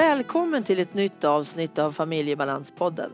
Välkommen 0.00 0.62
till 0.62 0.80
ett 0.80 0.94
nytt 0.94 1.24
avsnitt 1.24 1.78
av 1.78 1.92
Familjebalanspodden. 1.92 3.10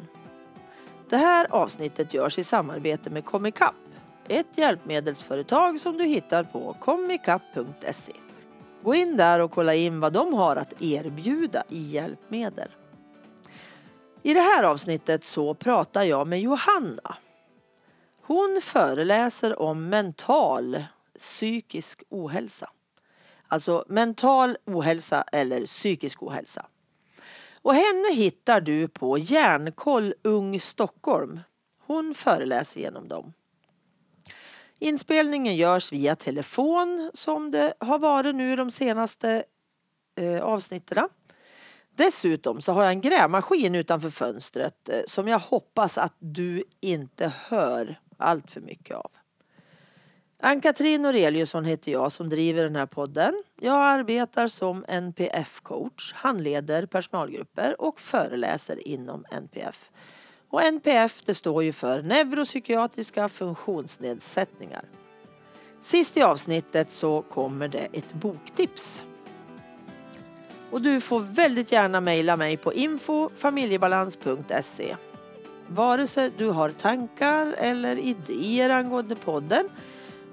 Det 1.08 1.16
här 1.16 1.46
avsnittet 1.50 2.14
görs 2.14 2.38
i 2.38 2.44
samarbete 2.44 3.10
med 3.10 3.24
Comicap, 3.24 3.74
ett 4.28 4.46
hjälpmedelsföretag 4.58 5.80
som 5.80 5.96
du 5.96 6.04
hittar 6.04 6.44
på 6.44 6.76
comicap.se. 6.80 8.12
Gå 8.82 8.94
in 8.94 9.16
där 9.16 9.40
och 9.40 9.50
kolla 9.50 9.74
in 9.74 10.00
vad 10.00 10.12
de 10.12 10.34
har 10.34 10.56
att 10.56 10.82
erbjuda 10.82 11.62
i 11.68 11.82
hjälpmedel. 11.82 12.68
I 14.22 14.34
det 14.34 14.40
här 14.40 14.64
avsnittet 14.64 15.24
så 15.24 15.54
pratar 15.54 16.02
jag 16.02 16.26
med 16.26 16.40
Johanna. 16.40 17.16
Hon 18.22 18.60
föreläser 18.62 19.62
om 19.62 19.88
mental 19.88 20.84
psykisk 21.18 22.02
ohälsa. 22.08 22.70
Alltså 23.48 23.84
mental 23.88 24.56
ohälsa 24.64 25.22
eller 25.32 25.66
psykisk 25.66 26.22
ohälsa. 26.22 26.66
Och 27.66 27.74
henne 27.74 28.14
hittar 28.14 28.60
du 28.60 28.88
på 28.88 29.18
Järnkoll 29.18 30.14
Ung 30.22 30.60
Stockholm. 30.60 31.40
Hon 31.86 32.14
föreläser 32.14 32.80
genom 32.80 33.08
dem. 33.08 33.32
Inspelningen 34.78 35.56
görs 35.56 35.92
via 35.92 36.16
telefon 36.16 37.10
som 37.14 37.50
det 37.50 37.74
har 37.80 37.98
varit 37.98 38.34
nu 38.34 38.56
de 38.56 38.70
senaste 38.70 39.44
eh, 40.16 40.42
avsnitten. 40.42 41.08
Dessutom 41.96 42.60
så 42.60 42.72
har 42.72 42.82
jag 42.82 42.92
en 42.92 43.00
grävmaskin 43.00 43.74
utanför 43.74 44.10
fönstret 44.10 44.88
eh, 44.88 45.00
som 45.06 45.28
jag 45.28 45.38
hoppas 45.38 45.98
att 45.98 46.14
du 46.18 46.64
inte 46.80 47.32
hör 47.48 48.00
allt 48.16 48.50
för 48.50 48.60
mycket 48.60 48.96
av. 48.96 49.10
Ann-Katrin 50.38 51.02
Noreliusson 51.02 51.64
heter 51.64 51.92
jag 51.92 52.12
som 52.12 52.28
driver 52.28 52.64
den 52.64 52.76
här 52.76 52.86
podden. 52.86 53.42
Jag 53.60 53.76
arbetar 53.76 54.48
som 54.48 54.84
NPF-coach, 54.88 56.12
handleder 56.12 56.86
personalgrupper 56.86 57.80
och 57.80 58.00
föreläser 58.00 58.88
inom 58.88 59.24
NPF. 59.30 59.90
Och 60.48 60.62
NPF 60.62 61.22
det 61.24 61.34
står 61.34 61.64
ju 61.64 61.72
för 61.72 62.02
neuropsykiatriska 62.02 63.28
funktionsnedsättningar. 63.28 64.84
Sist 65.80 66.16
i 66.16 66.22
avsnittet 66.22 66.92
så 66.92 67.22
kommer 67.22 67.68
det 67.68 67.88
ett 67.92 68.12
boktips. 68.12 69.02
Och 70.70 70.82
du 70.82 71.00
får 71.00 71.20
väldigt 71.20 71.72
gärna 71.72 72.00
mejla 72.00 72.36
mig 72.36 72.56
på 72.56 72.72
info 72.72 73.28
familjebalans.se. 73.28 74.96
Vare 75.68 76.06
sig 76.06 76.30
du 76.36 76.48
har 76.48 76.68
tankar 76.68 77.54
eller 77.58 77.98
idéer 77.98 78.70
angående 78.70 79.16
podden 79.16 79.68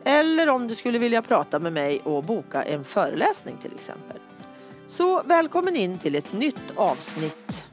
eller 0.06 0.50
om 0.50 0.68
du 0.68 0.76
skulle 0.76 1.00
vilja 1.00 1.22
prata 1.22 1.59
med 1.59 1.73
mig 1.73 2.02
och 2.04 2.23
boka 2.23 2.64
en 2.64 2.84
föreläsning 2.84 3.58
till 3.62 3.73
exempel. 3.76 4.18
Så 4.88 5.23
välkommen 5.23 5.76
in 5.76 6.00
till 6.00 6.16
ett 6.16 6.34
nytt 6.34 6.73
avsnitt. 6.76 7.68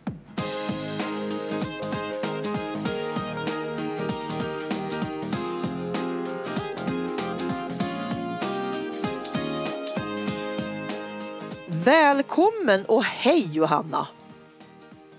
Välkommen 11.84 12.84
och 12.84 13.04
hej 13.04 13.50
Johanna! 13.52 14.08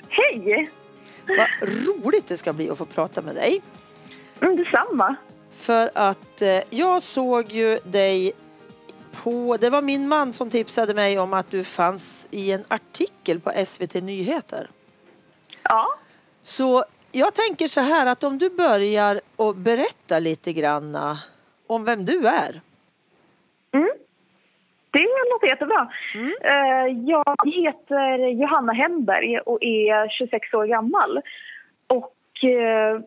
Hej! 0.10 0.70
Vad 1.28 1.70
roligt 1.70 2.28
det 2.28 2.38
ska 2.38 2.54
bli 2.54 2.70
att 2.70 2.78
få 2.78 2.86
prata 2.86 3.22
med 3.22 3.36
dig. 3.36 3.62
Mm, 4.42 4.56
detsamma. 4.56 5.16
För 5.62 5.90
att 5.96 6.42
eh, 6.42 6.60
jag 6.70 7.02
såg 7.02 7.52
ju 7.52 7.78
dig 7.84 8.32
på, 9.24 9.58
det 9.62 9.70
var 9.70 9.82
min 9.82 10.08
man 10.08 10.34
som 10.34 10.50
tipsade 10.50 10.94
mig 10.94 11.20
om 11.20 11.34
att 11.34 11.52
du 11.52 11.64
fanns 11.64 12.28
i 12.32 12.52
en 12.52 12.64
artikel 12.68 13.40
på 13.40 13.52
SVT 13.66 13.94
Nyheter. 13.94 14.68
Ja. 15.64 15.88
Så 16.44 16.84
jag 17.12 17.34
tänker 17.34 17.68
så 17.68 17.82
här 17.82 18.06
att 18.08 18.24
om 18.24 18.38
du 18.38 18.50
börjar 18.50 19.22
och 19.36 19.56
berätta 19.56 20.20
lite 20.20 20.54
grann 20.54 21.18
om 21.68 21.86
vem 21.86 22.06
du 22.06 22.28
är. 22.28 22.62
Mm. 23.74 23.90
Det 24.92 25.08
låter 25.34 25.48
jättebra. 25.48 25.92
Mm. 26.16 26.34
Eh, 26.44 27.04
Jag 27.10 27.36
heter 27.46 28.28
Johanna 28.42 28.74
Hemberg 28.74 29.40
och 29.40 29.58
är 29.64 30.10
26 30.10 30.54
år 30.54 30.66
gammal. 30.66 31.22
Och 31.88 32.44
eh, 32.50 33.02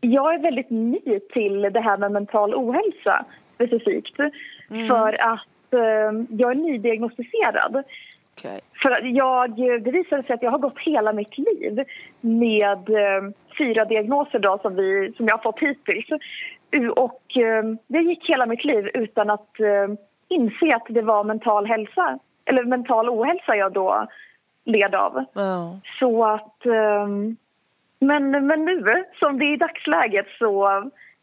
jag 0.00 0.34
är 0.34 0.38
väldigt 0.38 0.70
ny 0.70 1.00
till 1.32 1.62
det 1.62 1.80
här 1.80 1.98
med 1.98 2.12
mental 2.12 2.54
ohälsa 2.54 3.24
specifikt. 3.54 4.16
För 4.88 5.22
att 5.22 5.72
eh, 5.72 6.24
jag 6.28 6.50
är 6.50 6.54
nydiagnostiserad. 6.54 7.84
Okej. 8.38 8.60
För 8.82 8.90
att 8.90 9.14
jag, 9.14 9.56
det 9.56 9.90
visade 9.90 10.22
sig 10.22 10.34
att 10.34 10.42
jag 10.42 10.50
har 10.50 10.58
gått 10.58 10.78
hela 10.78 11.12
mitt 11.12 11.38
liv 11.38 11.84
med 12.20 12.90
eh, 12.90 13.30
fyra 13.58 13.84
diagnoser 13.84 14.38
då, 14.38 14.58
som, 14.62 14.74
vi, 14.74 15.12
som 15.16 15.26
jag 15.26 15.36
har 15.36 15.42
fått 15.42 15.60
hittills. 15.60 16.06
Och 16.96 17.36
eh, 17.36 17.64
jag 17.86 18.02
gick 18.02 18.28
hela 18.28 18.46
mitt 18.46 18.64
liv 18.64 18.90
utan 18.94 19.30
att 19.30 19.60
eh, 19.60 19.94
inse 20.28 20.76
att 20.76 20.86
det 20.88 21.02
var 21.02 21.24
mental 21.24 21.66
hälsa, 21.66 22.18
eller 22.44 22.64
mental 22.64 23.08
ohälsa 23.08 23.56
jag 23.56 23.72
då 23.72 24.06
led 24.64 24.94
av. 24.94 25.24
Ja. 25.32 25.80
Så 25.98 26.24
att... 26.24 26.66
men, 28.00 28.30
men 28.46 28.64
nu, 28.64 29.04
som 29.18 29.38
det 29.38 29.44
är 29.44 29.52
i 29.52 29.56
dagsläget, 29.56 30.26
så... 30.38 30.68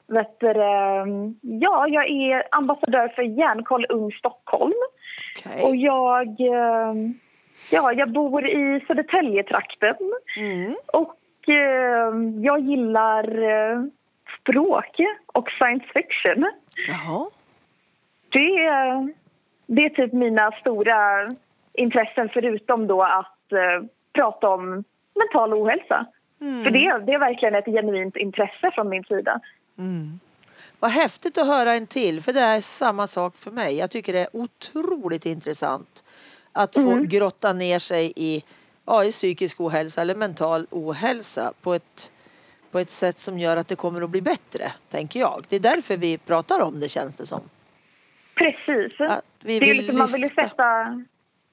Vet 0.10 0.40
du, 0.40 0.48
ehm, 0.64 1.36
ja, 1.42 1.88
jag 1.88 2.10
är 2.10 2.44
ambassadör 2.52 3.08
för 3.08 3.22
Järnkoll 3.22 3.86
Ung 3.90 4.12
Stockholm. 4.12 4.74
Okej. 5.46 5.64
Och 5.64 5.76
jag, 5.76 6.28
ehm, 6.40 7.14
ja, 7.72 7.94
jag 7.94 8.12
bor 8.12 8.48
i 8.48 8.84
Södertäljetrakten. 8.88 9.96
Mm. 10.38 10.76
Och 10.94 11.50
ehm, 11.50 12.44
jag 12.44 12.60
gillar 12.60 13.42
eh, 13.42 13.84
språk 14.42 14.96
och 15.34 15.50
science 15.52 15.86
fiction. 15.94 16.52
Jaha. 16.88 17.30
Det, 18.30 18.66
är- 18.66 19.14
det 19.66 19.86
är 19.86 19.90
typ 19.90 20.14
mina 20.14 20.52
stora 20.52 21.26
intressen 21.74 22.30
förutom 22.34 22.88
då 22.88 23.02
att 23.02 23.52
eh, 23.52 23.88
prata 24.14 24.50
om 24.50 24.84
mental 25.16 25.54
ohälsa. 25.54 26.06
För 26.40 26.72
det, 26.72 27.06
det 27.06 27.14
är 27.14 27.20
verkligen 27.20 27.56
ett 27.56 27.66
genuint 27.66 28.16
intresse 28.16 28.72
från 28.74 28.90
min 28.90 29.04
sida. 29.04 29.40
Vad 30.80 30.92
häftigt 30.92 31.38
att 31.38 31.48
höra 31.48 31.74
en 31.74 31.88
till, 31.88 32.22
för 32.22 32.34
det 32.34 32.40
är 32.40 32.62
samma 32.62 33.08
sak 33.08 33.38
för 33.38 33.52
mig. 33.52 33.78
Jag 33.78 33.92
tycker 33.92 34.14
det 34.14 34.20
är 34.20 34.30
otroligt 34.34 35.26
intressant 35.26 36.04
att 36.52 36.74
få 36.74 36.96
grotta 36.96 37.54
ner 37.54 37.80
sig 37.80 38.14
i, 38.16 38.44
ja, 38.86 39.04
i 39.04 39.12
psykisk 39.12 39.62
ohälsa 39.62 40.02
eller 40.02 40.16
mental 40.16 40.68
ohälsa 40.70 41.54
på 41.62 41.74
ett, 41.74 42.12
på 42.72 42.80
ett 42.80 42.92
sätt 42.92 43.20
som 43.20 43.40
gör 43.40 43.58
att 43.58 43.68
det 43.68 43.76
kommer 43.76 44.02
att 44.02 44.10
bli 44.10 44.22
bättre, 44.22 44.72
tänker 44.90 45.20
jag. 45.20 45.46
Det 45.50 45.56
är 45.56 45.60
därför 45.60 45.98
vi 45.98 46.18
pratar 46.18 46.60
om 46.62 46.80
det, 46.80 46.90
känns 46.90 47.16
det 47.16 47.26
som. 47.26 47.42
Precis. 48.36 49.02
Att 49.02 49.26
vi 49.40 49.60
det 49.60 49.66
är 49.66 49.70
vill 49.70 49.78
liksom, 49.78 49.98
man 49.98 50.12
vill 50.12 50.22
ju 50.22 50.30
sätta... 50.30 51.04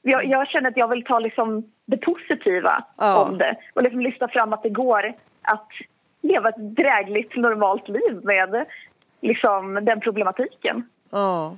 Jag, 0.06 0.24
jag 0.24 0.48
känner 0.48 0.70
att 0.70 0.76
jag 0.76 0.88
vill 0.88 1.04
ta 1.04 1.18
liksom 1.18 1.70
det 1.86 1.96
positiva 1.96 2.84
Ja. 2.98 3.16
om 3.24 3.38
det 3.38 3.56
och 3.74 3.82
liksom 3.82 4.00
lyfta 4.00 4.28
fram 4.28 4.52
att 4.52 4.62
det 4.62 4.68
går 4.68 5.14
att 5.42 5.68
leva 6.20 6.48
ett 6.48 6.58
drägligt, 6.76 7.36
normalt 7.36 7.88
liv 7.88 8.20
med 8.22 8.66
liksom, 9.20 9.74
den 9.82 10.00
problematiken. 10.00 10.88
Ja, 11.10 11.56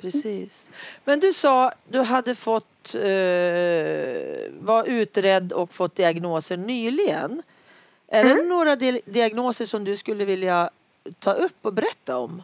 precis. 0.00 0.70
Men 1.04 1.20
du 1.20 1.32
sa 1.32 1.72
du 1.88 2.00
hade 2.00 2.34
fått 2.34 2.94
eh, 2.94 4.52
var 4.60 4.84
utredd 4.86 5.52
och 5.52 5.72
fått 5.74 5.94
diagnoser 5.96 6.56
nyligen. 6.56 7.42
Är 8.08 8.24
det 8.24 8.42
några 8.48 8.76
di- 8.76 9.02
diagnoser 9.04 9.64
som 9.64 9.84
du 9.84 9.96
skulle 9.96 10.24
vilja 10.24 10.70
ta 11.18 11.32
upp 11.32 11.56
och 11.62 11.72
berätta 11.72 12.16
om? 12.18 12.42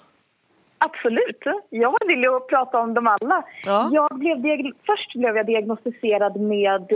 Absolut. 0.84 1.42
Jag 1.70 1.96
vill 2.06 2.22
ju 2.22 2.40
prata 2.40 2.78
om 2.80 2.94
dem 2.94 3.06
alla. 3.06 3.44
Ja. 3.64 3.90
Jag 3.92 4.18
blev 4.18 4.72
Först 4.86 5.14
blev 5.14 5.36
jag 5.36 5.46
diagnostiserad 5.46 6.40
med 6.40 6.92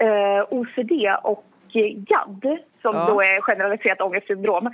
eh, 0.00 0.44
OCD 0.50 0.92
och 1.22 1.44
eh, 1.74 1.92
GAD, 1.96 2.58
som 2.82 2.94
Ja. 2.96 3.06
då 3.08 3.20
är 3.22 3.40
generaliserat 3.40 4.00
ångestsyndrom. 4.00 4.70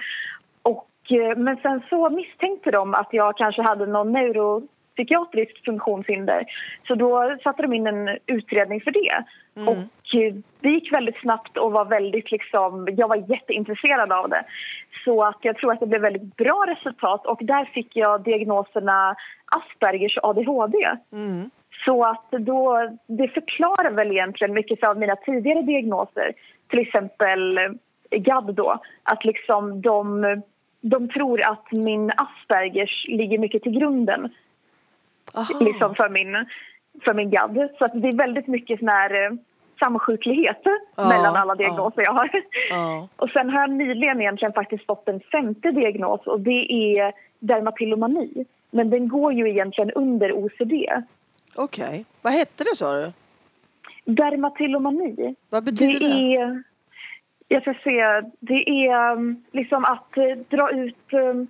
Och, 0.63 0.89
eh, 1.11 1.37
men 1.37 1.57
sen 1.57 1.83
så 1.89 2.11
misstänkte 2.11 2.71
de 2.71 2.95
att 2.95 3.09
jag 3.11 3.37
kanske 3.37 3.63
hade 3.63 3.87
någon 3.87 4.13
neuropsykiatrisk 4.13 5.65
funktionshinder. 5.65 6.45
Så 6.87 6.95
då 6.95 7.37
satte 7.43 7.63
de 7.63 7.73
in 7.73 7.87
en 7.87 8.19
utredning 8.27 8.81
för 8.81 8.91
det. 8.91 9.25
Mm. 9.57 9.69
Och 9.69 10.15
eh, 10.15 10.35
det 10.61 10.69
gick 10.69 10.93
väldigt 10.93 11.21
snabbt 11.21 11.57
och 11.57 11.73
var 11.73 11.85
väldigt 11.85 12.31
liksom, 12.31 12.89
jag 12.97 13.09
var 13.09 13.31
jätteintresserad 13.31 14.13
av 14.13 14.29
det. 14.29 14.45
Så 15.09 15.23
att 15.23 15.39
jag 15.41 15.57
tror 15.57 15.73
att 15.73 15.81
det 15.81 15.87
blev 15.87 16.01
väldigt 16.01 16.37
bra 16.37 16.65
resultat 16.69 17.27
och 17.27 17.39
där 17.43 17.65
fick 17.65 17.97
jag 17.97 18.23
diagnoserna 18.23 19.17
Aspergers 19.45 20.17
och 20.17 20.29
ADHD. 20.29 20.79
Mm. 21.13 21.51
Så 21.85 22.03
att 22.03 22.31
då, 22.31 22.91
det 23.07 23.29
förklarar 23.29 23.91
väl 23.91 24.11
egentligen 24.11 24.55
mycket 24.55 24.85
av 24.85 24.99
mina 24.99 25.17
tidigare 25.17 25.63
diagnoser. 25.63 26.33
Till 26.69 26.79
exempel 26.79 27.59
eh, 27.59 27.71
GAD 28.11 28.55
då, 28.55 28.81
att 29.03 29.25
liksom 29.25 29.83
de, 29.83 30.25
de 30.81 31.09
tror 31.09 31.45
att 31.45 31.73
min 31.73 32.13
Aspergers 32.17 33.07
ligger 33.09 33.39
mycket 33.39 33.63
till 33.63 33.79
grunden 33.79 34.29
Aha. 35.35 35.59
liksom 35.61 35.95
för 35.95 36.09
min, 36.09 36.47
för 37.05 37.15
min 37.15 37.31
GAD. 37.31 37.69
Så 37.79 37.85
att 37.85 38.03
det 38.03 38.09
är 38.09 38.17
väldigt 38.17 38.47
mycket 38.47 38.79
sån 38.79 38.89
här, 38.89 39.25
eh, 39.25 39.31
samsjuklighet 39.79 40.63
Ja, 40.97 41.09
mellan 41.09 41.37
alla 41.37 41.55
diagnoser 41.55 42.03
jag 42.03 42.13
har. 42.13 42.31
Ja. 42.71 43.09
Och 43.17 43.31
sen 43.31 43.51
har 43.51 43.61
jag 43.61 43.71
nyligen 43.71 44.21
egentligen 44.21 44.53
faktiskt 44.53 44.87
fått 44.87 45.09
en 45.09 45.21
femte 45.21 45.71
diagnos 45.71 46.27
och 46.27 46.41
det 46.41 46.73
är 46.73 47.13
dermatillomani. 47.39 48.45
Men 48.71 48.91
den 48.91 49.09
går 49.09 49.33
ju 49.33 49.51
egentligen 49.51 49.91
under 49.91 50.33
OCD. 50.33 50.73
Okej. 51.57 52.05
Vad 52.23 52.33
hette 52.33 52.65
det 52.65 52.77
sa 52.77 52.93
du? 52.93 53.13
Dermatillomani, 54.05 55.35
Vad 55.51 55.65
betyder 55.65 56.01
det? 56.01 56.07
det 56.09 56.37
är... 56.37 56.63
Jag 57.49 57.63
ska 57.63 57.75
se. 57.85 58.29
Det 58.41 58.69
är 58.87 59.13
um, 59.13 59.45
liksom 59.53 59.85
att 59.85 60.17
eh, 60.17 60.37
dra 60.49 60.71
ut... 60.71 61.13
um, 61.13 61.47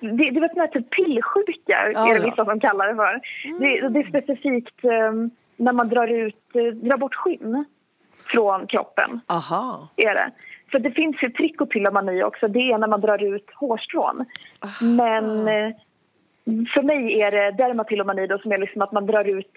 Det, 0.00 0.30
det 0.30 0.40
var 0.40 0.48
sån 0.48 0.60
här 0.60 0.66
typ 0.66 0.90
pillsjuka, 0.90 1.90
Ja, 1.94 2.08
är 2.10 2.14
det 2.14 2.20
ja. 2.20 2.30
vissa 2.30 2.44
som 2.44 2.60
kallar 2.60 2.88
det 2.88 2.94
för. 2.94 3.20
Det, 3.60 3.88
det 3.88 4.00
är 4.00 4.08
specifikt 4.08 4.84
um, 4.84 5.30
när 5.60 5.72
man 5.72 5.88
drar 5.88 6.06
ut, 6.06 6.56
eh, 6.56 6.62
drar 6.62 6.96
bort 6.96 7.14
skinn 7.14 7.64
från 8.24 8.66
kroppen. 8.66 9.20
Aha. 9.26 9.88
är 9.96 10.14
det. 10.14 10.30
För 10.70 10.78
det 10.78 10.90
finns 10.90 11.22
ju 11.22 11.30
trikotillomani 11.30 12.22
också, 12.22 12.48
det 12.48 12.72
är 12.72 12.78
när 12.78 12.88
man 12.88 13.00
drar 13.00 13.22
ut 13.22 13.46
hårstrån. 13.54 14.24
Men 14.80 15.48
eh, 15.48 15.70
för 16.74 16.82
mig 16.82 17.20
är 17.20 17.30
det 17.30 17.50
dermatillomani 17.50 18.26
då 18.26 18.38
som 18.38 18.52
är 18.52 18.58
liksom 18.58 18.82
att 18.82 18.92
man 18.92 19.06
drar 19.06 19.24
ut 19.24 19.56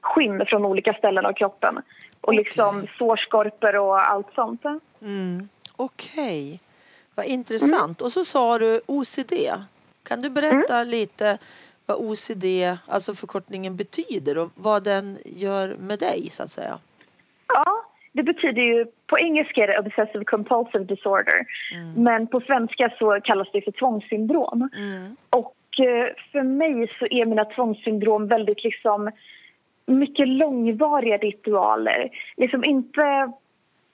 skinn 0.00 0.46
från 0.46 0.64
olika 0.64 0.92
ställen 0.94 1.26
av 1.26 1.32
kroppen. 1.32 1.76
Och 2.20 2.28
Okej. 2.28 2.36
liksom 2.36 2.86
sårskorpor 2.98 3.76
och 3.76 4.10
allt 4.10 4.34
sånt. 4.34 4.64
Mm. 5.02 5.48
Okej. 5.76 6.60
Vad 7.14 7.26
intressant. 7.26 8.00
Och 8.00 8.12
så 8.12 8.24
sa 8.24 8.58
du 8.58 8.80
OCD. 8.86 9.32
Kan 10.02 10.22
du 10.22 10.30
berätta 10.30 10.84
lite 10.84 11.38
vad 11.86 11.96
OCD, 11.96 12.44
alltså 12.86 13.14
förkortningen, 13.14 13.76
betyder 13.76 14.38
och 14.38 14.50
vad 14.54 14.84
den 14.84 15.18
gör 15.24 15.76
med 15.76 15.98
dig 15.98 16.28
så 16.30 16.42
att 16.42 16.52
säga? 16.52 16.78
Ja, 17.48 17.84
det 18.12 18.22
betyder 18.22 18.62
ju, 18.62 18.86
på 19.06 19.18
engelska 19.18 19.62
är 19.62 19.68
det 19.68 19.78
obsessive 19.78 20.24
compulsive 20.24 20.84
disorder. 20.84 21.46
Men 21.96 22.26
på 22.26 22.40
svenska 22.40 22.92
så 22.98 23.20
kallas 23.24 23.48
det 23.52 23.62
för 23.62 23.72
tvångssyndrom. 23.72 24.68
Mm. 24.76 25.16
Och 25.30 25.56
eh, 25.78 26.08
för 26.32 26.42
mig 26.42 26.90
så 26.98 27.06
är 27.06 27.26
mina 27.26 27.44
tvångssyndrom 27.44 28.26
väldigt 28.26 28.64
liksom 28.64 29.10
mycket 29.86 30.28
långvariga 30.28 31.16
ritualer. 31.16 32.10
Liksom 32.36 32.64
inte, 32.64 33.32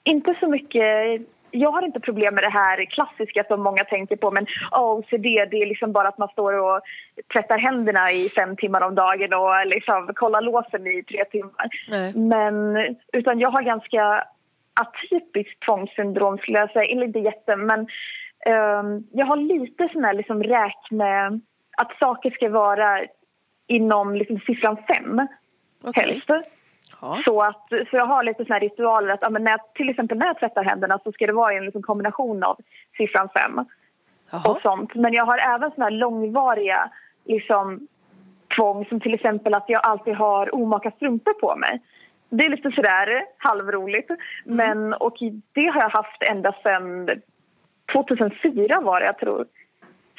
inte 0.03 0.35
så 0.39 0.47
mycket... 0.47 1.21
Jag 1.51 1.71
har 1.71 1.81
inte 1.81 1.99
problem 1.99 2.35
med 2.35 2.43
det 2.43 2.49
här 2.49 2.85
klassiska 2.85 3.43
som 3.43 3.61
många 3.63 3.83
tänker 3.83 4.15
på 4.15 4.31
men 4.31 4.45
OCD 4.71 5.23
det 5.23 5.61
är 5.61 5.65
liksom 5.65 5.91
bara 5.91 6.07
att 6.07 6.17
man 6.17 6.29
står 6.29 6.53
och 6.53 6.81
tvättar 7.33 7.57
händerna 7.57 8.11
i 8.11 8.29
fem 8.29 8.55
timmar 8.55 8.81
om 8.81 8.95
dagen 8.95 9.33
och 9.33 9.67
liksom 9.67 10.11
kollar 10.15 10.41
låsen 10.41 10.87
i 10.87 11.03
tre 11.03 11.25
timmar. 11.25 11.69
Nej. 11.89 12.13
Men 12.15 12.77
utan 13.13 13.39
jag 13.39 13.51
har 13.51 13.61
ganska 13.61 14.23
atypiskt 14.81 15.63
tvångssyndrom 15.65 16.37
skulle 16.37 16.59
jag 16.59 16.71
säga, 16.71 16.91
eller 16.91 17.05
inte 17.05 17.19
jätte 17.19 17.55
men 17.55 17.79
ehm, 18.45 19.03
jag 19.11 19.25
har 19.25 19.35
lite 19.37 19.89
sån 19.93 20.03
här 20.03 20.13
liksom 20.13 20.43
räkne 20.43 21.39
att 21.77 21.97
saker 21.99 22.31
ska 22.31 22.49
vara 22.49 23.01
inom 23.67 24.15
liksom 24.15 24.39
siffran 24.39 24.77
fem 24.87 25.27
Okej. 25.83 26.03
helst. 26.03 26.29
Så, 27.25 27.41
att, 27.41 27.67
så 27.69 27.95
jag 27.97 28.05
har 28.05 28.23
lite 28.23 28.45
såna 28.45 28.55
här 28.55 28.59
ritualer 28.61 29.13
att 29.13 29.21
ja, 29.21 29.29
men 29.29 29.43
när 29.43 29.51
jag, 29.51 29.59
till 29.73 29.89
exempel 29.89 30.17
när 30.17 30.25
jag 30.25 30.39
tvättar 30.39 30.63
händerna 30.63 30.99
så 31.03 31.11
ska 31.11 31.27
det 31.27 31.33
vara 31.33 31.53
en 31.53 31.65
liksom 31.65 31.81
kombination 31.81 32.43
av 32.43 32.57
siffran 32.97 33.29
fem 33.29 33.59
och 33.59 33.65
Jaha. 34.31 34.59
sånt. 34.61 34.95
Men 34.95 35.13
jag 35.13 35.25
har 35.25 35.37
även 35.37 35.71
såna 35.71 35.85
här 35.85 35.91
långvariga 35.91 36.89
liksom, 37.25 37.87
tvång 38.55 38.85
som 38.85 38.99
till 38.99 39.13
exempel 39.13 39.53
att 39.53 39.65
jag 39.67 39.81
alltid 39.85 40.15
har 40.15 40.55
omaka 40.55 40.91
strumpor 40.91 41.33
på 41.33 41.55
mig. 41.55 41.81
Det 42.29 42.45
är 42.45 42.49
lite 42.49 42.71
sådär 42.71 43.25
halvroligt. 43.37 44.11
Men, 44.45 44.93
och 44.93 45.17
det 45.53 45.65
har 45.65 45.81
jag 45.81 45.89
haft 45.89 46.23
ända 46.29 46.55
sedan 46.63 47.09
2004 47.93 48.81
var 48.81 48.99
det 48.99 49.05
jag 49.05 49.19
tror. 49.19 49.45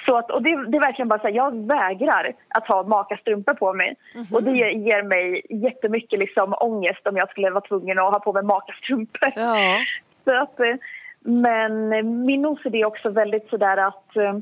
Så 0.06 0.16
att, 0.16 0.30
och 0.30 0.42
det, 0.42 0.50
det 0.70 0.76
är 0.76 0.80
verkligen 0.80 1.08
bara 1.08 1.20
så 1.20 1.26
här, 1.26 1.34
jag 1.34 1.66
vägrar 1.66 2.32
att 2.48 2.66
ha 2.68 2.82
maka 2.82 3.16
strumpor 3.16 3.54
på 3.54 3.72
mig. 3.72 3.94
Och 4.32 4.42
det 4.42 4.50
ger, 4.50 5.02
mig 5.02 5.42
jättemycket 5.48 6.18
liksom 6.18 6.54
ångest 6.60 7.06
om 7.06 7.16
jag 7.16 7.30
skulle 7.30 7.50
vara 7.50 7.60
tvungen 7.60 7.98
att 7.98 8.12
ha 8.12 8.20
på 8.20 8.32
mig 8.32 8.42
maka 8.42 8.72
strumpor. 8.72 9.28
Ja. 9.34 9.78
Så 10.24 10.42
att, 10.42 10.60
eh, 10.60 10.74
men 11.20 11.88
min 12.24 12.46
OCD 12.46 12.74
är 12.74 12.84
också 12.84 13.10
väldigt 13.10 13.48
sådär 13.48 13.76
att 13.76 14.16
eh, 14.16 14.34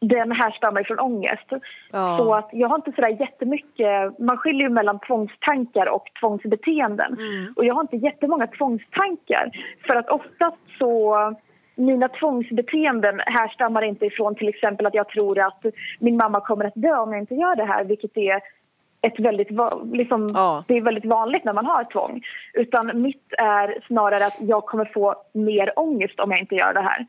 den 0.00 0.32
härstammar 0.32 0.82
från 0.82 0.98
ångest. 0.98 1.46
Ja. 1.92 2.16
Så 2.18 2.34
att 2.34 2.48
jag 2.52 2.68
har 2.68 2.76
inte 2.76 2.92
sådär 2.92 3.20
jättemycket, 3.20 4.18
man 4.18 4.36
skiljer 4.36 4.62
ju 4.62 4.68
mellan 4.68 4.98
tvångstankar 4.98 5.86
och 5.86 6.04
tvångsbeteenden. 6.20 7.12
Mm. 7.18 7.54
Och 7.56 7.64
jag 7.64 7.74
har 7.74 7.80
inte 7.80 7.96
jättemånga 7.96 8.46
tvångstankar. 8.46 9.50
För 9.86 9.96
att 9.96 10.08
oftast 10.08 10.78
så, 10.78 11.16
mina 11.80 12.08
tvångsbeteenden 12.08 13.20
härstammar 13.26 13.82
inte 13.82 14.06
ifrån 14.06 14.34
till 14.34 14.48
exempel 14.48 14.86
att 14.86 14.94
jag 14.94 15.08
tror 15.08 15.38
att 15.38 15.64
min 15.98 16.16
mamma 16.16 16.40
kommer 16.40 16.64
att 16.64 16.74
dö 16.74 16.96
om 16.98 17.12
jag 17.12 17.22
inte 17.22 17.34
gör 17.34 17.56
det 17.56 17.64
här, 17.64 17.84
vilket 17.84 18.16
är 18.16 18.40
ett 19.02 19.20
väldigt, 19.20 19.48
liksom, 19.92 20.30
Ja. 20.34 20.64
det 20.68 20.76
är 20.76 20.80
väldigt 20.80 21.04
vanligt 21.04 21.44
när 21.44 21.52
man 21.52 21.66
har 21.66 21.84
tvång. 21.84 22.22
Utan 22.54 23.02
mitt 23.02 23.32
är 23.38 23.78
snarare 23.86 24.26
att 24.26 24.38
jag 24.40 24.64
kommer 24.66 24.84
få 24.84 25.14
mer 25.32 25.78
ångest 25.78 26.20
om 26.20 26.30
jag 26.30 26.40
inte 26.40 26.54
gör 26.54 26.74
det 26.74 26.80
här. 26.80 27.06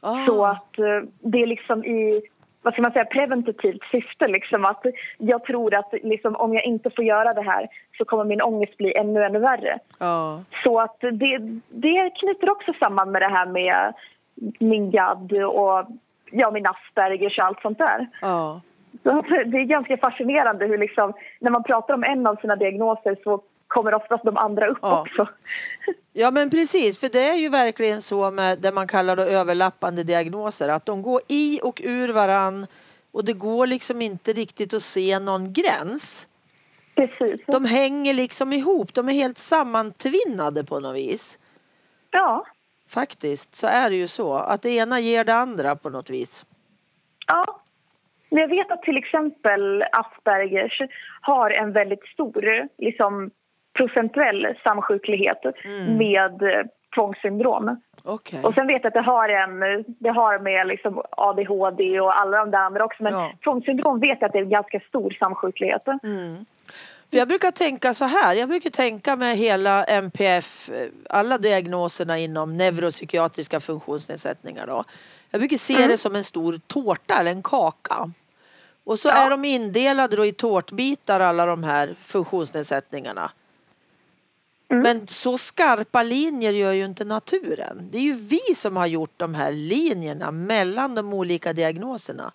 Ah. 0.00 0.26
Så 0.26 0.46
att 0.46 0.78
eh, 0.78 1.00
det 1.20 1.42
är 1.42 1.46
liksom 1.46 1.84
i 1.84 2.22
vad 2.62 2.72
ska 2.72 2.82
man 2.82 2.92
säga, 2.92 3.04
preventivt 3.04 3.82
syfte. 3.90 4.28
Liksom, 4.28 4.64
att 4.64 4.86
jag 5.18 5.44
tror 5.44 5.74
att 5.74 5.94
liksom, 6.02 6.36
om 6.36 6.54
jag 6.54 6.64
inte 6.64 6.90
får 6.90 7.04
göra 7.04 7.34
det 7.34 7.42
här 7.42 7.68
så 7.98 8.04
kommer 8.04 8.24
min 8.24 8.42
ångest 8.42 8.76
bli 8.76 8.94
ännu, 8.94 9.24
ännu 9.24 9.38
värre. 9.38 9.78
Ja. 9.98 10.42
Så 10.64 10.80
att 10.80 11.00
det, 11.00 11.38
det 11.68 12.10
knyter 12.20 12.50
också 12.50 12.72
samman 12.80 13.10
med 13.10 13.22
det 13.22 13.28
här 13.28 13.46
med 13.46 13.92
min 14.58 14.90
GAD 14.90 15.32
och 15.32 15.86
ja, 16.30 16.50
min 16.50 16.66
Aspergers 16.66 17.38
och 17.38 17.44
allt 17.44 17.60
sånt 17.62 17.78
där. 17.78 18.08
Ja. 18.20 18.60
Så 19.02 19.22
det 19.46 19.58
är 19.58 19.64
ganska 19.64 19.96
fascinerande 19.96 20.66
hur 20.66 20.78
liksom, 20.78 21.12
när 21.40 21.50
man 21.50 21.62
pratar 21.62 21.94
om 21.94 22.04
en 22.04 22.26
av 22.26 22.36
sina 22.36 22.56
diagnoser 22.56 23.16
så 23.24 23.42
kommer 23.66 23.94
oftast 23.94 24.24
de 24.24 24.36
andra 24.36 24.66
upp 24.66 24.78
Ja. 24.82 25.00
också. 25.00 25.28
Ja 26.14 26.30
men 26.30 26.50
precis, 26.50 27.00
för 27.00 27.08
det 27.08 27.28
är 27.28 27.34
ju 27.34 27.48
verkligen 27.48 28.02
så 28.02 28.30
med 28.30 28.58
det 28.58 28.72
man 28.72 28.86
kallar 28.88 29.16
då 29.16 29.22
överlappande 29.22 30.02
diagnoser 30.04 30.68
att 30.68 30.86
de 30.86 31.02
går 31.02 31.20
i 31.28 31.60
och 31.62 31.80
ur 31.84 32.08
varann 32.12 32.66
och 33.12 33.24
det 33.24 33.32
går 33.32 33.66
liksom 33.66 34.02
inte 34.02 34.32
riktigt 34.32 34.74
att 34.74 34.82
se 34.82 35.18
någon 35.18 35.52
gräns. 35.52 36.28
Precis. 36.94 37.40
De 37.46 37.64
hänger 37.64 38.14
liksom 38.14 38.52
ihop, 38.52 38.94
de 38.94 39.08
är 39.08 39.12
helt 39.12 39.38
sammantvinnade 39.38 40.64
på 40.64 40.80
något 40.80 40.96
vis. 40.96 41.38
Ja. 42.10 42.46
Faktiskt 42.94 43.54
så 43.56 43.66
är 43.66 43.90
det 43.90 43.96
ju 43.96 44.06
så 44.08 44.34
att 44.34 44.62
det 44.62 44.70
ena 44.70 45.00
ger 45.00 45.24
det 45.24 45.34
andra 45.34 45.76
på 45.76 45.90
något 45.90 46.10
vis. 46.10 46.44
Ja. 47.26 47.58
Men 48.30 48.40
jag 48.40 48.48
vet 48.48 48.70
att 48.72 48.82
till 48.82 48.96
exempel 48.96 49.84
Aspergers 49.92 50.80
har 51.20 51.50
en 51.50 51.72
väldigt 51.72 52.04
stor 52.06 52.68
liksom, 52.78 53.30
procentuell 53.76 54.58
samsjuklighet 54.64 55.38
med 55.98 56.42
eh, 56.42 56.62
tvångssyndrom. 56.94 57.80
Okej. 58.04 58.40
Och 58.42 58.54
sen 58.54 58.66
vet 58.66 58.82
jag 58.84 58.86
att 58.90 58.94
det 58.94 59.10
har, 59.12 59.28
en, 59.28 59.84
det 59.86 60.08
har 60.10 60.38
med 60.38 60.66
liksom 60.66 61.02
ADHD 61.10 62.00
och 62.00 62.20
alla 62.20 62.38
de 62.38 62.50
där 62.50 62.58
andra 62.58 62.84
också. 62.84 63.02
Men 63.02 63.12
Ja. 63.12 63.32
tvångssyndrom 63.44 64.00
vet 64.00 64.18
jag 64.20 64.26
att 64.28 64.32
det 64.32 64.38
är 64.38 64.42
en 64.42 64.50
ganska 64.50 64.80
stor 64.80 65.10
samsjuklighet. 65.10 65.82
För 65.84 65.98
jag 67.14 67.28
brukar 67.28 67.50
tänka 67.50 67.94
så 67.94 68.04
här, 68.04 68.34
jag 68.34 68.48
brukar 68.48 68.70
tänka 68.70 69.16
med 69.16 69.36
hela 69.36 69.84
MPF, 69.84 70.68
eh, 70.68 70.88
alla 71.10 71.38
diagnoserna 71.38 72.18
inom 72.18 72.56
neuropsykiatriska 72.56 73.60
funktionsnedsättningar 73.60 74.66
då. 74.66 74.84
Jag 75.30 75.40
brukar 75.40 75.56
se 75.56 75.86
det 75.86 75.98
som 75.98 76.16
en 76.16 76.24
stor 76.24 76.60
tårta 76.66 77.14
eller 77.14 77.30
en 77.30 77.42
kaka. 77.42 78.10
Och 78.84 78.98
så 78.98 79.08
Ja. 79.08 79.12
är 79.14 79.30
de 79.30 79.44
indelade 79.44 80.16
då 80.16 80.26
i 80.26 80.32
tårtbitar 80.32 81.20
alla 81.20 81.46
de 81.46 81.64
här 81.64 81.96
funktionsnedsättningarna. 82.02 83.30
Men 84.68 85.08
så 85.08 85.38
skarpa 85.38 86.02
linjer 86.02 86.52
gör 86.52 86.72
ju 86.72 86.84
inte 86.84 87.04
naturen. 87.04 87.88
Det 87.92 87.98
är 87.98 88.02
ju 88.02 88.14
vi 88.14 88.40
som 88.56 88.76
har 88.76 88.86
gjort 88.86 89.12
de 89.16 89.34
här 89.34 89.52
linjerna 89.52 90.30
mellan 90.30 90.94
de 90.94 91.12
olika 91.14 91.52
diagnoserna. 91.52 92.32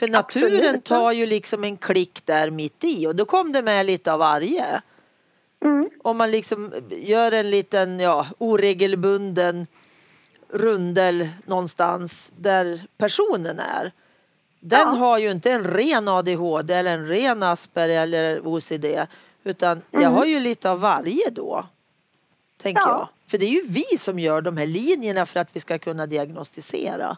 För 0.00 0.08
naturen 0.08 0.54
Absolut. 0.64 0.84
tar 0.84 1.12
ju 1.12 1.26
liksom 1.26 1.64
en 1.64 1.76
klick 1.76 2.20
där 2.26 2.50
mitt 2.50 2.84
i 2.84 3.06
och 3.06 3.16
då 3.16 3.24
kom 3.24 3.52
det 3.52 3.62
med 3.62 3.86
lite 3.86 4.12
av 4.12 4.18
varje. 4.18 4.82
Mm. 5.64 5.90
Om 6.02 6.16
man 6.18 6.30
liksom 6.30 6.72
gör 6.90 7.32
en 7.32 7.50
liten 7.50 8.00
ja, 8.00 8.26
oregelbunden 8.38 9.66
rundel 10.48 11.28
någonstans 11.46 12.32
där 12.36 12.86
personen 12.98 13.58
är. 13.58 13.92
Den 14.60 14.80
Ja. 14.80 14.86
har 14.86 15.18
ju 15.18 15.30
inte 15.30 15.50
en 15.50 15.64
ren 15.64 16.08
ADHD 16.08 16.74
eller 16.74 16.90
en 16.94 17.06
ren 17.08 17.42
Asperger 17.42 18.02
eller 18.02 18.40
OCD 18.46 18.84
utan 19.44 19.82
jag 19.90 20.10
har 20.10 20.24
ju 20.24 20.40
lite 20.40 20.70
av 20.70 20.80
varje 20.80 21.30
då. 21.30 21.66
Tänker 22.62 22.82
Mm. 22.82 22.92
Ja. 22.94 22.98
jag. 22.98 23.30
För 23.30 23.38
det 23.38 23.44
är 23.44 23.50
ju 23.50 23.62
vi 23.68 23.98
som 23.98 24.18
gör 24.18 24.40
de 24.42 24.56
här 24.56 24.66
linjerna 24.66 25.26
för 25.26 25.40
att 25.40 25.48
vi 25.52 25.60
ska 25.60 25.78
kunna 25.78 26.06
diagnostisera. 26.06 27.16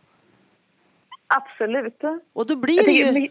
Absolut. 1.36 2.00
Och 2.32 2.46
då 2.46 2.56
blir 2.56 2.86
det 2.86 2.92
ju 2.92 3.28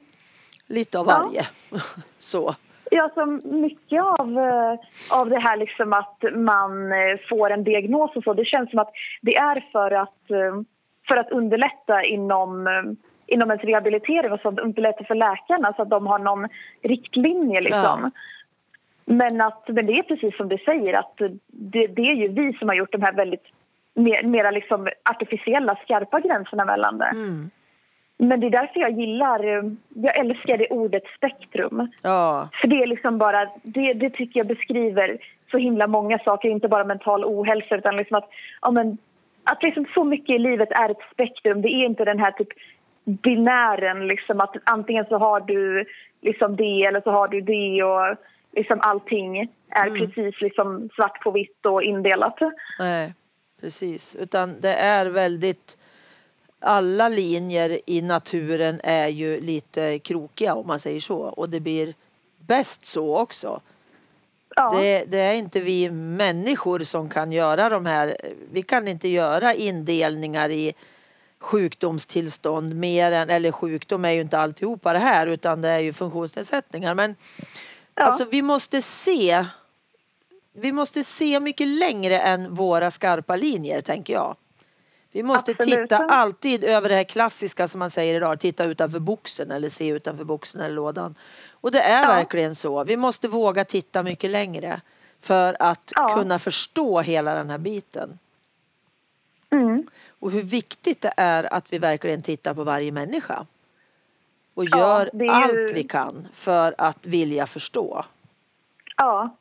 lite 0.68 1.00
av 1.00 1.06
Ja. 1.08 1.20
varje. 1.20 1.46
Så. 2.18 2.56
Ja, 2.92 3.10
så 3.14 3.26
mycket 3.44 4.04
av, 4.04 4.38
eh, 4.40 4.80
av 5.20 5.30
det 5.30 5.40
här 5.40 5.58
liksom 5.58 5.94
att 5.94 6.24
man 6.36 6.92
eh, 6.92 7.18
får 7.30 7.50
en 7.50 7.64
diagnos 7.64 8.16
och 8.16 8.24
så, 8.24 8.34
det 8.34 8.46
känns 8.46 8.70
som 8.70 8.80
att 8.80 8.92
det 9.22 9.36
är 9.36 9.66
för 9.72 9.92
att, 9.92 10.32
eh, 10.32 10.62
för 11.08 11.18
att 11.18 11.32
underlätta 11.32 12.04
inom, 12.04 12.68
inom 13.26 13.52
ens 13.52 13.64
rehabilitering 13.64 14.32
och 14.32 14.40
så 14.40 14.50
att 14.50 14.60
underlätta 14.60 15.04
för 15.04 15.16
läkarna 15.16 15.74
så 15.76 15.82
att 15.82 15.90
de 15.90 16.08
har 16.08 16.20
någon 16.20 16.48
riktlinje 16.82 17.62
liksom. 17.62 18.00
Ja. 18.04 18.12
Men, 19.06 19.42
att, 19.42 19.64
men 19.68 19.86
det 19.86 19.94
är 19.94 20.04
precis 20.04 20.38
som 20.38 20.50
du 20.50 20.58
säger 20.58 20.94
att 20.94 21.18
det, 21.48 21.88
det 21.88 22.02
är 22.02 22.16
ju 22.16 22.28
vi 22.28 22.54
som 22.54 22.70
har 22.70 22.76
gjort 22.76 22.92
de 22.92 23.02
här 23.02 23.14
väldigt 23.14 23.46
mer, 23.94 24.24
mera 24.24 24.52
liksom 24.52 24.90
artificiella, 25.10 25.76
skarpa 25.76 26.20
gränserna 26.20 26.66
mellan 26.66 26.98
det. 26.98 27.06
Mm. 27.06 27.50
Men 28.24 28.40
det 28.40 28.48
är 28.48 28.52
därför 28.52 28.80
jag 28.80 29.00
gillar, 29.00 29.44
jag 29.90 30.18
älskar 30.18 30.58
det 30.58 30.68
ordet 30.68 31.04
spektrum. 31.18 31.88
Ja. 32.02 32.50
För 32.62 32.68
det 32.68 32.84
är 32.84 32.88
liksom 32.88 33.18
bara, 33.18 33.50
det, 33.64 33.94
det 33.94 34.10
tycker 34.10 34.40
jag 34.40 34.48
beskriver 34.48 35.18
så 35.52 35.58
himla 35.58 35.88
många 35.88 36.20
saker, 36.20 36.50
inte 36.50 36.68
bara 36.68 36.84
mental 36.84 37.26
ohälsa 37.26 37.76
utan 37.76 37.98
liksom 37.98 38.18
att, 38.18 38.30
ja 38.62 38.72
men, 38.72 38.98
att 39.44 39.64
liksom 39.64 39.86
så 39.94 40.04
mycket 40.04 40.36
i 40.36 40.40
livet 40.40 40.72
är 40.72 40.90
ett 40.90 41.12
spektrum. 41.14 41.62
Det 41.62 41.68
är 41.68 41.86
inte 41.86 42.06
den 42.06 42.20
här 42.20 42.32
typ 42.32 42.48
binären 43.06 44.08
liksom 44.08 44.40
att 44.40 44.56
antingen 44.64 45.06
så 45.06 45.18
har 45.18 45.40
du 45.40 45.86
liksom 46.22 46.56
det 46.56 46.84
eller 46.84 47.02
så 47.02 47.12
har 47.12 47.28
du 47.28 47.42
det 47.42 47.84
och 47.84 48.18
liksom 48.56 48.80
allting 48.82 49.50
är 49.70 49.88
mm. 49.88 50.00
precis 50.00 50.42
liksom 50.42 50.90
svart 50.96 51.24
på 51.24 51.32
vitt 51.32 51.66
och 51.66 51.84
indelat. 51.84 52.38
Nej, 52.80 53.14
precis. 53.62 54.16
Utan 54.16 54.62
det 54.62 54.74
är 54.74 55.06
väldigt 55.06 55.78
alla 56.62 57.10
linjer 57.10 57.80
i 57.86 58.02
naturen 58.02 58.82
är 58.84 59.08
ju 59.08 59.42
lite 59.42 60.00
krokiga 60.00 60.56
om 60.56 60.68
man 60.68 60.80
säger 60.80 61.00
så 61.00 61.18
och 61.18 61.50
det 61.50 61.60
blir 61.60 61.94
bäst 62.38 62.86
så 62.86 63.18
också. 63.18 63.62
Ja. 64.56 64.74
Det, 64.80 65.06
det, 65.06 65.18
är 65.18 65.34
inte 65.34 65.60
vi 65.60 65.92
människor 65.92 66.80
som 66.80 67.10
kan 67.10 67.32
göra 67.32 67.70
de 67.70 67.86
här, 67.86 68.18
vi 68.52 68.62
kan 68.62 68.88
inte 68.88 69.08
göra 69.08 69.54
indelningar 69.54 70.50
i 70.50 70.74
sjukdomstillstånd 71.40 72.76
mer 72.76 73.12
än, 73.12 73.30
eller 73.30 73.52
sjukdom 73.52 74.06
är 74.06 74.12
ju 74.12 74.22
inte 74.22 74.40
alltihopa 74.40 74.94
det 74.94 75.00
här 75.00 75.28
utan 75.28 75.62
det 75.62 75.70
är 75.70 75.80
ju 75.80 75.94
funktionsnedsättningar 75.94 76.96
men 76.96 77.16
ja. 77.96 78.04
alltså 78.04 78.26
vi 78.26 78.42
måste 78.42 78.82
se 78.82 79.46
vi 80.54 80.72
måste 80.72 81.04
se 81.04 81.40
mycket 81.40 81.68
längre 81.68 82.20
än 82.20 82.56
våra 82.56 82.92
skarpa 82.92 83.36
linjer 83.36 83.82
tänker 83.82 84.14
jag. 84.14 84.36
Vi 85.12 85.24
måste 85.24 85.52
Absolut. 85.52 85.80
titta 85.80 85.98
alltid 85.98 86.64
över 86.64 86.90
det 86.90 86.96
här 86.96 87.04
klassiska 87.04 87.68
som 87.68 87.80
man 87.80 87.90
säger 87.90 88.16
idag, 88.16 88.40
titta 88.40 88.66
utanför 88.66 89.00
boxen 89.00 89.52
eller 89.52 89.70
se 89.70 89.88
utanför 89.88 90.24
boxen 90.24 90.62
eller 90.62 90.76
lådan. 90.76 91.16
Och 91.52 91.72
det 91.72 91.82
är 91.82 92.02
ja. 92.02 92.08
verkligen 92.08 92.56
så. 92.56 92.84
Vi 92.84 92.98
måste 92.98 93.28
våga 93.28 93.66
titta 93.66 94.04
mycket 94.04 94.30
längre 94.30 94.82
för 95.22 95.56
att 95.60 95.92
ja. 95.96 96.08
kunna 96.16 96.40
förstå 96.40 97.02
hela 97.02 97.36
den 97.36 97.50
här 97.50 97.58
biten. 97.58 98.20
Mm. 99.50 99.88
Och 100.20 100.32
hur 100.32 100.42
viktigt 100.44 101.02
det 101.02 101.14
är 101.18 101.54
att 101.54 101.74
vi 101.74 101.78
verkligen 101.78 102.22
tittar 102.22 102.54
på 102.54 102.64
varje 102.64 102.92
människa. 102.92 103.46
Och 104.54 104.66
ja, 104.66 104.78
gör 104.78 105.10
ju... 105.14 105.28
allt 105.28 105.72
vi 105.74 105.84
kan 105.84 106.28
för 106.34 106.76
att 106.78 107.06
vilja 107.06 107.48
förstå. 107.48 108.06
Ja. 108.98 109.36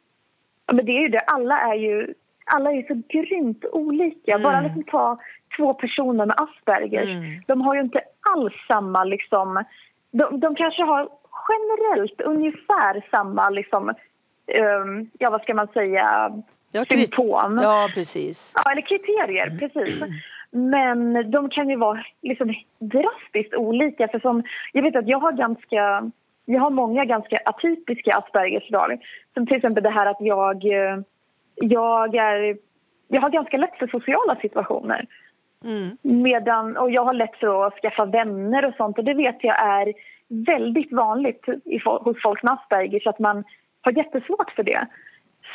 men 0.73 0.85
det 0.87 0.93
är 0.93 1.01
ju 1.01 1.09
det. 1.09 1.21
Alla 1.21 1.61
är 1.61 1.75
ju 1.75 2.15
alla 2.45 2.73
är 2.73 2.83
så 2.83 3.03
grymt 3.09 3.65
olika. 3.73 4.33
Mm. 4.33 4.43
Bara 4.43 4.61
liksom 4.61 4.83
ta 4.83 5.19
två 5.57 5.75
personer 5.75 6.27
med 6.27 6.37
Aspergers. 6.41 7.09
Mm. 7.09 7.43
De 7.47 7.61
har 7.61 7.75
ju 7.75 7.81
inte 7.81 8.01
alls 8.37 8.55
samma... 8.69 9.05
Liksom, 9.05 9.65
de, 10.11 10.41
de 10.41 10.55
kanske 10.55 10.83
har 10.83 11.09
generellt 11.49 12.21
ungefär 12.21 13.07
samma... 13.11 13.51
Liksom, 13.51 13.89
um, 14.59 15.11
ja, 15.19 15.31
vad 15.31 15.43
ska 15.43 15.55
man 15.55 15.69
säga? 15.69 16.33
Ja, 16.73 16.85
symptom. 16.85 17.61
Ja, 17.63 17.91
precis. 17.95 18.53
Ja, 18.57 18.73
eller 18.73 18.83
kriterier, 18.83 19.59
precis. 19.59 20.03
Men 20.51 21.31
de 21.31 21.51
kan 21.51 21.69
ju 21.69 21.77
vara 21.77 22.05
liksom 22.23 22.55
drastiskt 22.79 23.55
olika. 23.55 24.09
För 24.09 24.21
som, 24.21 24.43
jag 24.73 24.83
vet 24.83 24.97
att 24.97 25.09
jag 25.09 25.19
har 25.19 25.33
ganska... 25.33 26.11
Jag 26.45 26.61
har 26.61 26.71
många 26.71 27.05
ganska 27.05 27.41
atypiska 27.45 28.17
Aspergers 28.17 28.69
drag. 28.71 29.01
Som 29.35 29.47
till 29.47 29.57
exempel 29.57 29.83
det 29.83 29.91
här 29.91 30.07
att 30.07 30.21
jag... 30.21 30.65
Jag, 31.63 32.15
är, 32.15 32.57
jag 33.09 33.21
har 33.21 33.31
ganska 33.31 33.57
lätt 33.57 33.79
för 33.79 33.87
sociala 33.87 34.37
situationer. 34.37 35.07
Mm. 35.65 35.97
Medan, 36.03 36.77
och 36.77 36.91
jag 36.91 37.05
har 37.05 37.15
lätt 37.15 37.37
för 37.37 37.67
att 37.67 37.81
skaffa 37.81 38.05
vänner 38.05 38.65
och 38.65 38.75
sånt 38.75 38.99
och 38.99 39.05
det 39.05 39.15
vet 39.15 39.45
jag 39.45 39.59
är 39.59 39.93
väldigt 40.29 40.93
vanligt 40.93 41.49
i, 41.65 41.79
hos 41.85 42.23
folk 42.23 42.43
med 42.43 42.53
Asperger 42.53 43.01
så 43.01 43.11
att 43.11 43.19
man 43.19 43.45
har 43.81 43.93
jättesvårt 43.93 44.51
för 44.57 44.63
det. 44.63 44.87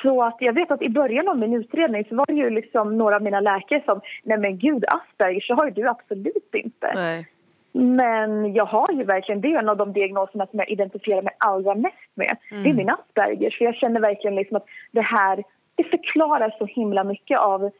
Så 0.01 0.23
att 0.23 0.35
jag 0.39 0.53
vet 0.53 0.71
att 0.71 0.81
i 0.81 0.89
början 0.89 1.27
av 1.27 1.37
min 1.37 1.53
utredning 1.53 2.05
så 2.09 2.15
var 2.15 2.25
det 2.25 2.33
ju 2.33 2.49
liksom 2.49 2.97
några 2.97 3.15
av 3.15 3.21
mina 3.21 3.39
läkare 3.39 3.81
som 3.85 4.01
nej 4.23 4.37
men 4.37 4.57
gud 4.57 4.85
Asperger 4.87 5.41
så 5.41 5.53
har 5.53 5.65
ju 5.65 5.71
du 5.71 5.87
absolut 5.87 6.49
inte. 6.53 6.91
Nej. 6.95 7.27
Men 7.71 8.53
jag 8.53 8.65
har 8.65 8.91
ju 8.91 9.03
verkligen, 9.03 9.41
det 9.41 9.53
är 9.53 9.59
en 9.59 9.69
av 9.69 9.77
de 9.77 9.93
diagnoserna 9.93 10.47
som 10.47 10.59
jag 10.59 10.69
identifierar 10.69 11.21
mig 11.21 11.35
allra 11.37 11.75
mest 11.75 12.11
med. 12.13 12.37
Mm. 12.51 12.63
Det 12.63 12.69
är 12.69 12.73
min 12.73 12.89
Asperger 12.89 13.55
för 13.57 13.65
jag 13.65 13.75
känner 13.75 13.99
verkligen 13.99 14.35
liksom 14.35 14.57
att 14.57 14.65
det 14.91 15.01
här, 15.01 15.43
det 15.75 15.83
förklarar 15.83 16.55
så 16.57 16.65
himla 16.65 17.03
mycket 17.03 17.39
av 17.39 17.71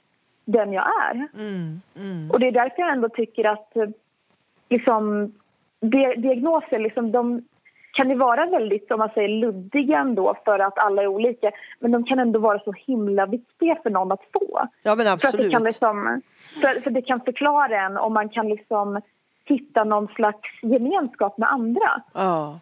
den 0.45 0.73
jag 0.73 0.85
är. 1.01 1.27
Mm, 1.33 1.81
mm. 1.95 2.31
Och 2.31 2.39
det 2.39 2.47
är 2.47 2.51
därför 2.51 2.81
jag 2.81 2.91
ändå 2.91 3.09
tycker 3.09 3.43
att 3.43 3.75
eh, 3.75 3.89
liksom, 4.69 5.33
diagnoser 6.17 6.79
liksom, 6.79 7.11
de 7.11 7.43
kan 7.91 8.09
ju 8.09 8.15
vara 8.15 8.45
väldigt 8.45 8.91
om 8.91 8.99
man 8.99 9.09
säger, 9.13 9.29
luddiga 9.29 9.99
ändå 9.99 10.35
för 10.45 10.59
att 10.59 10.77
alla 10.77 11.01
är 11.01 11.07
olika. 11.07 11.51
Men 11.79 11.91
de 11.91 12.05
kan 12.05 12.19
ändå 12.19 12.39
vara 12.39 12.59
så 12.59 12.71
himla 12.71 13.25
viktiga 13.25 13.77
för 13.83 13.89
någon 13.89 14.11
att 14.11 14.23
få. 14.33 14.67
Ja 14.83 14.95
men 14.95 15.07
absolut. 15.07 15.35
För, 15.35 15.43
det 15.43 15.49
kan, 15.49 15.63
liksom, 15.63 16.21
för, 16.61 16.81
för 16.81 16.89
det 16.89 17.01
kan 17.01 17.21
förklara 17.21 17.85
en 17.85 17.97
om 17.97 18.13
man 18.13 18.29
kan 18.29 18.49
liksom 18.49 19.01
hitta 19.45 19.83
någon 19.83 20.07
slags 20.07 20.49
gemenskap 20.61 21.37
med 21.37 21.51
andra. 21.51 22.01
Ja. 22.13 22.59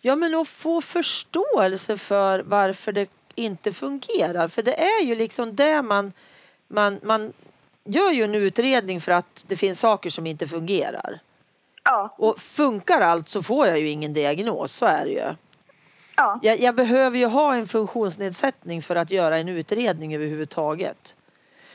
Ja 0.00 0.16
men 0.16 0.34
att 0.34 0.48
få 0.48 0.80
förståelse 0.80 1.96
för 1.96 2.42
varför 2.42 2.92
det 2.92 3.10
inte 3.34 3.72
fungerar. 3.72 4.48
För 4.48 4.62
det 4.62 4.82
är 4.82 5.04
ju 5.04 5.14
liksom 5.14 5.56
det 5.56 5.82
man 5.82 6.12
man, 6.74 7.00
man 7.02 7.32
gör 7.84 8.10
ju 8.10 8.24
en 8.24 8.34
utredning 8.34 9.00
för 9.00 9.12
att 9.12 9.44
det 9.48 9.56
finns 9.56 9.80
saker 9.80 10.10
som 10.10 10.26
inte 10.26 10.48
fungerar. 10.48 11.20
Ja. 11.84 12.14
Och 12.18 12.38
funkar 12.38 13.00
allt 13.00 13.28
så 13.28 13.42
får 13.42 13.66
jag 13.66 13.80
ju 13.80 13.88
ingen 13.88 14.12
diagnos, 14.12 14.72
så 14.72 14.86
är 14.86 15.04
det 15.04 15.10
ju. 15.10 15.34
Ja. 16.16 16.38
Jag, 16.42 16.60
jag, 16.60 16.74
behöver 16.74 17.18
ju 17.18 17.26
ha 17.26 17.54
en 17.54 17.68
funktionsnedsättning 17.68 18.82
för 18.82 18.96
att 18.96 19.10
göra 19.10 19.38
en 19.38 19.48
utredning 19.48 20.14
överhuvudtaget. 20.14 21.14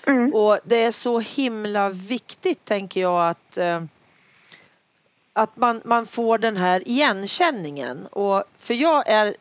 Mm. 0.08 0.34
Och 0.34 0.60
det 0.64 0.84
är 0.84 0.92
så 0.92 1.20
himla 1.20 1.90
viktigt 1.90 2.66
tänker 2.66 3.02
jag 3.02 3.30
att, 3.30 3.58
eh, 3.58 3.84
att 5.34 5.58
man, 5.58 5.82
man 5.86 6.06
får 6.06 6.38
den 6.38 6.58
här 6.58 6.88
igenkänningen. 6.88 8.08
Och, 8.08 8.44
för 8.60 8.74
jag 8.74 9.10
är 9.10 9.36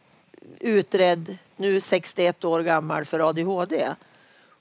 utredd 0.60 1.38
nu 1.56 1.80
61 1.80 2.44
år 2.44 2.60
gammal 2.60 3.04
för 3.04 3.28
ADHD. 3.28 3.88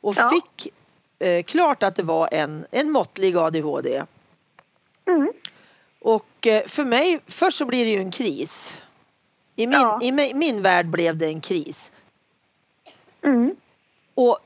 Och 0.02 0.16
ja. 0.18 0.30
fick 0.30 0.74
eh, 1.20 1.44
klart 1.44 1.84
att 1.84 1.96
det 1.96 2.04
var 2.04 2.30
en, 2.32 2.66
en 2.72 2.92
måttlig 2.92 3.38
ADHD. 3.38 4.04
Mm. 5.08 5.32
Och 6.00 6.48
eh, 6.48 6.64
för 6.68 6.86
mig, 6.86 7.20
först 7.28 7.58
så 7.58 7.66
blir 7.66 7.86
det 7.86 7.92
ju 7.92 8.00
en 8.00 8.12
kris. 8.12 8.82
I 9.56 9.68
min, 9.68 9.80
ja. 9.80 10.00
i 10.02 10.12
min, 10.12 10.38
min 10.38 10.62
värld 10.62 10.88
blev 10.88 11.18
det 11.18 11.26
en 11.26 11.42
kris. 11.42 11.92
Mm. 13.24 13.56
Och 14.16 14.40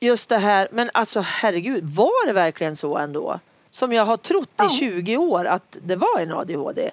just 0.00 0.28
det 0.28 0.38
här, 0.38 0.68
men 0.72 0.90
alltså 0.94 1.20
herregud, 1.20 1.84
var 1.84 2.26
det 2.26 2.32
verkligen 2.32 2.76
så 2.76 2.96
ändå? 2.98 3.40
Som 3.70 3.92
jag 3.92 4.04
har 4.04 4.16
trott 4.16 4.52
ja. 4.56 4.66
i 4.66 4.68
20 4.68 5.16
år 5.16 5.44
att 5.44 5.76
det 5.82 5.96
var 5.96 6.20
en 6.20 6.32
ADHD. 6.32 6.90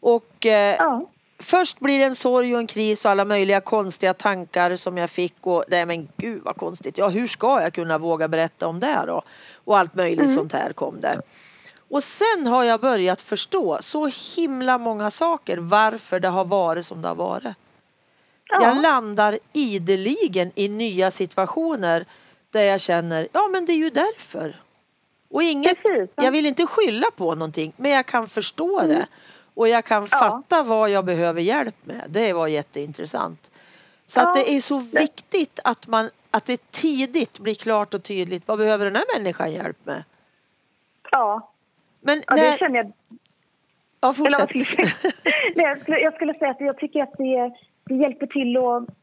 Och 0.00 0.46
eh, 0.46 0.76
ja 0.78 1.06
först 1.38 1.80
blir 1.80 1.98
det 1.98 2.04
en 2.04 2.16
sorg 2.16 2.54
och 2.54 2.60
en 2.60 2.66
kris 2.66 3.04
och 3.04 3.10
alla 3.10 3.24
möjliga 3.24 3.60
konstiga 3.60 4.14
tankar 4.14 4.76
som 4.76 4.98
jag 4.98 5.10
fick 5.10 5.34
och 5.40 5.64
nej 5.68 5.86
men 5.86 6.08
gud 6.16 6.42
vad 6.44 6.56
konstigt. 6.56 6.98
Ja 6.98 7.08
hur 7.08 7.26
ska 7.26 7.60
jag 7.62 7.74
kunna 7.74 7.98
våga 7.98 8.28
berätta 8.28 8.66
om 8.66 8.80
det 8.80 9.04
då? 9.06 9.22
Och 9.54 9.78
allt 9.78 9.94
möjligt 9.94 10.24
mm. 10.24 10.34
sånt 10.34 10.52
här 10.52 10.72
kom 10.72 11.00
det. 11.00 11.20
Och 11.90 12.02
sen 12.02 12.46
har 12.46 12.64
jag 12.64 12.80
börjat 12.80 13.20
förstå 13.20 13.78
så 13.80 14.10
himla 14.36 14.78
många 14.78 15.10
saker 15.10 15.56
varför 15.56 16.20
det 16.20 16.28
har 16.28 16.44
varit 16.44 16.86
som 16.86 17.02
det 17.02 17.08
har 17.08 17.14
varit. 17.14 17.56
Ja. 18.48 18.62
Jag 18.62 18.82
landar 18.82 19.38
ideligen 19.52 20.52
i 20.54 20.68
nya 20.68 21.10
situationer 21.10 22.04
där 22.50 22.62
jag 22.62 22.80
känner, 22.80 23.28
ja 23.32 23.48
men 23.52 23.66
det 23.66 23.72
är 23.72 23.76
ju 23.76 23.90
därför. 23.90 24.56
Och 25.30 25.42
inget, 25.42 25.82
Precis, 25.82 26.10
ja. 26.16 26.24
jag 26.24 26.32
vill 26.32 26.46
inte 26.46 26.66
skylla 26.66 27.10
på 27.16 27.34
någonting 27.34 27.72
men 27.76 27.90
jag 27.90 28.06
kan 28.06 28.28
förstå 28.28 28.80
mm. 28.80 28.88
det. 28.88 29.06
Och 29.58 29.68
jag 29.68 29.84
kan 29.84 30.08
ja. 30.10 30.18
fatta 30.18 30.62
vad 30.62 30.90
jag 30.90 31.04
behöver 31.04 31.40
hjälp 31.40 31.74
med. 31.84 32.04
Det 32.08 32.32
var 32.32 32.46
jätteintressant. 32.46 33.50
Så 34.06 34.20
ja. 34.20 34.28
att 34.28 34.34
det 34.34 34.56
är 34.56 34.60
så 34.60 34.78
viktigt 34.78 35.60
att, 35.64 35.86
man, 35.86 36.10
att 36.30 36.44
det 36.46 36.70
tidigt 36.70 37.38
blir 37.38 37.54
klart 37.54 37.94
och 37.94 38.02
tydligt. 38.02 38.48
Vad 38.48 38.58
behöver 38.58 38.84
den 38.84 38.96
här 38.96 39.18
människan 39.18 39.52
hjälp 39.52 39.76
med? 39.84 40.04
Ja. 41.10 41.50
Men 42.00 42.22
ja, 42.26 42.34
när... 42.36 42.52
det 42.52 42.58
känner 42.58 42.76
jag. 42.76 42.92
Ja, 44.00 44.12
fortsätt. 44.12 44.50
Jag, 45.54 45.80
skulle, 45.80 45.98
jag 45.98 46.14
skulle 46.14 46.34
säga 46.34 46.50
att 46.50 46.60
jag 46.60 46.78
tycker 46.78 47.02
att 47.02 47.12
det 47.18 47.52
det 47.88 47.94
hjälper 47.94 48.26
till 48.26 48.56
att 48.56 48.97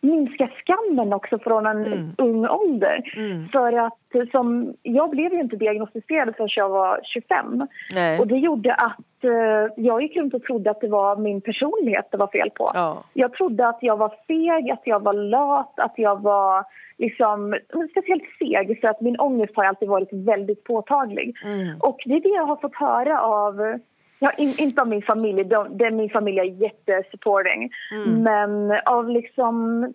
minska 0.00 0.50
skammen 0.64 1.12
också 1.12 1.38
från 1.38 1.66
en 1.66 1.84
Mm. 1.86 2.14
ung 2.18 2.46
ålder. 2.46 3.12
Mm. 3.16 3.48
För 3.48 3.72
att 3.72 4.30
som, 4.30 4.74
jag 4.82 5.10
blev 5.10 5.32
ju 5.32 5.40
inte 5.40 5.56
diagnostiserad 5.56 6.36
förrän 6.36 6.48
jag 6.56 6.68
var 6.68 7.00
25. 7.04 7.66
Nej. 7.94 8.18
Och 8.20 8.26
det 8.26 8.36
gjorde 8.36 8.74
att 8.74 9.24
eh, 9.24 9.72
jag 9.76 10.02
gick 10.02 10.16
runt 10.16 10.34
och 10.34 10.42
trodde 10.42 10.70
att 10.70 10.80
det 10.80 10.88
var 10.88 11.16
min 11.16 11.40
personlighet 11.40 12.08
det 12.10 12.16
var 12.16 12.26
fel 12.26 12.50
på. 12.50 12.70
Ja. 12.74 13.04
Jag 13.12 13.32
trodde 13.32 13.68
att 13.68 13.78
jag 13.80 13.96
var 13.96 14.14
feg, 14.26 14.70
att 14.70 14.82
jag 14.84 15.02
var 15.02 15.12
lat, 15.12 15.80
att 15.80 15.94
jag 15.96 16.22
var 16.22 16.64
liksom, 16.98 17.56
speciellt 17.90 18.24
seg 18.38 18.80
för 18.80 18.88
att 18.88 19.00
min 19.00 19.20
ångest 19.20 19.52
har 19.56 19.64
alltid 19.64 19.88
varit 19.88 20.12
väldigt 20.12 20.64
påtaglig. 20.64 21.36
Mm. 21.44 21.80
Och 21.80 22.02
det 22.06 22.14
är 22.14 22.20
det 22.20 22.28
jag 22.28 22.46
har 22.46 22.56
fått 22.56 22.74
höra 22.74 23.20
av, 23.22 23.78
ja, 24.22 24.30
in, 24.38 24.54
inte 24.58 24.82
av 24.82 24.88
min 24.88 25.02
familj, 25.02 25.44
de, 25.44 25.76
de, 25.78 25.90
min 25.90 26.10
familj 26.10 26.38
är 26.38 26.44
jättesupporting, 26.44 27.70
Mm. 27.92 28.22
men 28.22 28.80
av 28.86 29.08
liksom 29.08 29.86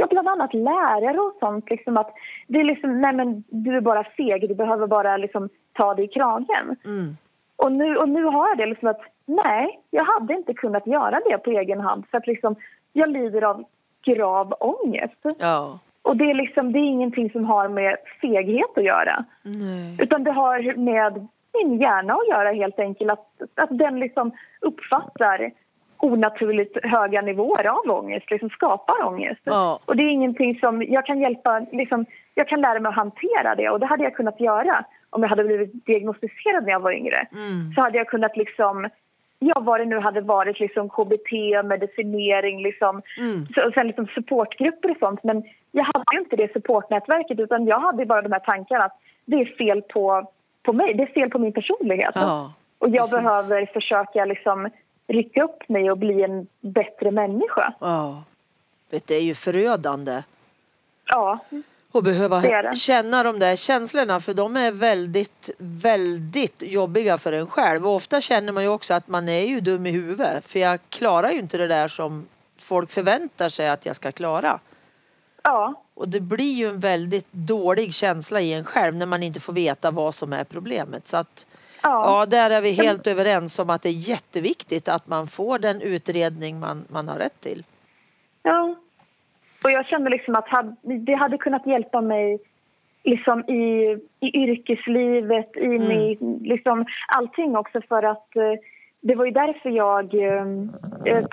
Ja, 0.00 0.06
bland 0.10 0.28
annat 0.28 0.54
lärare 0.54 1.18
och 1.18 1.36
sånt. 1.40 1.70
Liksom 1.70 1.96
att 1.96 2.14
det 2.46 2.60
är 2.60 2.64
liksom, 2.64 3.00
nej 3.00 3.12
men 3.14 3.44
du 3.48 3.76
är 3.76 3.80
bara 3.80 4.04
feg, 4.04 4.48
du 4.48 4.54
behöver 4.54 4.86
bara 4.86 5.16
liksom 5.16 5.48
ta 5.72 5.94
dig 5.94 6.04
i 6.04 6.08
kragen. 6.08 6.76
Mm. 6.84 7.16
Och 7.56 7.72
nu, 7.72 7.96
och 7.96 8.08
nu 8.08 8.24
har 8.24 8.48
jag 8.48 8.58
det 8.58 8.66
liksom 8.66 8.88
att 8.88 9.00
nej, 9.26 9.80
jag 9.90 10.04
hade 10.04 10.34
inte 10.34 10.54
kunnat 10.54 10.86
göra 10.86 11.20
det 11.30 11.38
på 11.38 11.50
egen 11.50 11.80
hand 11.80 12.04
för 12.10 12.18
att 12.18 12.26
liksom, 12.26 12.56
jag 12.92 13.08
lider 13.08 13.42
av 13.44 13.64
grav 14.04 14.54
ångest. 14.60 15.22
Ja. 15.38 15.78
Och 16.02 16.16
det 16.16 16.30
är 16.30 16.34
liksom, 16.34 16.72
det 16.72 16.78
är 16.78 16.90
ingenting 16.96 17.30
som 17.30 17.44
har 17.44 17.68
med 17.68 17.96
feghet 18.20 18.78
att 18.78 18.84
göra. 18.84 19.24
Nej. 19.42 19.96
Utan 19.98 20.24
det 20.24 20.32
har 20.32 20.76
med 20.76 21.28
min 21.64 21.80
hjärna 21.80 22.14
att 22.14 22.28
göra 22.28 22.52
helt 22.52 22.78
enkelt. 22.78 23.10
Att, 23.10 23.26
att 23.54 23.78
den 23.78 24.00
liksom 24.00 24.32
uppfattar 24.60 25.50
onaturligt 25.98 26.76
höga 26.82 27.20
nivåer 27.22 27.66
av 27.66 27.90
ångest, 27.90 28.30
liksom 28.30 28.50
skapar 28.50 29.06
ångest. 29.06 29.40
Ja. 29.44 29.78
Och 29.84 29.96
det 29.96 30.02
är 30.02 30.10
ingenting 30.10 30.58
som 30.58 30.82
jag 30.82 31.06
kan 31.06 31.20
hjälpa, 31.20 31.66
liksom, 31.72 32.06
jag 32.34 32.48
kan 32.48 32.60
lära 32.60 32.80
mig 32.80 32.90
att 32.90 32.96
hantera 32.96 33.54
det 33.54 33.70
och 33.70 33.80
det 33.80 33.86
hade 33.86 34.04
jag 34.04 34.14
kunnat 34.14 34.40
göra 34.40 34.84
om 35.10 35.22
jag 35.22 35.28
hade 35.28 35.44
blivit 35.44 35.86
diagnostiserad 35.86 36.64
när 36.64 36.70
jag 36.70 36.80
var 36.80 36.92
yngre. 36.92 37.26
Mm. 37.32 37.72
Så 37.74 37.80
hade 37.80 37.98
jag 37.98 38.08
kunnat 38.08 38.36
liksom, 38.36 38.88
ja 39.38 39.60
vad 39.60 39.80
det 39.80 39.84
nu 39.84 39.98
hade 39.98 40.20
varit, 40.20 40.60
liksom 40.60 40.88
KBT, 40.88 41.32
medicinering, 41.64 42.62
liksom, 42.62 43.02
Mm. 43.18 43.66
och 43.66 43.72
sen 43.74 43.86
liksom 43.86 44.06
supportgrupper 44.06 44.90
och 44.90 44.96
sånt. 44.98 45.24
Men 45.24 45.42
jag 45.72 45.84
hade 45.84 46.04
ju 46.14 46.18
inte 46.18 46.36
det 46.36 46.52
supportnätverket 46.52 47.38
utan 47.38 47.66
jag 47.66 47.80
hade 47.80 48.06
bara 48.06 48.22
de 48.22 48.32
här 48.32 48.40
tankarna 48.40 48.84
att 48.84 48.98
det 49.24 49.36
är 49.40 49.56
fel 49.58 49.82
på, 49.82 50.30
på 50.68 50.72
mig, 50.72 50.94
det 50.94 51.02
är 51.02 51.06
fel 51.06 51.30
på 51.30 51.38
min 51.38 51.52
personlighet. 51.52 52.12
Ja. 52.14 52.52
och 52.78 52.88
jag 52.88 53.10
precis. 53.10 53.12
behöver 53.12 53.66
försöka 53.66 54.24
liksom 54.24 54.70
rycka 55.08 55.42
upp 55.42 55.68
mig 55.68 55.90
och 55.90 55.98
bli 55.98 56.22
en 56.22 56.46
bättre 56.60 57.10
människa. 57.10 57.72
Ja. 57.80 58.22
Vet, 58.90 59.06
det 59.06 59.14
är 59.14 59.22
ju 59.22 59.34
förödande. 59.34 60.22
Ja, 61.04 61.38
Och 61.92 62.02
behöva 62.02 62.40
Det 62.40 62.62
det. 62.62 62.76
känna 62.76 63.22
de 63.22 63.38
där 63.38 63.56
känslorna 63.56 64.20
för 64.20 64.34
de 64.34 64.56
är 64.56 64.72
väldigt, 64.72 65.50
väldigt 65.58 66.62
jobbiga 66.62 67.18
för 67.18 67.32
en 67.32 67.46
själv. 67.46 67.86
Och 67.86 67.94
ofta 67.94 68.20
känner 68.20 68.52
man 68.52 68.62
ju 68.62 68.68
också 68.68 68.94
att 68.94 69.08
man 69.08 69.28
är 69.28 69.44
ju 69.44 69.60
dum 69.60 69.86
i 69.86 69.90
huvudet. 69.90 70.48
För 70.48 70.58
jag 70.58 70.78
klarar 70.88 71.30
ju 71.30 71.38
inte 71.38 71.58
det 71.58 71.66
där 71.66 71.88
som 71.88 72.26
folk 72.58 72.90
förväntar 72.90 73.48
sig 73.48 73.68
att 73.68 73.86
jag 73.86 73.96
ska 73.96 74.12
klara. 74.12 74.60
ja, 75.42 75.74
Och 75.98 76.08
det 76.08 76.20
blir 76.20 76.54
ju 76.54 76.68
en 76.68 76.80
väldigt 76.80 77.32
dålig 77.32 77.94
känsla 77.94 78.40
i 78.40 78.52
en 78.52 78.64
själv 78.64 78.94
när 78.94 79.06
man 79.06 79.22
inte 79.22 79.40
får 79.40 79.52
veta 79.52 79.90
vad 79.90 80.14
som 80.14 80.32
är 80.32 80.44
problemet. 80.44 81.06
Så 81.06 81.16
att, 81.16 81.46
ja. 81.82 82.20
ja, 82.20 82.26
där 82.26 82.50
är 82.50 82.60
vi 82.60 82.72
helt 82.72 83.06
överens 83.06 83.58
om 83.58 83.70
att 83.70 83.82
det 83.82 83.88
är 83.88 84.08
jätteviktigt 84.08 84.88
att 84.88 85.06
man 85.06 85.26
får 85.26 85.58
den 85.58 85.80
utredning 85.80 86.60
man, 86.60 86.84
man 86.88 87.08
har 87.08 87.16
rätt 87.16 87.40
till. 87.40 87.64
Ja. 88.42 88.74
Och 89.64 89.70
jag 89.70 89.86
kände 89.86 90.10
liksom 90.10 90.34
att 90.34 90.46
det 90.82 91.14
hade 91.14 91.38
kunnat 91.38 91.66
hjälpa 91.66 92.00
mig 92.00 92.38
liksom 93.04 93.40
i, 93.48 93.98
i 94.20 94.38
yrkeslivet, 94.38 95.56
i 95.56 95.64
Mm. 95.64 95.88
min, 95.88 96.40
liksom 96.44 96.86
allting 97.08 97.56
också 97.56 97.80
för 97.88 98.02
att 98.02 98.36
eh, 98.36 98.54
det 99.00 99.14
var 99.14 99.24
ju 99.24 99.30
därför 99.30 99.70
jag... 99.70 100.14
Eh, 100.14 100.46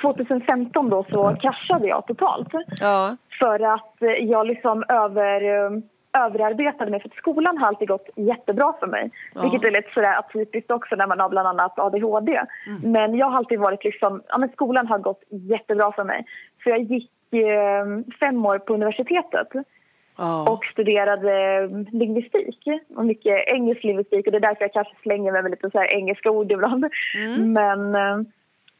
2015 0.01 0.89
då 0.89 1.05
så 1.09 1.35
kraschade 1.41 1.87
jag 1.87 2.07
totalt. 2.07 2.47
Ja, 2.81 3.17
För 3.39 3.73
att 3.73 4.01
eh, 4.01 4.09
jag 4.09 4.47
liksom 4.47 4.83
över, 4.87 5.41
eh, 5.41 5.71
överarbetade 6.25 6.91
mig. 6.91 7.01
För 7.01 7.09
att 7.09 7.15
skolan 7.15 7.57
har 7.57 7.67
alltid 7.67 7.87
gått 7.87 8.09
jättebra 8.15 8.73
för 8.79 8.87
mig. 8.87 9.11
Ja. 9.35 9.41
Vilket 9.41 9.63
är 9.63 9.71
lite 9.71 9.93
sådär 9.93 10.19
atypiskt 10.19 10.71
också 10.71 10.95
när 10.95 11.07
man 11.07 11.19
har 11.19 11.29
bland 11.29 11.47
annat 11.47 11.79
ADHD. 11.79 12.41
Men 12.83 13.15
jag 13.15 13.29
har 13.29 13.37
alltid 13.37 13.59
varit 13.59 13.83
liksom, 13.83 14.21
ja 14.27 14.37
men 14.37 14.49
skolan 14.49 14.87
har 14.87 14.99
gått 14.99 15.23
jättebra 15.29 15.91
för 15.91 16.03
mig. 16.03 16.25
Så 16.63 16.69
jag 16.69 16.81
gick 16.81 17.11
eh, 17.33 17.85
fem 18.19 18.45
år 18.45 18.59
på 18.59 18.73
universitetet 18.73 19.47
ja. 20.17 20.49
och 20.49 20.65
studerade 20.65 21.67
lingvistik. 21.91 22.59
Och 22.95 23.05
mycket 23.05 23.47
engelsk 23.47 23.83
lingvistik 23.83 24.25
och 24.25 24.31
det 24.31 24.37
är 24.37 24.47
därför 24.49 24.63
jag 24.63 24.73
kanske 24.73 24.95
slänger 25.01 25.31
mig 25.31 25.41
med 25.43 25.51
lite 25.51 25.69
så 25.69 25.79
här 25.79 25.93
engelska 25.95 26.31
ord 26.31 26.51
ibland. 26.51 26.85
Mm. 27.15 27.53
Men, 27.53 27.95
eh, 27.95 28.25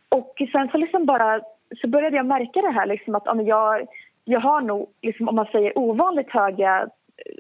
och 0.10 0.36
sen 0.52 0.70
så 0.72 0.78
liksom 0.78 1.06
bara 1.06 1.42
så 1.82 1.88
började 1.88 2.16
jag 2.18 2.26
märka 2.26 2.62
det 2.62 2.72
här 2.72 2.86
liksom 2.86 3.16
att 3.16 3.24
ja, 3.26 3.42
jag, 3.42 3.88
jag 4.26 4.40
har 4.40 4.62
nog, 4.62 4.90
liksom, 5.02 5.30
om 5.30 5.36
man 5.36 5.46
säger 5.52 5.78
ovanligt 5.78 6.30
höga 6.30 6.88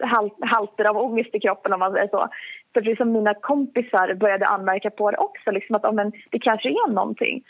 halt, 0.02 0.34
halter 0.42 0.90
av 0.90 0.98
ångest 0.98 1.36
i 1.36 1.40
kroppen 1.40 1.74
om 1.74 1.80
man 1.80 1.94
säger 1.94 2.08
så. 2.08 2.28
För 2.74 2.82
liksom 2.82 3.12
mina 3.12 3.34
kompisar 3.34 4.14
började 4.14 4.46
anmärka 4.46 4.90
på 4.90 5.12
det 5.12 5.18
också, 5.18 5.52
liksom 5.52 5.76
att 5.76 5.84
ja, 5.84 5.92
men 5.92 6.12
det 6.32 6.40
kanske 6.40 6.70
är 6.70 6.92
någonting. 6.92 7.44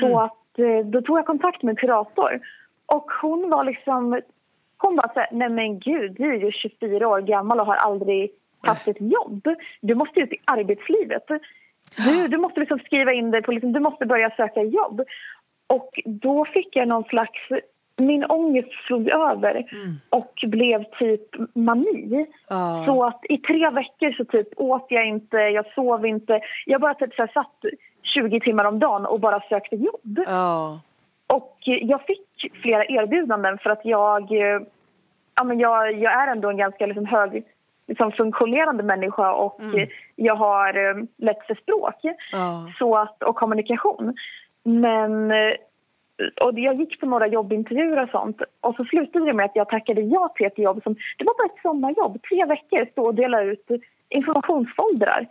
Så 0.00 0.06
Mm. 0.06 0.18
att 0.18 0.58
eh, 0.58 0.86
då 0.86 1.02
tog 1.02 1.18
jag 1.18 1.26
kontakt 1.26 1.62
med 1.62 1.72
en 1.72 1.76
kurator 1.76 2.40
och 2.86 3.10
hon 3.22 3.50
var 3.50 3.64
liksom, 3.64 4.20
hon 4.78 4.96
var 4.96 5.10
så 5.14 5.20
här, 5.20 5.28
nej 5.32 5.48
men 5.48 5.78
gud, 5.78 6.12
du 6.18 6.34
är 6.34 6.38
ju 6.38 6.52
24 6.52 7.08
år 7.08 7.20
gammal 7.20 7.60
och 7.60 7.66
har 7.66 7.76
aldrig 7.76 8.30
haft 8.60 8.88
ett 8.88 9.00
jobb. 9.00 9.48
Du 9.80 9.94
måste 9.94 10.20
ut 10.20 10.32
i 10.32 10.36
arbetslivet. 10.44 11.24
Du, 11.96 12.28
du 12.28 12.36
måste 12.36 12.60
liksom 12.60 12.78
skriva 12.78 13.12
in 13.12 13.30
dig 13.30 13.42
på, 13.42 13.52
liksom, 13.52 13.72
du 13.72 13.80
måste 13.80 14.06
börja 14.06 14.30
söka 14.30 14.62
jobb. 14.62 15.00
Och 15.66 16.00
då 16.04 16.44
fick 16.44 16.76
jag 16.76 16.88
någon 16.88 17.04
slags, 17.04 17.38
min 17.96 18.24
ångest 18.24 18.68
slog 18.86 19.08
över 19.08 19.66
Mm. 19.72 19.96
och 20.10 20.34
blev 20.46 20.84
typ 20.84 21.28
mani. 21.54 22.26
Ja. 22.48 22.84
Så 22.86 23.04
att 23.04 23.20
i 23.28 23.38
tre 23.38 23.70
veckor 23.70 24.12
så 24.12 24.24
typ 24.24 24.48
åt 24.56 24.86
jag 24.88 25.08
inte, 25.08 25.36
jag 25.36 25.66
sov 25.74 26.06
inte. 26.06 26.40
Jag 26.66 26.80
bara 26.80 26.94
typ 26.94 27.14
så 27.14 27.26
satt 27.34 27.64
20 28.14 28.40
timmar 28.40 28.64
om 28.64 28.78
dagen 28.78 29.06
och 29.06 29.20
bara 29.20 29.40
sökte 29.48 29.76
jobb. 29.76 30.18
Ja. 30.26 30.80
Och 31.26 31.58
jag 31.62 32.02
fick 32.02 32.20
flera 32.62 32.84
erbjudanden 32.84 33.58
för 33.58 33.70
att 33.70 33.84
jag, 33.84 34.22
eh, 34.32 34.60
ja, 35.36 35.44
men 35.44 35.58
jag, 35.58 35.92
jag 35.92 36.12
är 36.12 36.26
ändå 36.32 36.50
en 36.50 36.56
ganska 36.56 36.86
liksom 36.86 37.06
hög 37.06 37.44
liksom 37.88 38.12
funktionerande 38.12 38.82
människa 38.82 39.32
och 39.32 39.60
Mm. 39.60 39.88
jag 40.16 40.36
har 40.36 40.88
eh, 40.88 40.96
lätt 41.16 41.46
för 41.46 41.54
språk 41.54 41.94
Ja. 42.32 42.70
så 42.78 42.96
att, 42.96 43.22
och 43.22 43.36
kommunikation. 43.36 44.14
Men 44.62 45.30
eh, 45.30 45.54
och 46.42 46.58
jag 46.58 46.74
gick 46.80 47.00
på 47.00 47.06
några 47.06 47.26
jobbintervjuer 47.26 48.02
och 48.02 48.10
sånt 48.10 48.42
och 48.60 48.74
så 48.74 48.84
slutade 48.84 49.24
det 49.24 49.32
med 49.32 49.44
att 49.44 49.56
jag 49.56 49.68
tackade 49.68 50.00
ja 50.00 50.28
till 50.36 50.46
ett 50.46 50.58
jobb 50.58 50.82
som, 50.82 50.94
det 51.18 51.24
var 51.24 51.34
bara 51.38 51.54
ett 51.54 51.62
sommarjobb, 51.62 52.22
tre 52.28 52.44
veckor, 52.44 52.86
stå 52.92 53.04
och 53.06 53.14
dela 53.14 53.42
ut 53.42 53.66
informationsfoldrar. 54.08 55.26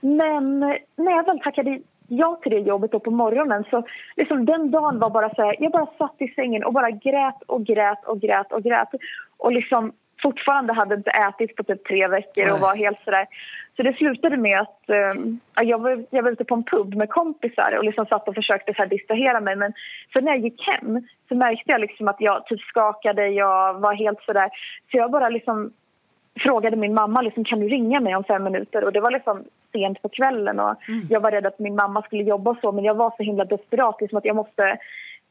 Men 0.00 0.60
när 0.96 1.12
jag 1.16 1.26
väl 1.26 1.40
tackade 1.40 1.80
ja 2.12 2.38
till 2.42 2.52
det 2.52 2.58
jobbet 2.58 2.92
då 2.92 3.00
på 3.00 3.10
morgonen 3.10 3.64
så 3.70 3.82
liksom 4.16 4.44
den 4.44 4.70
dagen 4.70 4.98
var 4.98 5.10
bara 5.10 5.34
så 5.34 5.42
här, 5.42 5.56
jag 5.58 5.72
bara 5.72 5.86
satt 5.98 6.16
i 6.18 6.28
sängen 6.28 6.64
och 6.64 6.72
bara 6.72 6.90
grät 6.90 7.42
och 7.46 7.64
grät 7.64 8.04
och 8.04 8.20
grät 8.20 8.52
och 8.52 8.62
grät 8.62 8.88
och 9.36 9.52
liksom 9.52 9.92
fortfarande 10.22 10.72
hade 10.72 10.94
inte 10.94 11.10
ätit 11.10 11.56
på 11.56 11.62
typ 11.62 11.84
tre 11.84 12.08
veckor 12.08 12.52
och 12.52 12.60
var 12.60 12.76
helt 12.76 13.00
sådär. 13.04 13.26
Så 13.76 13.82
det 13.82 13.96
slutade 13.96 14.36
med 14.36 14.60
att 14.60 14.80
ja, 15.54 15.62
jag, 15.62 15.78
var, 15.78 16.04
jag 16.10 16.22
var 16.22 16.30
ute 16.30 16.44
på 16.44 16.54
en 16.54 16.64
pub 16.64 16.94
med 16.94 17.08
kompisar 17.08 17.76
och 17.78 17.84
liksom 17.84 18.06
satt 18.06 18.28
och 18.28 18.34
försökte 18.34 18.74
så 18.74 18.82
här 18.82 18.88
distrahera 18.88 19.40
mig. 19.40 19.56
Men 19.56 19.72
sen 20.12 20.24
när 20.24 20.32
jag 20.32 20.40
gick 20.40 20.68
hem 20.68 21.06
så 21.28 21.34
märkte 21.34 21.72
jag 21.72 21.80
liksom 21.80 22.08
att 22.08 22.20
jag 22.20 22.46
typ 22.46 22.60
skakade, 22.60 23.28
jag 23.28 23.80
var 23.80 23.94
helt 23.94 24.22
sådär. 24.22 24.48
Så 24.90 24.96
jag 24.96 25.10
bara 25.10 25.28
liksom 25.28 25.72
frågade 26.40 26.76
min 26.76 26.94
mamma 26.94 27.22
liksom, 27.22 27.44
kan 27.44 27.60
du 27.60 27.68
ringa 27.68 28.00
mig 28.00 28.16
om 28.16 28.24
fem 28.24 28.44
minuter 28.44 28.84
och 28.84 28.92
det 28.92 29.00
var 29.00 29.10
liksom 29.10 29.44
sent 29.72 30.02
på 30.02 30.08
kvällen 30.08 30.60
och 30.60 30.76
jag 31.08 31.20
var 31.20 31.30
rädd 31.30 31.46
att 31.46 31.58
min 31.58 31.74
mamma 31.74 32.02
skulle 32.02 32.22
jobba 32.22 32.56
så 32.60 32.72
men 32.72 32.84
jag 32.84 32.94
var 32.94 33.14
så 33.16 33.22
himla 33.22 33.44
desperat 33.44 34.00
liksom 34.00 34.18
att 34.18 34.24
jag 34.24 34.36
måste 34.36 34.78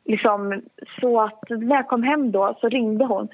liksom 0.05 0.61
så 1.01 1.21
att 1.21 1.49
när 1.49 1.75
jag 1.75 1.87
kom 1.87 2.03
hem 2.03 2.31
då 2.31 2.57
så 2.61 2.69
ringde 2.69 3.05
hon 3.05 3.27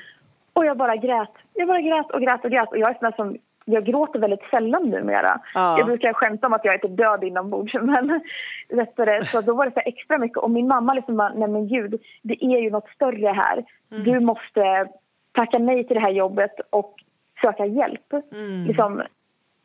och 0.53 0.65
jag 0.65 0.77
bara 0.77 0.95
grät. 0.95 1.33
Jag 1.53 1.67
bara 1.67 1.81
grät 1.81 2.11
och 2.11 2.21
grät 2.21 2.45
och 2.45 2.51
grät 2.51 2.69
och 2.71 2.77
jag 2.77 2.89
är 2.89 2.97
sån 2.99 3.11
som 3.15 3.37
jag 3.65 3.85
gråter 3.85 4.19
väldigt 4.19 4.49
sällan 4.51 4.89
numera. 4.89 5.41
Ja. 5.53 5.77
Jag 5.77 5.85
brukar 5.87 6.13
skämta 6.13 6.47
om 6.47 6.53
att 6.53 6.65
jag 6.65 6.73
är 6.73 6.77
typ 6.77 6.97
död 6.97 7.23
inombords 7.23 7.73
men 7.81 8.21
det, 8.69 9.27
så 9.27 9.41
då 9.41 9.53
var 9.53 9.65
det 9.65 9.71
så 9.71 9.81
extra 9.85 10.17
mycket 10.17 10.37
och 10.37 10.51
min 10.51 10.67
mamma 10.67 10.93
liksom 10.93 11.17
bara, 11.17 11.33
nej 11.33 11.47
men 11.47 11.67
gud, 11.67 12.01
det 12.21 12.45
är 12.45 12.59
ju 12.59 12.69
något 12.69 12.89
större 12.89 13.27
här. 13.27 13.65
Du 13.89 14.19
måste 14.19 14.87
tacka 15.31 15.57
nej 15.57 15.87
till 15.87 15.95
det 15.95 16.01
här 16.01 16.11
jobbet 16.11 16.53
och 16.69 16.93
söka 17.41 17.65
hjälp. 17.65 18.13
Mm. 18.31 18.65
Liksom, 18.67 19.01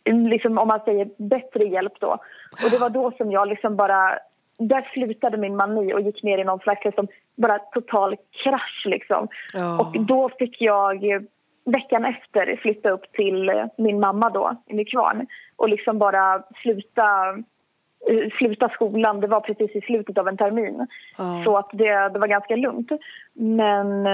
liksom 0.05 0.59
om 0.59 0.69
man 0.69 0.81
säger 0.85 1.09
bättre 1.17 1.65
hjälp 1.65 1.93
då. 2.01 2.19
Och 2.65 2.71
det 2.71 2.79
var 2.79 2.91
då 2.91 3.13
som 3.17 3.33
jag 3.33 3.49
liksom 3.49 3.77
bara 3.77 4.19
där 4.59 4.91
slutade 4.93 5.37
min 5.37 5.57
mani 5.57 5.95
och 5.95 6.01
gick 6.01 6.23
ner 6.23 6.39
i 6.39 6.45
någon 6.45 6.59
slags 6.59 6.85
liksom, 6.85 7.09
bara 7.37 7.59
total 7.59 8.17
krasch. 8.45 8.83
Liksom. 8.85 9.29
Ja. 9.53 9.81
Och 9.81 10.01
då 10.01 10.31
fick 10.39 10.61
jag 10.61 11.05
eh, 11.05 11.21
veckan 11.65 12.05
efter 12.05 12.57
flytta 12.57 12.91
upp 12.91 13.13
till 13.13 13.49
eh, 13.49 13.65
min 13.79 14.01
mamma 14.01 14.31
då, 14.31 14.57
i 14.67 14.75
Nykvarn 14.75 15.27
och 15.57 15.69
liksom 15.69 15.99
bara 15.99 16.43
sluta, 16.63 17.29
eh, 18.11 18.31
sluta 18.39 18.69
skolan. 18.69 19.21
Det 19.21 19.27
var 19.27 19.41
precis 19.41 19.71
i 19.77 19.81
slutet 19.81 20.19
av 20.19 20.29
en 20.29 20.37
termin. 20.37 20.87
Ja. 21.19 21.43
Så 21.45 21.57
att 21.57 21.71
det, 21.73 22.09
det 22.09 22.19
var 22.19 22.27
ganska 22.27 22.57
lugnt. 22.57 22.91
Men, 23.33 24.07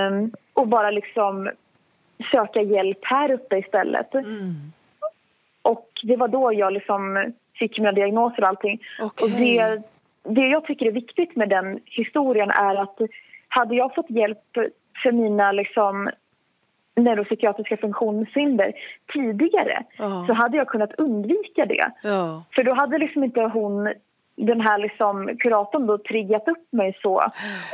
och 0.52 0.68
bara 0.68 0.90
liksom 0.90 1.50
söka 2.32 2.62
hjälp 2.62 2.98
här 3.02 3.30
uppe 3.30 3.58
istället. 3.58 4.14
Mm. 4.14 4.54
Och 5.72 5.88
det 6.02 6.16
var 6.16 6.28
då 6.28 6.52
jag 6.52 6.72
liksom 6.72 7.32
fick 7.58 7.78
mina 7.78 7.92
diagnoser 7.92 8.42
och 8.42 8.48
allting. 8.48 8.80
Okej. 9.00 9.24
Och 9.24 9.30
det, 9.30 9.82
det 10.34 10.46
jag 10.46 10.64
tycker 10.64 10.86
är 10.86 10.92
viktigt 10.92 11.36
med 11.36 11.48
den 11.48 11.80
historien 11.84 12.50
är 12.50 12.74
att 12.74 12.98
hade 13.48 13.74
jag 13.74 13.94
fått 13.94 14.10
hjälp 14.10 14.38
för 15.02 15.12
mina 15.12 15.52
liksom 15.52 16.10
neuropsykiatriska 16.96 17.76
funktionshinder 17.76 18.72
tidigare 19.12 19.84
Ja. 19.98 20.24
så 20.26 20.32
hade 20.32 20.56
jag 20.56 20.68
kunnat 20.68 20.92
undvika 20.98 21.66
det. 21.66 21.92
Ja. 22.02 22.44
För 22.54 22.64
då 22.64 22.72
hade 22.74 22.98
liksom 22.98 23.24
inte 23.24 23.40
hon, 23.40 23.92
den 24.36 24.60
här 24.60 24.78
liksom 24.78 25.36
kuratorn 25.38 25.86
då 25.86 25.98
triggat 25.98 26.48
upp 26.48 26.72
mig 26.72 26.98
så. 27.02 27.22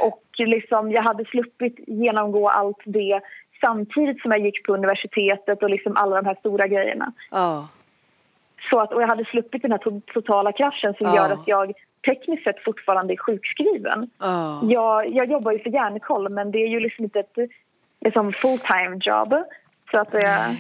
Och 0.03 0.23
liksom 0.39 0.93
jag 0.93 1.03
hade 1.03 1.25
sluppit 1.25 1.75
genomgå 1.87 2.49
allt 2.49 2.83
det 2.85 3.21
samtidigt 3.61 4.23
som 4.23 4.31
jag 4.31 4.41
gick 4.41 4.67
på 4.67 4.75
universitetet 4.75 5.63
och 5.63 5.71
liksom 5.71 5.97
alla 5.97 6.17
de 6.17 6.27
här 6.27 6.37
stora 6.41 6.67
grejerna. 6.67 7.13
Ja. 7.31 7.69
Så 8.71 8.81
att, 8.81 8.93
och 8.93 9.03
jag 9.03 9.09
hade 9.09 9.25
sluppit 9.25 9.63
den 9.63 9.71
här 9.73 9.79
to- 9.79 10.03
totala 10.15 10.53
kraschen 10.53 10.95
som 10.95 11.07
Ja. 11.07 11.17
gör 11.17 11.31
att 11.31 11.49
jag 11.49 11.73
tekniskt 12.07 12.45
sett 12.45 12.65
fortfarande 12.65 13.15
är 13.15 13.17
sjukskriven. 13.17 14.11
Ja. 14.19 14.61
Jag, 14.63 15.09
jag 15.09 15.31
jobbar 15.31 15.53
ju 15.53 15.59
för 15.59 15.71
Hjärnkoll 15.71 16.29
men 16.29 16.51
det 16.51 16.59
är 16.59 16.69
ju 16.69 16.81
liksom 16.81 17.05
inte 17.05 17.21
ett 17.21 17.39
liksom 18.01 18.33
full 18.33 18.59
time 18.59 18.99
job. 19.01 19.35
Så 19.91 19.99
att 19.99 20.11
det, 20.13 20.57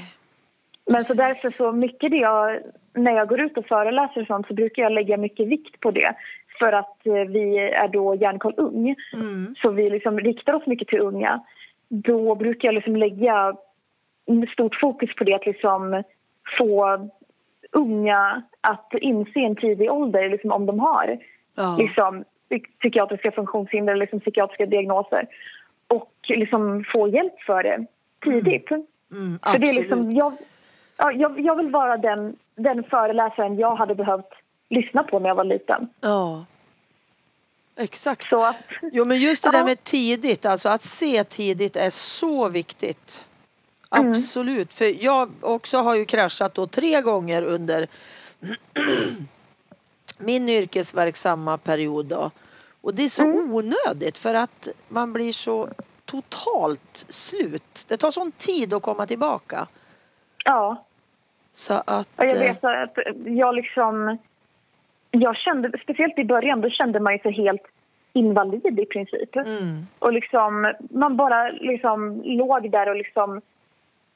men 0.86 1.04
så 1.04 1.14
därför 1.14 1.50
så 1.50 1.72
mycket 1.72 2.10
det 2.10 2.16
jag, 2.16 2.60
när 2.92 3.12
jag 3.12 3.28
går 3.28 3.40
ut 3.40 3.58
och 3.58 3.66
föreläser 3.66 4.20
och 4.20 4.26
sånt 4.26 4.46
så 4.46 4.54
brukar 4.54 4.82
jag 4.82 4.92
lägga 4.92 5.16
mycket 5.16 5.48
vikt 5.48 5.80
på 5.80 5.90
det. 5.90 6.14
För 6.58 6.72
att 6.72 7.06
eh, 7.06 7.12
vi 7.12 7.58
är 7.58 7.88
då 7.88 8.14
Hjärnkoll 8.14 8.54
Ung. 8.56 8.94
Mm. 9.14 9.54
Så 9.62 9.70
vi 9.70 9.90
liksom 9.90 10.20
riktar 10.20 10.52
oss 10.52 10.66
mycket 10.66 10.88
till 10.88 11.00
unga. 11.00 11.40
Då 11.88 12.34
brukar 12.34 12.68
jag 12.68 12.74
liksom 12.74 12.96
lägga 12.96 13.56
stort 14.52 14.74
fokus 14.80 15.14
på 15.16 15.24
det 15.24 15.34
att 15.34 15.46
liksom 15.46 16.02
få 16.58 17.08
unga 17.74 18.42
att 18.60 18.92
inse 19.00 19.38
i 19.40 19.44
en 19.44 19.56
tidig 19.56 19.92
ålder 19.92 20.28
liksom 20.30 20.52
om 20.52 20.66
de 20.66 20.80
har 20.80 21.18
Ja. 21.54 21.76
liksom, 21.78 22.24
psyk- 22.50 22.78
psykiatriska 22.80 23.30
funktionshinder 23.32 23.92
eller 23.92 24.00
liksom 24.00 24.20
psykiatriska 24.20 24.66
diagnoser 24.66 25.26
och 25.88 26.12
liksom 26.28 26.84
få 26.92 27.08
hjälp 27.08 27.40
för 27.46 27.62
det 27.62 27.86
tidigt. 28.24 28.70
Mm, 28.70 29.38
För 29.42 29.58
det 29.58 29.68
är 29.68 29.74
liksom, 29.74 30.12
jag, 30.12 30.32
ja, 30.96 31.12
jag, 31.12 31.40
jag 31.40 31.56
vill 31.56 31.70
vara 31.70 31.96
den, 31.96 32.36
den 32.54 32.84
föreläsaren 32.84 33.56
jag 33.58 33.76
hade 33.76 33.94
behövt 33.94 34.32
lyssna 34.68 35.02
på 35.02 35.18
när 35.18 35.28
jag 35.28 35.34
var 35.34 35.44
liten. 35.44 35.88
Ja. 36.00 36.44
Exakt. 37.76 38.28
Så 38.30 38.44
att, 38.46 38.56
Jo 38.92 39.04
men 39.04 39.18
just 39.18 39.44
det 39.44 39.50
där 39.50 39.64
med 39.64 39.84
tidigt, 39.84 40.46
alltså 40.46 40.68
att 40.68 40.82
se 40.82 41.24
tidigt 41.24 41.76
är 41.76 41.90
så 41.90 42.48
viktigt. 42.48 43.24
Mm. 43.96 44.10
Absolut, 44.10 44.72
för 44.74 45.04
jag 45.04 45.30
också 45.40 45.78
har 45.78 45.94
ju 45.94 46.04
kraschat 46.04 46.54
då 46.54 46.66
tre 46.66 47.00
gånger 47.00 47.42
under 47.42 47.86
min 50.18 50.48
yrkesverksamma 50.48 51.58
period 51.58 52.06
då. 52.06 52.30
Och 52.80 52.94
det 52.94 53.04
är 53.04 53.08
så 53.08 53.22
Mm. 53.22 53.54
onödigt 53.54 54.18
för 54.18 54.34
att 54.34 54.68
man 54.88 55.12
blir 55.12 55.32
så 55.32 55.68
totalt 56.04 57.06
slut. 57.08 57.84
Det 57.88 57.96
tar 57.96 58.10
sån 58.10 58.32
tid 58.32 58.74
att 58.74 58.82
komma 58.82 59.06
tillbaka. 59.06 59.66
ja, 60.44 60.84
Så 61.52 61.74
att... 61.74 62.08
Ja, 62.16 62.24
jag 62.24 62.32
eh, 62.36 62.38
vet 62.40 62.64
att 62.64 62.98
jag 63.26 63.54
liksom... 63.54 64.18
Jag 65.10 65.36
kände, 65.36 65.78
speciellt 65.82 66.18
i 66.18 66.24
början, 66.24 66.60
då 66.60 66.70
kände 66.70 67.00
man 67.00 67.12
ju 67.12 67.18
sig 67.18 67.32
helt 67.32 67.62
invalid 68.12 68.78
i 68.80 68.86
princip. 68.86 69.36
Mm, 69.36 69.86
Och 69.98 70.12
liksom, 70.12 70.72
man 70.90 71.16
bara 71.16 71.48
liksom 71.48 72.22
låg 72.24 72.70
där 72.70 72.88
och 72.88 72.96
liksom 72.96 73.40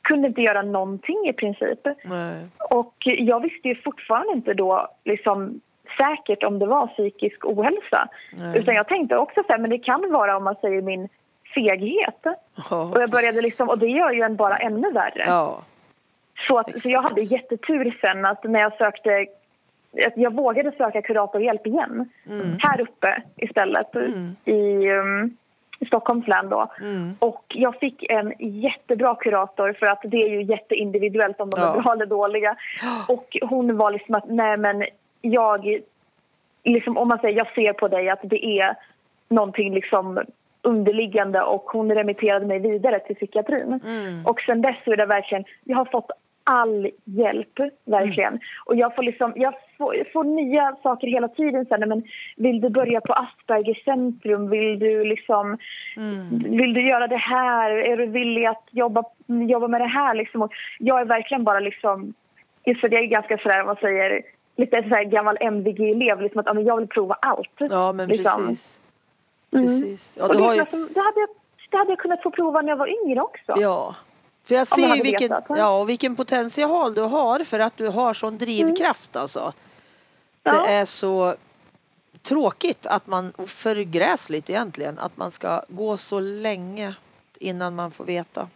kunde 0.09 0.29
inte 0.29 0.41
göra 0.43 0.63
någonting 0.63 1.29
i 1.29 1.33
princip. 1.33 1.81
nej. 2.05 2.47
Och 2.71 2.95
jag 3.01 3.41
visste 3.43 3.69
ju 3.69 3.75
fortfarande 3.75 4.33
inte 4.33 4.55
då 4.55 4.89
liksom 5.05 5.61
säkert 5.99 6.43
om 6.45 6.59
det 6.59 6.67
var 6.67 6.87
psykisk 6.87 7.45
ohälsa. 7.45 8.09
Nej. 8.33 8.59
Utan 8.59 8.75
jag 8.75 8.89
tänkte 8.89 9.17
också 9.17 9.43
så 9.47 9.53
här, 9.53 9.59
men 9.59 9.71
det 9.71 9.79
kan 9.79 10.13
vara 10.13 10.37
om 10.37 10.45
man 10.45 10.55
säger 10.61 10.83
min 10.83 11.09
feghet. 11.55 12.21
Ja, 12.71 12.83
Och 12.95 13.03
jag 13.03 13.11
började 13.11 13.41
liksom, 13.41 13.69
och 13.69 13.79
det 13.79 13.87
gör 13.87 14.11
ju 14.11 14.23
en 14.23 14.37
bara 14.37 14.57
ännu 14.59 14.93
värre. 14.93 15.25
Ja. 15.27 15.63
Så, 16.49 16.59
att, 16.59 16.83
så 16.83 16.91
jag 16.91 17.03
hade 17.03 17.21
jättetur 17.21 17.99
sen 18.01 18.25
att 18.27 18.45
när 18.45 18.61
jag 18.61 18.77
sökte 18.77 19.27
att 20.07 20.17
jag 20.17 20.35
vågade 20.35 20.73
söka 20.73 21.03
kuratorhjälp 21.03 21.67
igen. 21.67 22.11
Mm. 22.29 22.57
Här 22.63 22.81
uppe 22.81 23.23
istället 23.37 23.95
Mm. 23.97 24.37
i, 24.45 24.91
um, 24.91 25.37
i 25.79 25.87
Stockholms 25.87 26.27
län 26.29 26.49
då. 26.49 26.69
Mm. 26.81 27.17
Och 27.19 27.45
jag 27.49 27.79
fick 27.79 28.11
en 28.11 28.33
jättebra 28.39 29.15
kurator 29.15 29.73
för 29.73 29.87
att 29.87 30.01
det 30.05 30.23
är 30.23 30.29
ju 30.29 30.43
jätteindividuellt 30.43 31.41
om 31.41 31.51
de 31.51 31.61
Ja. 31.61 31.77
är 31.77 31.83
bra 31.83 31.93
eller 31.93 32.07
dåliga. 32.07 32.57
Och 33.09 33.37
hon 33.43 33.77
var 33.77 33.91
liksom 33.91 34.15
att 34.15 34.29
nej 34.29 34.57
men 34.57 34.85
jag, 35.21 35.81
liksom 36.65 36.97
om 36.99 37.09
man 37.09 37.19
säger 37.19 37.39
jag 37.39 37.55
ser 37.55 37.73
på 37.73 37.89
dig 37.89 38.09
att 38.09 38.21
det 38.23 38.61
är 38.61 38.77
någonting 39.29 39.75
liksom 39.75 40.21
underliggande 40.63 41.43
och 41.43 41.65
hon 41.65 41.95
remitterade 41.95 42.47
mig 42.47 42.59
vidare 42.59 42.99
till 42.99 43.17
psykiatrin. 43.17 43.81
Mm. 43.85 44.27
Och 44.27 44.41
sen 44.41 44.63
dess 44.63 44.77
är 44.85 44.97
det 44.97 45.07
verkligen, 45.07 45.45
jag 45.65 45.77
har 45.77 45.85
fått 45.85 46.11
all 46.45 46.91
hjälp, 47.05 47.59
verkligen. 47.85 48.29
Mm. 48.29 48.41
Och 48.65 48.77
jag 48.77 48.95
får, 48.95 49.03
liksom, 49.03 49.33
jag 49.37 49.55
jag 49.79 50.13
får 50.13 50.25
nya 50.25 50.77
saker 50.83 51.07
hela 51.07 51.29
tiden. 51.29 51.67
Sen, 51.67 51.89
men 51.89 52.03
vill 52.37 52.61
du 52.61 52.69
börja 52.71 53.01
på 53.01 53.13
Aspergers 53.13 53.85
centrum? 53.85 54.51
Vill 54.51 54.79
du, 54.79 55.05
liksom, 55.05 55.59
Mm. 55.97 56.29
vill 56.59 56.75
du 56.75 56.89
göra 56.89 57.07
det 57.07 57.17
här? 57.17 57.71
Är 57.71 57.97
du 57.97 58.07
villig 58.07 58.47
att 58.47 58.65
jobba, 58.71 59.05
jobba 59.27 59.69
med 59.69 59.81
det 59.81 59.87
här? 59.87 60.15
Liksom? 60.15 60.43
Och 60.43 60.53
jag 60.79 61.01
är 61.01 61.05
verkligen 61.05 61.45
bara... 61.45 61.61
Liksom, 61.61 62.15
just 62.65 62.81
för 62.81 62.93
jag 62.93 63.03
är 63.03 63.07
ganska 63.07 63.39
sådär, 63.39 63.57
vad 63.57 63.67
man 63.67 63.77
säger, 63.77 64.23
lite 64.57 64.83
så 64.83 64.89
här 64.89 65.05
gammal 65.05 65.37
MVG-elev. 65.41 66.21
Liksom 66.21 66.41
att, 66.41 66.47
ja, 66.47 66.55
men 66.55 66.65
jag 66.65 66.77
vill 66.77 66.89
prova 66.89 67.15
allt. 67.23 67.51
Ja 67.59 67.93
men 67.93 68.09
liksom. 68.09 68.47
precis. 68.47 68.81
Mm. 69.53 69.65
Precis. 69.65 70.17
Ja, 70.19 70.25
och 70.25 70.33
du 70.33 70.39
det, 70.39 70.45
har 70.45 70.55
ju... 70.55 70.59
det, 70.59 71.01
hade 71.01 71.21
jag, 71.21 71.29
det 71.71 71.77
hade 71.77 71.91
jag 71.91 71.99
kunnat 71.99 72.23
få 72.23 72.31
prova 72.31 72.61
när 72.63 72.69
jag 72.69 72.77
var 72.77 73.05
yngre 73.05 73.21
också. 73.21 73.55
Ja. 73.57 73.95
För 74.49 74.55
jag 74.55 74.67
ser 74.67 74.95
ju 74.97 75.03
vilken, 75.03 75.29
vetat, 75.29 75.45
ja, 75.59 75.85
vilken 75.85 76.17
potential 76.17 76.95
du 76.95 77.03
har 77.03 77.39
för 77.45 77.61
att 77.61 77.77
du 77.77 77.89
har 77.89 78.15
sån 78.15 78.39
drivkraft 78.39 79.17
alltså. 79.17 79.53
Ja. 80.55 80.63
Det 80.63 80.73
är 80.73 80.85
så 80.85 81.35
tråkigt 82.23 82.87
att 82.87 83.07
man, 83.07 83.31
och 83.37 83.49
förgräsligt 83.49 84.51
egentligen, 84.51 84.99
att 84.99 85.17
man 85.17 85.31
ska 85.31 85.63
gå 85.69 85.97
så 85.97 86.21
länge 86.21 86.95
innan 87.41 87.75
man 87.75 87.91
får 87.91 88.05
veta. 88.05 88.49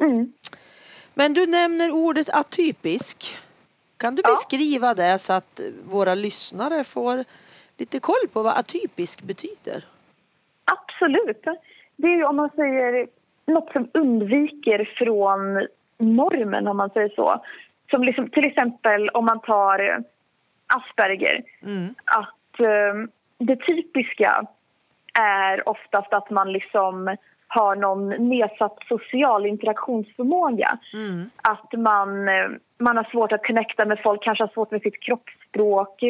Mm. 0.00 0.32
Men 1.14 1.34
du 1.34 1.46
nämner 1.46 1.90
ordet 1.90 2.28
atypisk. 2.30 3.38
Kan 3.96 4.14
du 4.14 4.22
Ja. 4.24 4.30
beskriva 4.30 4.94
det 4.94 5.18
så 5.18 5.32
att 5.32 5.60
våra 5.84 6.14
lyssnare 6.14 6.84
får 6.84 7.24
lite 7.76 8.00
koll 8.00 8.28
på 8.32 8.42
vad 8.42 8.58
atypisk 8.58 9.22
betyder? 9.22 9.84
Absolut. 10.64 11.44
Det 11.96 12.06
är 12.06 12.16
ju 12.16 12.24
om 12.24 12.36
man 12.36 12.50
säger 12.56 13.06
något 13.46 13.72
som 13.72 13.88
undviker 13.94 14.94
från 14.98 15.66
normen, 15.98 16.66
om 16.68 16.76
man 16.76 16.90
säger 16.90 17.08
så. 17.08 17.44
Som 17.90 18.04
liksom, 18.04 18.30
till 18.30 18.44
exempel 18.44 19.08
om 19.08 19.24
man 19.24 19.40
tar 19.40 20.04
Asperger. 20.76 21.42
Mm. 21.62 21.94
Att 22.04 22.60
eh, 22.60 23.10
det 23.38 23.56
typiska 23.56 24.46
är 25.20 25.68
oftast 25.68 26.12
att 26.12 26.30
man 26.30 26.52
liksom 26.52 27.16
har 27.46 27.76
någon 27.76 28.08
nedsatt 28.08 28.78
social 28.88 29.46
interaktionsförmåga. 29.46 30.78
Mm. 30.94 31.30
Att 31.42 31.72
man, 31.72 32.28
eh, 32.28 32.48
man 32.78 32.96
har 32.96 33.04
svårt 33.04 33.32
att 33.32 33.46
connecta 33.46 33.84
med 33.84 33.98
folk, 34.02 34.22
kanske 34.22 34.44
har 34.44 34.48
svårt 34.54 34.70
med 34.70 34.82
sitt 34.82 35.00
kroppsspråk. 35.00 36.02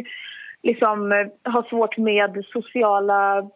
Liksom 0.63 1.13
eh, 1.13 1.53
har 1.53 1.63
svårt 1.63 1.97
med 1.97 2.45
sociala 2.53 3.51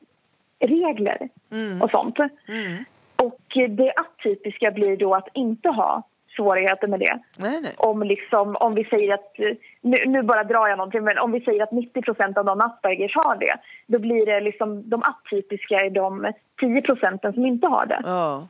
regler 0.58 1.28
Mm. 1.50 1.82
och 1.82 1.90
sånt. 1.90 2.18
Mm. 2.18 2.84
Och 3.16 3.40
det 3.68 3.92
atypiska 3.96 4.70
blir 4.70 4.96
då 4.96 5.14
att 5.14 5.28
inte 5.34 5.68
ha 5.68 6.02
svårigheter 6.36 6.86
med 6.88 7.00
det. 7.00 7.18
Nej, 7.38 7.60
nej. 7.60 7.74
Om, 7.76 8.02
liksom, 8.02 8.56
om 8.56 8.74
vi 8.74 8.84
säger 8.84 9.14
att, 9.14 9.32
nu, 9.80 9.96
nu 10.06 10.22
bara 10.22 10.44
drar 10.44 10.68
jag 10.68 10.78
någonting, 10.78 11.04
men 11.04 11.18
om 11.18 11.32
vi 11.32 11.40
säger 11.40 11.62
att 11.62 11.70
90% 11.70 12.38
av 12.38 12.44
de 12.44 12.60
Aspergers 12.60 13.14
har 13.14 13.36
det, 13.36 13.56
då 13.86 13.98
blir 13.98 14.26
det 14.26 14.40
liksom 14.40 14.90
de 14.90 15.02
atypiska 15.02 15.74
är 15.74 15.90
de 15.90 16.32
10 16.60 16.82
procenten 16.82 17.32
som 17.32 17.46
inte 17.46 17.66
har 17.66 17.86
det. 17.86 18.00
Ja. 18.04 18.48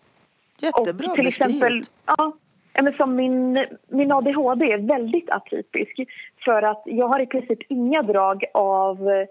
Jättebra 0.58 1.10
och 1.10 1.16
till 1.16 1.26
exempel, 1.26 1.82
ja, 2.06 2.32
men 2.82 2.92
som 2.92 3.16
min, 3.16 3.66
min 3.88 4.12
ADHD 4.12 4.72
är 4.72 4.78
väldigt 4.78 5.30
atypisk 5.30 6.00
för 6.44 6.62
att 6.62 6.82
jag 6.84 7.08
har 7.08 7.20
i 7.20 7.26
princip 7.26 7.58
inga 7.68 8.02
drag 8.02 8.44
av 8.54 9.26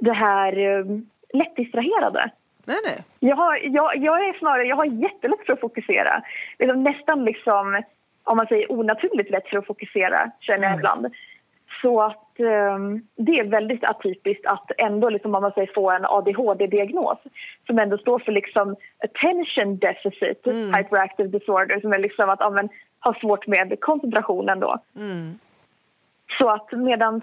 det 0.00 0.12
här 0.12 0.58
eh, 0.58 0.84
lättdistraherade. 1.32 2.30
Nej, 2.66 2.76
nej. 2.84 3.04
Jag, 3.20 3.36
har, 3.36 3.56
jag, 3.62 3.96
jag 3.96 4.28
är 4.28 4.38
snarare, 4.38 4.64
jag 4.64 4.76
har 4.76 4.84
jättelätt 4.84 5.46
för 5.46 5.52
att 5.52 5.60
fokusera. 5.60 6.22
Liksom 6.58 6.82
nästan 6.82 7.24
liksom, 7.24 7.82
om 8.24 8.36
man 8.36 8.46
säger 8.46 8.72
onaturligt 8.72 9.30
lätt 9.30 9.48
för 9.48 9.58
att 9.58 9.66
fokusera, 9.66 10.30
känner 10.40 10.62
jag 10.62 10.72
Mm. 10.72 10.78
ibland. 10.78 11.06
Så 11.82 12.02
att 12.02 12.40
eh, 12.40 12.78
det 13.16 13.38
är 13.38 13.44
väldigt 13.44 13.84
atypiskt 13.84 14.46
att 14.46 14.70
ändå, 14.78 15.08
liksom, 15.10 15.34
om 15.34 15.42
man 15.42 15.52
säger, 15.52 15.72
få 15.74 15.90
en 15.90 16.04
ADHD-diagnos 16.04 17.18
som 17.66 17.78
ändå 17.78 17.98
står 17.98 18.18
för 18.18 18.32
liksom 18.32 18.76
attention 19.04 19.78
deficit 19.78 20.46
Mm. 20.46 20.74
hyperactive 20.74 21.28
disorder 21.28 21.80
som 21.80 21.92
är 21.92 21.98
liksom 21.98 22.30
att 22.30 22.40
ja, 22.40 22.50
men, 22.50 22.68
ha 23.00 23.14
svårt 23.20 23.46
med 23.46 23.80
koncentrationen 23.80 24.60
då. 24.60 24.78
Mm. 24.96 25.38
Så 26.38 26.48
att 26.48 26.72
medan 26.72 27.22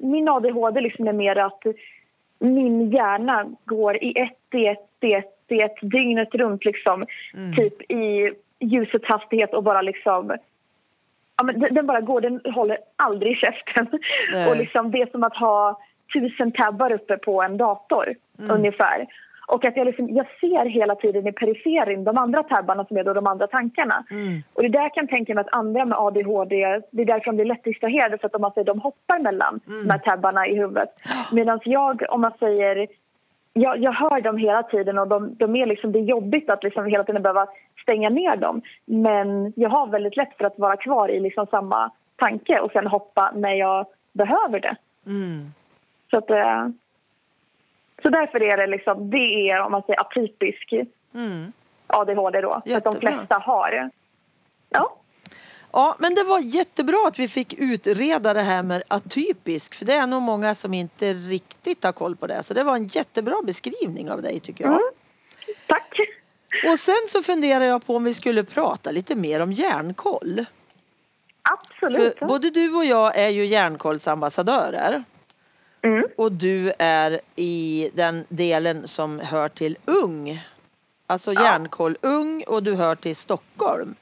min 0.00 0.28
ADHD 0.28 0.80
liksom 0.80 1.08
är 1.08 1.12
mer 1.12 1.36
att 1.38 1.62
min 2.42 2.90
hjärna 2.90 3.46
går 3.64 3.96
i 4.04 4.18
ett, 4.18 4.54
i 4.54 4.66
ett, 4.66 4.88
i 5.00 5.12
ett, 5.12 5.34
i 5.48 5.60
ett 5.62 5.76
dygnet 5.82 6.34
runt 6.34 6.64
liksom, 6.64 7.06
Mm. 7.34 7.56
typ 7.56 7.90
i 7.90 8.32
ljusets 8.60 9.04
hastighet 9.08 9.54
och 9.54 9.62
bara 9.62 9.82
liksom 9.82 10.36
Ja, 11.36 11.44
men 11.44 11.60
den 11.60 11.86
bara 11.86 12.00
går, 12.00 12.20
den 12.20 12.40
håller 12.54 12.78
aldrig 12.96 13.36
käften. 13.36 13.86
Nej. 14.32 14.50
Och 14.50 14.56
liksom, 14.56 14.90
det 14.90 15.02
är 15.02 15.06
som 15.06 15.22
att 15.24 15.36
ha 15.36 15.80
tusen 16.14 16.52
tabbar 16.52 16.92
uppe 16.92 17.16
på 17.18 17.42
en 17.42 17.56
dator, 17.56 18.14
Mm. 18.38 18.50
ungefär. 18.50 19.06
Och 19.46 19.64
att 19.64 19.76
jag, 19.76 19.86
liksom, 19.86 20.08
jag 20.08 20.26
ser 20.40 20.64
hela 20.64 20.94
tiden 20.94 21.26
i 21.26 21.32
periferin 21.32 22.04
de 22.04 22.18
andra 22.18 22.42
tabbarna 22.42 22.84
som 22.84 22.96
är 22.96 23.04
då 23.04 23.12
de 23.12 23.26
andra 23.26 23.46
tankarna. 23.46 24.04
Mm. 24.10 24.42
Och 24.52 24.62
det 24.62 24.68
där 24.68 24.88
kan 24.94 25.04
jag 25.04 25.08
tänka 25.08 25.34
mig 25.34 25.40
att 25.40 25.54
andra 25.54 25.84
med 25.84 25.98
ADHD, 25.98 26.56
det 26.90 27.02
är 27.02 27.06
därför 27.06 27.26
de 27.26 27.36
blir 27.36 27.44
lätt 27.44 27.64
distraherade 27.64 28.18
för 28.18 28.26
att 28.26 28.32
de, 28.32 28.50
säger, 28.54 28.64
de 28.64 28.80
hoppar 28.80 29.18
mellan 29.18 29.60
Mm. 29.66 29.86
de 29.86 29.92
här 29.92 29.98
tabbarna 29.98 30.46
i 30.46 30.56
huvudet. 30.56 30.88
Medan 31.32 31.60
jag, 31.64 32.02
om 32.08 32.20
man 32.20 32.32
säger, 32.38 32.86
jag, 33.52 33.78
jag 33.78 33.92
hör 33.92 34.20
dem 34.20 34.36
hela 34.36 34.62
tiden 34.62 34.98
och 34.98 35.08
de, 35.08 35.34
de 35.34 35.56
är 35.56 35.66
liksom, 35.66 35.92
det 35.92 35.98
är 35.98 36.02
jobbigt 36.02 36.50
att 36.50 36.64
liksom 36.64 36.86
hela 36.86 37.04
tiden 37.04 37.22
behöva 37.22 37.46
stänga 37.82 38.08
ner 38.10 38.36
dem. 38.36 38.62
Men 38.84 39.52
jag 39.56 39.70
har 39.70 39.86
väldigt 39.86 40.16
lätt 40.16 40.36
för 40.38 40.44
att 40.44 40.58
vara 40.58 40.76
kvar 40.76 41.08
i 41.08 41.20
liksom 41.20 41.46
samma 41.46 41.90
tanke 42.16 42.60
och 42.60 42.72
sen 42.72 42.86
hoppa 42.86 43.32
när 43.34 43.54
jag 43.54 43.86
behöver 44.12 44.60
det. 44.60 44.76
Mm. 45.06 45.52
Så, 46.10 46.18
att, 46.18 46.30
eh, 46.30 46.68
så 48.02 48.08
därför 48.08 48.42
är 48.42 48.56
det 48.56 48.66
liksom, 48.66 49.10
det 49.10 49.50
är 49.50 49.60
om 49.60 49.72
man 49.72 49.82
säger 49.82 50.00
atypisk 50.00 50.74
Mm. 51.14 51.52
ADHD 51.86 52.40
då. 52.40 52.50
Att 52.50 52.84
de 52.84 53.00
flesta 53.00 53.38
har. 53.38 53.90
Ja. 54.68 54.96
Ja, 55.72 55.96
men 55.98 56.14
det 56.14 56.24
var 56.24 56.38
jättebra 56.38 57.08
att 57.08 57.18
vi 57.18 57.28
fick 57.28 57.54
utreda 57.54 58.34
det 58.34 58.42
här 58.42 58.62
med 58.62 58.82
atypisk, 58.88 59.74
för 59.74 59.84
det 59.84 59.92
är 59.92 60.06
nog 60.06 60.22
många 60.22 60.54
som 60.54 60.74
inte 60.74 61.12
riktigt 61.12 61.84
har 61.84 61.92
koll 61.92 62.16
på 62.16 62.26
det. 62.26 62.42
Så 62.42 62.54
det 62.54 62.64
var 62.64 62.76
en 62.76 62.86
jättebra 62.86 63.42
beskrivning 63.44 64.10
av 64.10 64.22
dig 64.22 64.40
tycker 64.40 64.64
jag. 64.64 64.72
Mm. 64.72 64.82
Tack. 65.66 65.98
Och 66.66 66.78
sen 66.78 67.06
så 67.08 67.22
funderar 67.22 67.64
jag 67.64 67.86
på 67.86 67.96
om 67.96 68.04
vi 68.04 68.14
skulle 68.14 68.44
prata 68.44 68.90
lite 68.90 69.14
mer 69.14 69.40
om 69.40 69.52
järnkoll. 69.52 70.44
Absolut. 71.42 72.18
För 72.18 72.26
både 72.26 72.50
du 72.50 72.74
och 72.74 72.84
jag 72.84 73.18
är 73.18 73.28
ju 73.28 73.46
järnkollsambassadörer. 73.46 75.04
Mm. 75.82 76.04
Och 76.16 76.32
du 76.32 76.72
är 76.78 77.20
i 77.36 77.90
den 77.94 78.24
delen 78.28 78.88
som 78.88 79.18
hör 79.18 79.48
till 79.48 79.76
Ung. 79.84 80.42
Alltså. 81.06 81.32
Järnkoll 81.32 81.96
Ung 82.00 82.44
och 82.46 82.62
du 82.62 82.74
hör 82.74 82.94
till 82.94 83.16
Stockholm. 83.16 83.94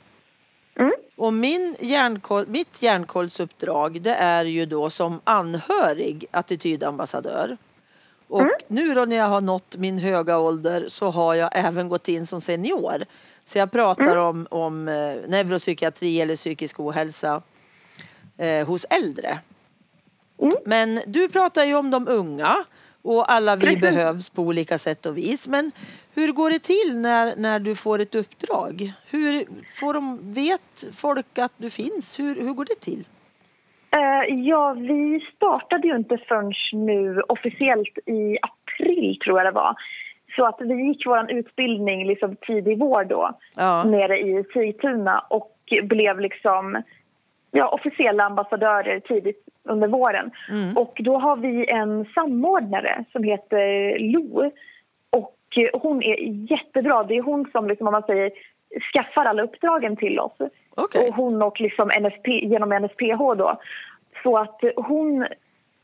Mm. 0.79 0.93
Och 1.17 1.33
min 1.33 1.77
järnkoll, 1.81 2.47
mitt 2.49 2.83
järnkollsuppdrag 2.83 4.03
det 4.03 4.15
är 4.15 4.45
ju 4.45 4.67
då 4.67 4.91
som 4.91 5.21
anhörig 5.25 6.27
attitydambassadör. 6.31 7.57
Och 8.29 8.41
Mm. 8.41 8.53
nu 8.69 8.95
då 8.95 9.05
när 9.05 9.17
jag 9.17 9.29
har 9.29 9.41
nått 9.41 9.77
min 9.77 9.99
höga 9.99 10.39
ålder 10.39 10.85
så 10.89 11.11
har 11.11 11.35
jag 11.35 11.51
även 11.53 11.89
gått 11.89 12.09
in 12.09 12.27
som 12.27 12.41
senior. 12.41 13.05
Så 13.45 13.59
jag 13.59 13.71
pratar 13.73 14.03
Mm. 14.17 14.19
om, 14.19 14.47
om 14.51 14.89
eh, 14.89 15.17
neuropsykiatri 15.29 16.21
eller 16.21 16.37
psykisk 16.37 16.81
ohälsa 16.81 17.43
eh, 18.39 18.67
hos 18.67 18.85
äldre. 18.91 19.39
Mm. 20.41 20.53
Men 20.65 21.01
du 21.07 21.29
pratar 21.29 21.65
ju 21.65 21.75
om 21.75 21.91
de 21.91 22.09
unga 22.09 22.57
och 23.03 23.33
alla 23.33 23.57
vi 23.57 23.63
Precis. 23.67 23.81
behövs 23.81 24.31
på 24.31 24.43
olika 24.43 24.79
sätt 24.79 25.07
och 25.07 25.19
vis. 25.19 25.49
Men 25.49 25.73
hur 26.15 26.33
går 26.33 26.51
det 26.51 26.59
till 26.59 26.99
när, 26.99 27.37
när 27.37 27.59
du 27.59 27.75
får 27.75 27.99
ett 27.99 28.15
uppdrag? 28.15 28.93
Hur 29.11 29.45
får 29.81 29.95
de, 29.95 30.19
vet 30.35 30.85
folk 30.97 31.39
att 31.39 31.53
du 31.57 31.71
finns? 31.71 32.19
Hur, 32.19 32.35
hur 32.43 32.53
går 32.53 32.65
det 32.65 32.81
till? 32.81 33.05
Eh, 33.97 34.35
ja, 34.35 34.73
vi 34.73 35.21
startade 35.37 35.89
ju 35.89 35.97
inte 35.97 36.19
förrän 36.19 36.53
nu 36.73 37.21
officiellt 37.21 37.99
i 38.07 38.39
april, 38.43 39.19
tror 39.25 39.39
jag 39.39 39.47
det 39.47 39.51
var. 39.59 39.75
Så 40.37 40.47
att 40.47 40.57
vi 40.61 40.75
gick 40.87 41.07
vår 41.07 41.31
utbildning 41.33 42.07
liksom 42.07 42.37
tidig 42.47 42.79
vår 42.79 43.05
då, 43.05 43.39
Ja. 43.57 43.85
nere 43.85 44.19
i 44.19 44.45
Sigtuna 44.53 45.19
och 45.31 45.57
blev 45.83 46.21
liksom 46.21 46.83
ja, 47.51 47.69
officiella 47.69 48.25
ambassadörer 48.25 49.01
tidigt 49.01 49.49
under 49.65 49.89
våren. 49.89 50.31
Mm. 50.51 50.77
Och 50.77 51.01
då 51.05 51.19
har 51.19 51.37
vi 51.37 51.71
en 51.71 52.05
samordnare 52.15 53.05
som 53.13 53.23
heter 53.23 53.99
Lo. 53.99 54.51
Och 55.11 55.37
eh, 55.57 55.81
hon 55.81 56.03
är 56.03 56.17
jättebra. 56.53 57.05
Det 57.05 57.17
är 57.17 57.23
hon 57.23 57.51
som, 57.53 57.69
liksom, 57.69 57.87
om 57.87 57.93
man 57.93 58.03
säger, 58.03 58.31
skaffar 58.93 59.25
alla 59.25 59.43
uppdragen 59.43 59.97
till 59.97 60.21
oss. 60.21 60.37
Okej. 60.75 61.09
Och 61.09 61.15
hon 61.15 61.43
och 61.43 61.61
liksom 61.61 61.91
NSP, 62.01 62.29
genom 62.29 62.69
NSPH 62.69 63.19
då. 63.19 63.61
Så 64.23 64.39
att 64.39 64.61
hon 64.77 65.27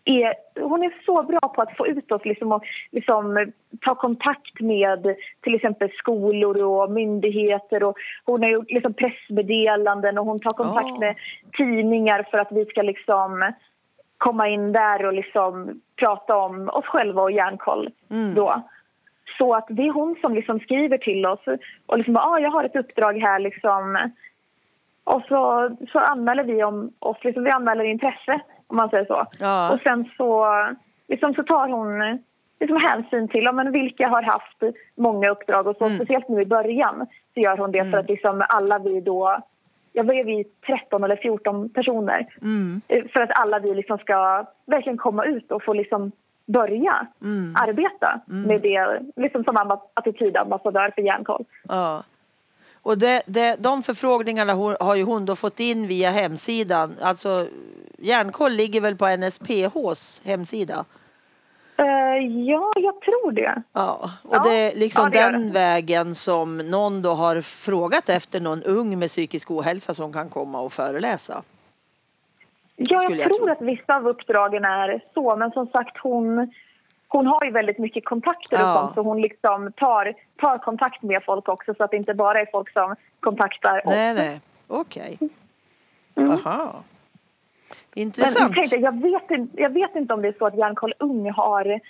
är, 0.07 0.35
hon 0.61 0.83
är 0.83 1.03
så 1.07 1.23
bra 1.23 1.41
på 1.41 1.63
att 1.63 1.77
få 1.77 1.87
ut 1.87 2.13
oss 2.13 2.25
liksom 2.25 2.53
och 2.53 2.65
liksom 2.93 3.53
ta 3.81 3.95
kontakt 3.95 4.61
med 4.61 5.17
till 5.41 5.55
exempel 5.55 5.91
skolor 5.91 6.63
och 6.63 6.91
myndigheter. 6.91 7.83
Och 7.83 7.97
hon 8.25 8.43
har 8.43 8.51
gjort 8.51 8.71
liksom 8.71 8.95
pressmeddelanden 8.95 10.19
och 10.19 10.27
hon 10.27 10.41
tar 10.41 10.51
kontakt 10.51 10.93
Ah. 10.93 10.99
med 10.99 11.17
tidningar 11.57 12.27
för 12.31 12.39
att 12.39 12.53
vi 12.53 12.65
ska 12.65 12.83
liksom 12.83 13.53
komma 14.19 14.49
in 14.49 14.73
där 14.73 15.07
och 15.07 15.13
liksom 15.13 15.81
prata 15.97 16.37
om 16.37 16.69
oss 16.69 16.87
själva 16.87 17.23
och 17.23 17.33
järnkoll. 17.33 17.91
Mm. 18.11 18.35
Då. 18.35 18.63
Så 19.39 19.55
att 19.55 19.67
det 19.69 19.83
är 19.83 19.93
hon 19.93 20.17
som 20.21 20.35
liksom 20.35 20.61
skriver 20.61 20.99
till 20.99 21.27
oss 21.27 21.41
och 21.87 21.99
liksom 21.99 22.17
ah, 22.17 22.39
jag 22.39 22.51
har 22.51 22.65
ett 22.65 22.77
uppdrag 22.77 23.19
här 23.19 23.39
liksom. 23.39 24.11
Och 25.05 25.23
så, 25.29 25.71
så 25.93 25.99
anmäler 25.99 26.45
vi 26.45 26.65
om 26.65 26.93
oss, 26.99 27.17
liksom, 27.25 27.45
vi 27.45 27.51
anmäler 27.51 27.85
intresse 27.85 28.41
om 28.67 28.77
man 28.77 28.89
säger 28.91 29.05
så. 29.05 29.27
Ja. 29.41 29.73
Och 29.73 29.81
sen 29.81 30.05
så, 30.17 30.47
liksom, 31.09 31.35
så 31.35 31.43
tar 31.43 31.69
hon 31.69 32.19
liksom, 32.61 32.81
hänsyn 32.83 33.29
till 33.29 33.51
men 33.53 33.73
vilka 33.73 34.09
har 34.09 34.23
haft 34.23 34.63
många 34.95 35.31
uppdrag 35.31 35.67
och 35.67 35.77
så 35.77 35.85
Mm. 35.85 35.97
speciellt 35.99 36.29
nu 36.29 36.43
i 36.43 36.47
början 36.47 37.07
så 37.35 37.41
gör 37.41 37.57
hon 37.57 37.73
det 37.73 37.91
för 37.91 37.99
att 37.99 38.09
liksom, 38.09 38.45
alla 38.49 38.79
vi 38.79 39.01
då, 39.01 39.39
ja 39.93 40.03
vad 40.03 40.17
är 40.17 40.25
vi, 40.25 40.45
13 40.67 41.05
eller 41.05 41.17
14 41.17 41.69
personer. 41.69 42.27
Mm. 42.43 42.81
Eh, 42.89 43.05
För 43.13 43.23
att 43.23 43.41
alla 43.41 43.59
vi 43.59 43.75
liksom 43.75 43.99
ska 43.99 44.45
verkligen 44.67 44.99
komma 44.99 45.25
ut 45.25 45.53
och 45.53 45.63
få 45.65 45.73
liksom 45.73 46.13
börja 46.47 47.07
Mm. 47.23 47.55
arbeta 47.63 48.21
med 48.27 48.61
det 48.63 49.01
liksom 49.17 49.45
som 49.45 49.57
amba- 49.57 49.81
attitydambassadör 49.95 50.91
för 50.95 51.03
Järnkoll. 51.03 51.45
Ja. 51.69 52.03
Och 52.87 52.99
det, 52.99 53.23
det, 53.27 53.57
de 53.59 53.83
förfrågningarna 53.83 54.53
har 54.81 54.95
ju 54.95 55.03
hon 55.03 55.27
då 55.27 55.37
fått 55.37 55.61
in 55.61 55.87
via 55.87 56.11
hemsidan. 56.11 56.97
Alltså 57.01 57.47
Järnkoll 57.99 58.53
ligger 58.53 58.81
väl 58.81 58.97
på 58.97 59.17
NSPHs 59.17 60.21
hemsida? 60.25 60.85
Eh, 61.77 61.87
ja, 62.27 62.73
jag 62.77 63.01
tror 63.01 63.33
det. 63.33 63.63
Ja, 63.73 64.11
och 64.23 64.37
Ja, 64.37 64.43
det 64.43 64.55
är 64.55 64.77
liksom 64.77 65.05
ja, 65.05 65.11
det 65.11 65.19
gör 65.19 65.33
den 65.33 65.53
vägen 65.53 66.15
som 66.15 66.59
någon 66.59 67.03
då 67.03 67.11
har 67.11 67.41
frågat 67.41 68.09
efter 68.09 68.41
någon 68.41 68.63
ung 68.63 68.99
med 68.99 69.09
psykisk 69.09 69.51
ohälsa 69.51 69.95
som 69.95 70.13
kan 70.13 70.29
komma 70.29 70.61
och 70.61 70.73
föreläsa. 70.73 71.43
Ja, 72.77 73.03
jag 73.03 73.17
jag 73.17 73.35
tror 73.35 73.47
tro. 73.47 73.53
att 73.53 73.63
vissa 73.63 73.97
av 73.97 74.09
uppdragen 74.09 74.65
är 74.65 75.01
så, 75.15 75.37
men 75.37 75.51
som 75.51 75.67
sagt 75.67 75.99
hon, 76.03 76.53
hon 77.09 77.27
har 77.27 77.45
ju 77.45 77.51
väldigt 77.51 77.79
mycket 77.79 78.05
kontakter 78.05 78.57
Ja. 78.59 78.73
och 78.75 78.81
sånt 78.81 78.95
så 78.95 79.03
hon 79.03 79.21
liksom 79.21 79.73
tar, 79.77 80.15
tar 80.37 80.59
kontakt 80.59 81.03
med 81.03 81.23
folk 81.25 81.49
också 81.49 81.75
så 81.75 81.85
att 81.85 81.91
det 81.91 81.97
inte 81.97 82.15
bara 82.15 82.41
är 82.41 82.47
folk 82.53 82.73
som 82.73 82.97
kontaktar 83.21 83.79
oss. 83.79 83.93
Nej, 83.95 84.15
nej, 84.15 84.41
okej. 84.69 85.19
Mm. 86.17 86.31
Aha. 86.31 86.83
Men 87.95 88.03
Intressant. 88.03 88.55
tänkte, 88.55 88.77
jag, 88.77 89.01
vet, 89.03 89.31
inte- 89.31 89.63
jag 89.63 89.71
vet 89.71 89.97
inte 89.97 90.15
om 90.15 90.23
det 90.23 90.29
är 90.29 90.35
så 90.39 90.47
att 90.47 90.57
Järnkoll 90.59 90.95
Ung 90.99 91.31
har... 91.31 91.81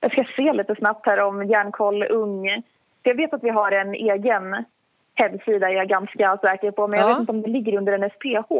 Jag 0.00 0.12
ska 0.12 0.24
se 0.36 0.52
lite 0.52 0.74
snabbt 0.74 1.06
här 1.06 1.20
om 1.20 1.44
Järnkoll 1.46 2.02
Ung... 2.02 2.62
Jag 3.02 3.14
vet 3.14 3.34
att 3.34 3.44
vi 3.44 3.50
har 3.50 3.72
en 3.72 3.94
egen 3.94 4.64
hemsida, 5.14 5.68
är 5.70 5.74
jag 5.74 5.88
ganska 5.88 6.36
säker 6.42 6.70
på. 6.70 6.88
Men 6.88 7.00
jag 7.00 7.08
Ja. 7.08 7.12
vet 7.12 7.20
inte 7.20 7.32
om 7.32 7.42
det 7.42 7.48
ligger 7.48 7.78
under 7.78 7.92
en 7.92 8.10
SPH. 8.10 8.52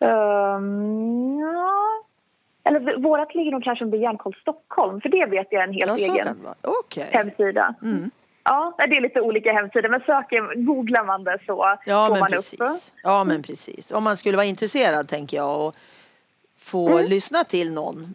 Um, 0.00 1.38
ja. 1.40 1.72
Eller 2.68 2.96
vårat 3.02 3.34
ligger 3.34 3.52
nog 3.52 3.64
kanske 3.64 3.84
under 3.84 3.98
Järnkoll 3.98 4.34
Stockholm. 4.40 5.00
För 5.00 5.08
det 5.08 5.26
vet 5.26 5.46
jag 5.50 5.62
en 5.64 5.72
helt 5.72 6.00
Ja, 6.00 6.06
så 6.06 6.14
egen. 6.14 6.46
Okej. 6.62 7.08
hemsida. 7.12 7.74
Mm. 7.82 8.10
Ja, 8.44 8.72
det 8.78 8.96
är 8.96 9.00
lite 9.00 9.20
olika 9.20 9.52
hemsidor. 9.52 9.88
Men 9.88 10.00
söker, 10.00 10.54
googlar 10.54 11.04
man 11.04 11.24
det 11.24 11.38
så 11.46 11.76
Ja, 11.86 12.08
får 12.08 12.16
man 12.18 12.30
precis. 12.30 12.60
upp. 12.60 12.94
Ja, 13.02 13.24
men 13.24 13.42
precis. 13.42 13.90
Om 13.92 14.04
man 14.04 14.16
skulle 14.16 14.36
vara 14.36 14.46
intresserad 14.46 15.08
tänker 15.08 15.36
jag 15.36 15.66
och 15.66 15.74
få 16.58 16.88
Mm. 16.88 17.04
lyssna 17.10 17.44
till 17.44 17.72
någon 17.72 18.14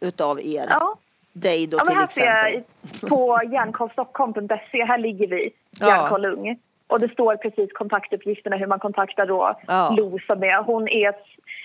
utav 0.00 0.40
er. 0.40 0.66
Ja. 0.70 0.94
dig 1.32 1.66
då 1.66 1.76
Ja, 1.76 1.84
till 1.84 1.96
här 1.96 2.06
ser 2.06 2.22
exempel? 2.22 2.62
jag 3.00 3.10
på 3.10 3.40
hjärnkollstockholm.se, 3.52 4.84
här 4.84 4.98
ligger 4.98 5.26
vi, 5.26 5.50
Ja. 5.80 5.86
Hjärnkoll 5.88 6.24
Ung. 6.24 6.58
Och 6.86 7.00
det 7.00 7.08
står 7.08 7.36
precis 7.36 7.72
kontaktuppgifterna 7.72 8.56
hur 8.56 8.66
man 8.66 8.78
kontaktar 8.78 9.26
då 9.26 9.54
Ja. 9.66 9.90
Lo 9.96 10.18
som 10.26 10.42
är. 10.42 10.62
Hon 10.62 10.88
är 10.88 11.12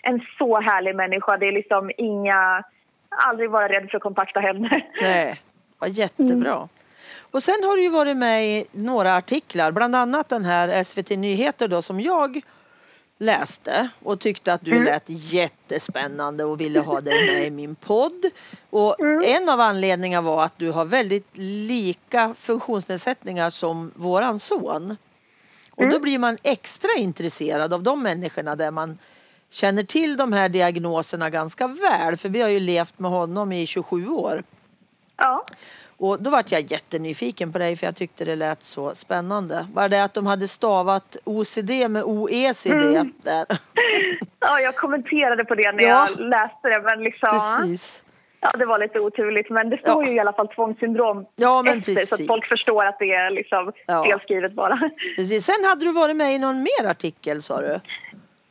en 0.03 0.21
så 0.37 0.59
härlig 0.61 0.95
människa. 0.95 1.37
Det 1.37 1.47
är 1.47 1.51
liksom 1.51 1.91
inga... 1.97 2.63
Aldrig 3.09 3.49
vara 3.49 3.67
rädd 3.67 3.89
för 3.89 3.97
att 3.97 4.03
kontakta 4.03 4.39
henne. 4.39 4.83
Nej, 5.01 5.41
vad 5.79 5.89
jättebra. 5.89 6.67
Och 7.31 7.43
sen 7.43 7.63
har 7.63 7.75
du 7.75 7.83
ju 7.83 7.89
varit 7.89 8.17
med 8.17 8.45
i 8.45 8.65
några 8.71 9.15
artiklar, 9.15 9.71
bland 9.71 9.95
annat 9.95 10.29
den 10.29 10.45
här 10.45 10.83
SVT 10.83 11.09
Nyheter 11.09 11.67
då 11.67 11.81
som 11.81 11.99
jag 11.99 12.41
läste 13.17 13.89
och 14.03 14.19
tyckte 14.19 14.53
att 14.53 14.65
du 14.65 14.83
lät 14.83 15.03
jättespännande 15.05 16.43
och 16.43 16.61
ville 16.61 16.79
ha 16.79 17.01
dig 17.01 17.25
med 17.25 17.47
i 17.47 17.49
min 17.51 17.75
podd. 17.75 18.25
Och 18.69 18.95
en 19.25 19.49
av 19.49 19.59
anledningarna 19.59 20.21
var 20.21 20.43
att 20.43 20.57
du 20.57 20.71
har 20.71 20.85
väldigt 20.85 21.37
lika 21.37 22.35
funktionsnedsättningar 22.39 23.49
som 23.49 23.91
våran 23.95 24.39
son. 24.39 24.97
Och 25.71 25.89
då 25.89 25.99
blir 25.99 26.19
man 26.19 26.37
extra 26.43 26.89
intresserad 26.97 27.73
av 27.73 27.83
de 27.83 28.03
människorna 28.03 28.55
där 28.55 28.71
man 28.71 28.97
känner 29.51 29.83
till 29.83 30.17
de 30.17 30.33
här 30.33 30.49
diagnoserna 30.49 31.29
ganska 31.29 31.67
väl. 31.67 32.17
För 32.17 32.29
vi 32.29 32.41
har 32.41 32.49
ju 32.49 32.59
levt 32.59 32.99
med 32.99 33.11
honom 33.11 33.51
i 33.51 33.67
27 33.67 34.07
år. 34.07 34.43
Ja. 35.17 35.43
Och 35.97 36.21
då 36.23 36.29
vart 36.29 36.51
jag 36.51 36.71
jättenyfiken 36.71 37.51
på 37.53 37.59
dig 37.59 37.75
för 37.75 37.85
jag 37.85 37.95
tyckte 37.95 38.25
det 38.25 38.35
lät 38.35 38.63
så 38.63 38.95
spännande. 38.95 39.67
Var 39.73 39.89
det 39.89 40.03
att 40.03 40.13
de 40.13 40.25
hade 40.25 40.47
stavat 40.47 41.17
OCD 41.23 41.69
med 41.89 42.03
OECD 42.03 43.03
där? 43.23 43.45
ja, 44.39 44.59
jag 44.59 44.75
kommenterade 44.75 45.45
på 45.45 45.55
det 45.55 45.71
när 45.71 45.83
Ja. 45.83 46.07
jag 46.09 46.19
läste 46.19 46.67
det. 46.69 46.81
Men 46.81 47.03
liksom, 47.03 47.29
Precis. 47.61 48.03
ja, 48.41 48.51
det 48.59 48.65
var 48.65 48.79
lite 48.79 48.99
oturligt. 48.99 49.49
Men 49.49 49.69
det 49.69 49.77
står 49.77 50.03
Ja. 50.03 50.09
ju 50.09 50.15
i 50.15 50.19
alla 50.19 50.33
fall 50.33 50.47
tvångssyndrom 50.47 51.25
Ja, 51.35 51.61
men 51.61 51.77
efter 51.79 51.93
så 51.93 51.99
att 52.01 52.09
precis. 52.09 52.27
folk 52.27 52.45
förstår 52.45 52.85
att 52.85 52.99
det 52.99 53.11
är 53.13 53.31
liksom 53.31 53.71
Ja. 53.87 54.03
felskrivet 54.09 54.53
bara. 54.53 54.89
Precis. 55.15 55.45
Sen 55.45 55.65
hade 55.65 55.85
du 55.85 55.91
varit 55.91 56.15
med 56.15 56.33
i 56.35 56.37
någon 56.39 56.63
mer 56.63 56.85
artikel 56.87 57.41
sa 57.41 57.61
du? 57.61 57.79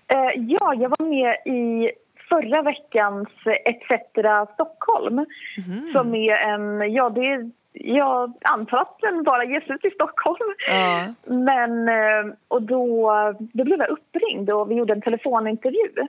Eh, 0.09 0.33
ja, 0.37 0.75
jag 0.75 0.89
var 0.89 1.07
med 1.07 1.37
i 1.45 1.91
förra 2.29 2.63
veckans 2.63 3.29
ETC 3.65 4.53
Stockholm. 4.55 5.15
Mhm. 5.15 5.93
Som 5.93 6.15
är 6.15 6.35
en, 6.35 6.93
ja 6.93 7.11
det 7.11 7.51
jag 7.81 8.33
antar 8.41 8.79
att 8.79 8.99
den 9.01 9.23
bara 9.23 9.45
ges 9.45 9.65
ut 9.71 9.85
i 9.85 9.91
Stockholm. 9.91 10.55
Ja. 10.69 11.15
Men, 11.25 11.89
eh, 11.89 12.35
och 12.49 12.63
då, 12.63 13.13
då 13.39 13.65
blev 13.65 13.79
jag 13.79 13.89
uppringd 13.89 14.51
och 14.51 14.71
vi 14.71 14.75
gjorde 14.75 14.93
en 14.93 15.03
telefonintervju. 15.03 16.07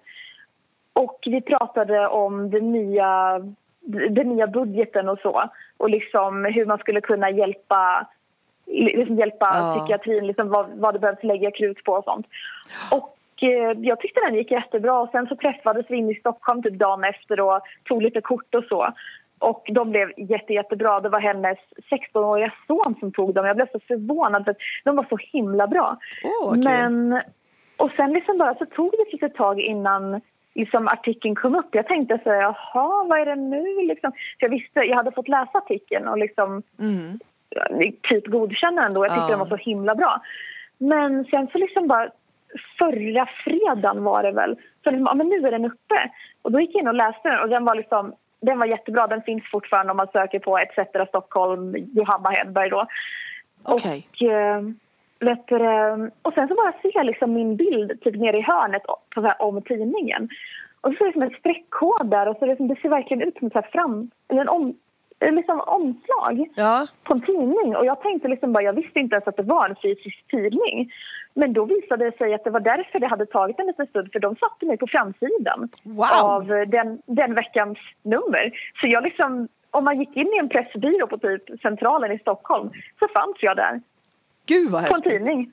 Och 0.94 1.20
vi 1.26 1.42
pratade 1.42 2.08
om 2.08 2.50
den 2.50 2.72
nya, 2.72 3.40
den 4.10 4.30
nya 4.30 4.48
budgeten 4.48 5.10
och 5.10 5.20
så. 5.20 5.50
Och 5.78 5.90
liksom 5.90 6.46
hur 6.46 6.66
man 6.66 6.78
skulle 6.78 7.02
kunna 7.02 7.30
hjälpa, 7.30 8.08
liksom 8.66 9.16
hjälpa 9.16 9.50
Ja. 9.54 9.76
psykiatrin, 9.78 10.28
liksom 10.28 10.50
vad, 10.50 10.70
vad 10.74 10.96
det 10.96 11.00
behövs 11.00 11.24
lägga 11.24 11.52
krut 11.52 11.84
på 11.84 11.94
och 11.94 12.04
sånt. 12.04 12.28
Och 12.92 13.16
jag 13.82 14.00
tyckte 14.00 14.22
den 14.26 14.36
gick 14.36 14.52
jättebra. 14.52 15.00
Och 15.00 15.10
sen 15.12 15.28
så 15.28 15.36
träffades 15.36 15.86
vi 15.90 15.98
in 15.98 16.10
i 16.10 16.16
Stockholm 16.16 16.64
typ 16.64 16.74
dagen 16.74 17.04
efter 17.04 17.40
och 17.40 17.62
tog 17.84 18.02
lite 18.02 18.22
kort 18.22 18.56
och 18.56 18.64
så. 18.64 18.94
Och 19.40 19.68
de 19.72 19.90
blev 19.92 20.12
jätte, 20.18 20.54
jättebra. 20.54 21.00
Det 21.00 21.10
var 21.10 21.20
hennes 21.20 21.58
16-åriga 21.92 22.54
son 22.68 22.96
som 23.00 23.12
tog 23.12 23.34
dem. 23.34 23.46
Jag 23.46 23.56
blev 23.56 23.72
så 23.72 23.80
förvånad 23.88 24.46
för 24.46 24.56
de 24.84 24.96
var 24.96 25.06
så 25.10 25.18
himla 25.32 25.68
bra. 25.68 25.98
Vad 26.42 26.56
kul. 26.56 26.64
Men, 26.64 27.22
och 27.78 27.92
sen 27.96 28.14
liksom 28.14 28.38
bara 28.38 28.56
så 28.56 28.66
tog 28.66 28.92
det 28.92 29.02
ett 29.02 29.14
litet 29.14 29.36
tag 29.36 29.60
innan 29.60 30.22
liksom 30.56 30.88
artikeln 30.88 31.36
kom 31.36 31.56
upp. 31.56 31.76
Jag 31.76 31.88
tänkte 31.88 32.20
så 32.24 32.30
här, 32.30 32.42
jaha, 32.42 33.04
vad 33.04 33.20
är 33.20 33.26
det 33.26 33.36
nu 33.36 33.86
liksom? 33.86 34.12
För 34.12 34.46
jag 34.46 34.50
visste, 34.50 34.80
jag 34.80 34.98
hade 34.98 35.12
fått 35.12 35.28
läsa 35.28 35.58
artikeln 35.58 36.08
och 36.08 36.18
liksom 36.18 36.64
Mm. 36.80 37.20
typ 38.10 38.28
godkänna 38.28 38.82
den 38.82 38.94
då. 38.94 39.06
Jag 39.06 39.12
tyckte 39.12 39.24
Ja. 39.24 39.30
den 39.30 39.40
var 39.40 39.48
så 39.48 39.56
himla 39.56 39.96
bra. 39.96 40.22
Men 40.78 41.26
sen 41.26 41.48
så 41.52 41.58
liksom 41.58 41.88
bara 41.88 42.10
förra 42.78 43.30
fredagen 43.44 44.04
var 44.04 44.24
det 44.24 44.32
väl, 44.32 44.56
så 44.84 44.92
liksom, 44.92 45.06
ja 45.06 45.14
men 45.14 45.30
nu 45.30 45.48
är 45.48 45.52
den 45.52 45.66
uppe. 45.66 46.12
Och 46.42 46.52
då 46.52 46.60
gick 46.60 46.76
jag 46.76 46.82
in 46.82 46.88
och 46.88 46.94
läste 46.94 47.30
den 47.30 47.40
och 47.40 47.50
den 47.50 47.66
var 47.66 47.76
liksom 47.76 48.14
den 48.42 48.60
var 48.60 48.66
jättebra. 48.66 49.08
Den 49.08 49.22
finns 49.22 49.44
fortfarande 49.52 49.92
om 49.92 49.98
man 49.98 50.08
söker 50.14 50.40
på 50.40 50.60
ETC 50.60 51.10
Stockholm, 51.10 51.76
Johanna 51.94 52.30
Hedberg 52.30 52.70
då. 52.70 52.86
Okej. 53.64 54.08
Och, 54.12 54.22
eh, 54.22 54.62
det, 55.20 56.12
och 56.22 56.34
sen 56.34 56.48
så 56.48 56.56
bara 56.56 56.74
ser 56.82 56.92
jag 56.94 57.06
liksom 57.06 57.34
min 57.34 57.56
bild 57.56 58.02
typ 58.02 58.16
nere 58.16 58.38
i 58.38 58.42
hörnet 58.42 58.84
på 59.16 59.22
här, 59.22 59.42
om 59.42 59.62
tidningen. 59.62 60.30
Och 60.82 60.94
så 60.94 61.04
är 61.04 61.08
det 61.08 61.14
som 61.14 61.22
en 61.22 61.36
streckkod 61.40 62.10
där 62.10 62.28
och 62.28 62.38
så 62.38 62.46
det, 62.46 62.56
som, 62.56 62.68
det 62.68 62.76
ser 62.82 62.90
verkligen 62.90 63.28
ut 63.28 63.38
som 63.38 63.48
ett 63.48 63.72
fram, 63.72 64.12
eller 64.28 64.42
en 64.42 64.50
om, 64.50 64.76
liksom 65.20 65.62
omslag 65.62 66.46
Ja. 66.56 66.88
på 67.04 67.14
en 67.14 67.22
tidning. 67.22 67.76
Och 67.76 67.86
jag 67.86 68.02
tänkte 68.02 68.28
liksom 68.28 68.52
bara, 68.52 68.64
jag 68.64 68.74
visste 68.74 69.00
inte 69.00 69.16
ens 69.16 69.28
att 69.28 69.38
det 69.38 69.44
var 69.44 69.70
en 69.70 69.76
fysisk 69.82 70.28
tidning. 70.28 70.92
Men 71.34 71.54
då 71.54 71.66
visade 71.66 72.06
det 72.06 72.18
sig 72.18 72.34
att 72.34 72.44
det 72.44 72.50
var 72.50 72.60
därför 72.60 73.00
det 73.00 73.08
hade 73.08 73.26
tagit 73.26 73.60
en 73.60 73.68
liten 73.68 73.88
stund 73.88 74.12
för 74.12 74.20
de 74.20 74.36
satte 74.36 74.66
mig 74.66 74.78
på 74.78 74.88
framsidan 74.88 75.70
Wow. 75.84 76.04
av 76.12 76.46
den, 76.68 77.02
den 77.06 77.34
veckans 77.34 77.78
nummer. 78.04 78.52
Så 78.82 78.88
jag 78.88 79.04
liksom, 79.04 79.48
om 79.72 79.84
man 79.84 80.00
gick 80.00 80.16
in 80.18 80.28
i 80.28 80.38
en 80.40 80.50
pressbyrå 80.50 81.08
på 81.08 81.18
typ 81.18 81.44
Centralen 81.62 82.12
i 82.12 82.20
Stockholm 82.20 82.70
så 83.00 83.08
fanns 83.08 83.36
jag 83.40 83.58
där 83.58 83.82
Gud 84.46 84.72
vad 84.72 84.88
på 84.90 84.96
en 84.96 85.02
tidning. 85.02 85.52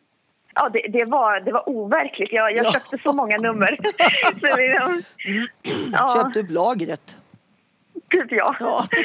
Ja, 0.55 0.69
det, 0.69 0.83
det, 0.89 1.05
var, 1.05 1.41
det 1.41 1.53
var 1.53 1.69
overkligt. 1.69 2.33
Jag, 2.33 2.53
jag 2.57 2.67
Ja. 2.67 2.73
köpte 2.73 2.99
så 2.99 3.13
många 3.13 3.37
nummer. 3.37 3.79
så 4.41 4.57
det, 4.57 5.03
ja, 5.93 6.23
Köpte 6.23 6.41
upp 6.41 6.51
lagret. 6.51 7.17
typ 8.11 8.33
jag. 8.33 8.57
Ja. 8.61 8.85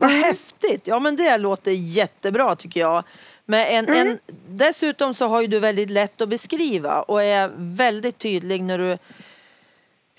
Vad 0.00 0.10
häftigt! 0.10 0.86
Ja 0.86 0.98
men 0.98 1.16
det 1.16 1.38
låter 1.38 1.70
jättebra 1.70 2.56
tycker 2.56 2.80
jag. 2.80 3.04
Men 3.44 3.66
en, 3.66 3.94
en, 3.94 4.18
dessutom 4.48 5.14
så 5.14 5.28
har 5.28 5.40
ju 5.40 5.46
du 5.46 5.58
väldigt 5.58 5.90
lätt 5.90 6.20
att 6.20 6.28
beskriva 6.28 7.02
och 7.02 7.22
är 7.22 7.50
väldigt 7.56 8.18
tydlig 8.18 8.62
när 8.62 8.78
du 8.78 8.98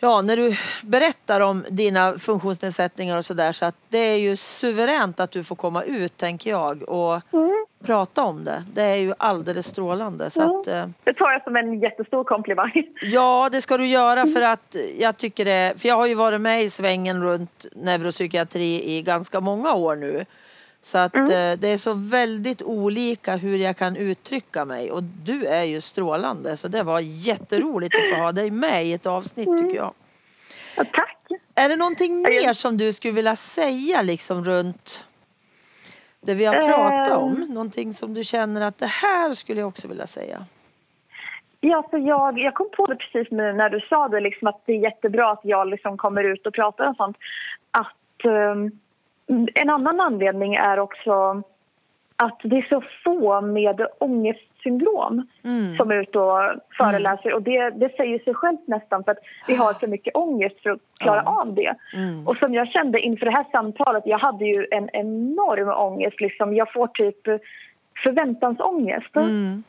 Ja, 0.02 0.22
när 0.22 0.38
du 0.38 0.58
berättar 0.84 1.42
om 1.42 1.66
dina 1.70 2.20
funktionsnedsättningar 2.20 3.18
och 3.18 3.26
sådär. 3.26 3.52
Så 3.52 3.66
att 3.66 3.76
det 3.90 3.98
är 3.98 4.18
ju 4.18 4.36
suveränt 4.36 5.20
att 5.20 5.32
du 5.32 5.44
får 5.44 5.56
komma 5.56 5.84
ut 5.84 6.18
tänker 6.18 6.50
jag. 6.50 6.84
Och 6.84 7.22
prata 7.84 8.24
om 8.24 8.44
det. 8.44 8.64
Det 8.74 8.82
är 8.82 8.96
ju 8.96 9.14
alldeles 9.18 9.68
strålande. 9.68 10.30
Så 10.30 10.60
att, 10.60 10.68
eh, 10.68 10.88
Det 11.04 11.14
tar 11.14 11.32
jag 11.32 11.44
som 11.44 11.56
en 11.56 11.80
jättestor 11.80 12.24
komplimang. 12.24 12.72
Ja, 13.02 13.50
det 13.52 13.62
ska 13.62 13.78
du 13.78 13.88
göra 13.88 14.26
för 14.28 14.42
att 14.42 14.76
jag 15.00 15.18
tycker 15.18 15.46
det. 15.46 15.74
För 15.78 15.88
jag 15.88 15.96
har 15.96 16.06
ju 16.06 16.14
varit 16.16 16.42
med 16.42 16.64
i 16.64 16.70
svängen 16.70 17.24
runt 17.24 17.66
neuropsykiatri 17.76 18.92
i 18.98 19.02
ganska 19.02 19.40
många 19.40 19.74
år 19.74 19.96
nu. 19.96 20.26
Så 20.82 20.98
att 20.98 21.16
eh, 21.16 21.26
det 21.58 21.68
är 21.68 21.78
så 21.78 21.94
väldigt 21.94 22.62
olika 22.62 23.36
hur 23.36 23.58
jag 23.58 23.78
kan 23.78 23.96
uttrycka 23.96 24.66
mig 24.66 24.92
och 24.92 25.04
du 25.04 25.46
är 25.46 25.64
ju 25.64 25.82
strålande 25.82 26.58
så 26.58 26.68
det 26.68 26.84
var 26.84 27.00
jätteroligt 27.00 27.96
att 27.96 28.10
få 28.10 28.24
ha 28.24 28.32
dig 28.32 28.52
med 28.52 28.86
i 28.86 28.94
ett 28.94 29.06
avsnitt 29.06 29.50
tycker 29.58 29.76
jag. 29.76 29.94
Ja, 30.76 30.84
tack. 30.94 31.16
Är 31.56 31.70
det 31.70 31.76
någonting 31.76 32.22
mer 32.22 32.54
som 32.54 32.78
du 32.78 32.94
skulle 32.94 33.14
vilja 33.14 33.36
säga 33.36 34.02
liksom 34.02 34.46
runt 34.46 35.06
det 36.22 36.34
vi 36.34 36.46
har 36.46 36.54
pratat 36.54 37.18
om? 37.18 37.34
Någonting 37.50 37.94
som 37.94 38.14
du 38.14 38.24
känner 38.24 38.62
att 38.62 38.78
det 38.78 38.86
här 38.86 39.34
skulle 39.34 39.60
jag 39.60 39.68
också 39.68 39.88
vilja 39.88 40.08
säga? 40.08 40.46
Ja, 41.62 41.88
så 41.92 41.98
jag, 41.98 42.40
jag 42.40 42.54
kom 42.54 42.70
på 42.78 42.86
det 42.86 42.96
precis 42.96 43.32
nu 43.32 43.54
när 43.54 43.70
du 43.70 43.80
sa 43.80 44.08
det, 44.08 44.20
liksom, 44.20 44.48
att 44.48 44.62
det 44.66 44.74
är 44.74 44.80
jättebra 44.80 45.32
att 45.32 45.40
jag 45.44 45.68
liksom 45.68 45.98
kommer 45.98 46.24
ut 46.24 46.48
och 46.48 46.54
pratar 46.54 46.86
om 46.86 46.96
sånt. 46.96 47.18
Att, 47.72 48.26
ehm, 48.26 48.72
en 49.56 49.70
annan 49.70 50.00
anledning 50.00 50.56
är 50.56 50.80
också 50.80 51.44
att 52.24 52.40
det 52.44 52.58
är 52.58 52.66
så 52.70 52.84
få 53.04 53.42
med 53.42 53.88
ångestsyndrom 54.00 55.28
Mm. 55.44 55.78
som 55.78 55.92
är 55.92 55.96
ute 55.96 56.20
och 56.20 56.42
föreläser. 56.78 57.34
Och 57.34 57.42
det, 57.42 57.70
det 57.70 57.96
säger 57.98 58.20
sig 58.20 58.34
självt 58.34 58.68
nästan 58.68 59.04
för 59.04 59.12
att 59.12 59.18
vi 59.48 59.56
har 59.56 59.74
för 59.74 59.88
mycket 59.88 60.16
ångest 60.16 60.56
för 60.64 60.70
att 60.70 60.80
klara 61.00 61.22
Ja. 61.26 61.42
av 61.42 61.54
det. 61.54 61.76
Mm. 61.96 62.28
Och 62.28 62.38
som 62.38 62.54
jag 62.54 62.68
kände 62.68 63.00
inför 63.00 63.26
det 63.26 63.32
här 63.32 63.46
samtalet, 63.52 64.04
jag 64.06 64.18
hade 64.20 64.46
ju 64.46 64.68
en 64.72 64.90
enorm 64.94 65.70
ångest. 65.70 66.22
Liksom. 66.22 66.56
Jag 66.56 66.74
får 66.74 66.88
typ 66.88 67.42
förväntansångest. 68.04 69.16
Mm. 69.16 69.64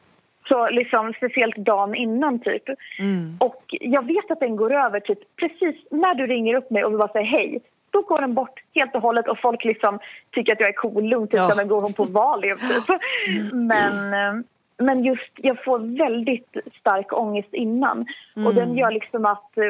Så 0.48 0.68
liksom 0.70 1.12
speciellt 1.16 1.57
dagen 1.57 1.94
innan 1.94 2.38
typ. 2.38 2.62
Mm. 2.98 3.36
Och 3.40 3.64
jag 3.68 4.07
vet 4.07 4.30
att 4.30 4.40
den 4.40 4.57
går 4.57 4.72
över 4.74 5.01
typ 5.01 5.36
precis 5.36 5.76
när 5.90 6.14
du 6.14 6.26
ringer 6.26 6.55
upp 6.55 6.70
mig 6.70 6.84
och 6.84 6.90
vill 6.92 6.98
bara 6.98 7.12
säga 7.12 7.24
hej. 7.24 7.61
Då 7.91 8.03
går 8.03 8.20
den 8.20 8.34
bort 8.34 8.61
helt 8.74 8.95
och 8.95 9.03
hållet 9.03 9.28
och 9.28 9.38
folk 9.38 9.64
liksom 9.64 9.99
tycker 10.30 10.53
att 10.53 10.61
jag 10.61 10.68
är 10.68 10.72
cool, 10.72 11.05
lugn, 11.05 11.26
typ 11.26 11.34
Ja. 11.41 11.51
som 11.51 11.59
en 11.59 11.68
går 11.68 11.82
hon 11.82 11.93
på 11.93 12.05
Valium 12.05 12.59
typ. 12.59 13.01
Men, 13.53 14.14
eh, 14.14 14.45
men 14.78 15.05
just 15.05 15.32
jag 15.36 15.64
får 15.64 15.78
väldigt 15.99 16.57
stark 16.80 17.12
ångest 17.12 17.55
innan. 17.55 18.07
Och 18.47 18.55
den 18.55 18.76
gör 18.76 18.91
liksom 18.91 19.24
att 19.26 19.59
eh, 19.59 19.64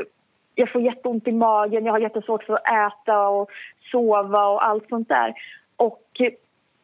jag 0.54 0.72
får 0.72 0.82
jätteont 0.82 1.28
i 1.28 1.32
magen, 1.32 1.84
jag 1.84 1.92
har 1.92 2.00
jättesvårt 2.00 2.44
för 2.44 2.54
att 2.54 2.70
äta 2.70 3.28
och 3.28 3.50
sova 3.92 4.46
och 4.46 4.64
allt 4.66 4.88
sånt 4.88 5.08
där. 5.08 5.34
Och 5.76 6.06
eh, 6.20 6.32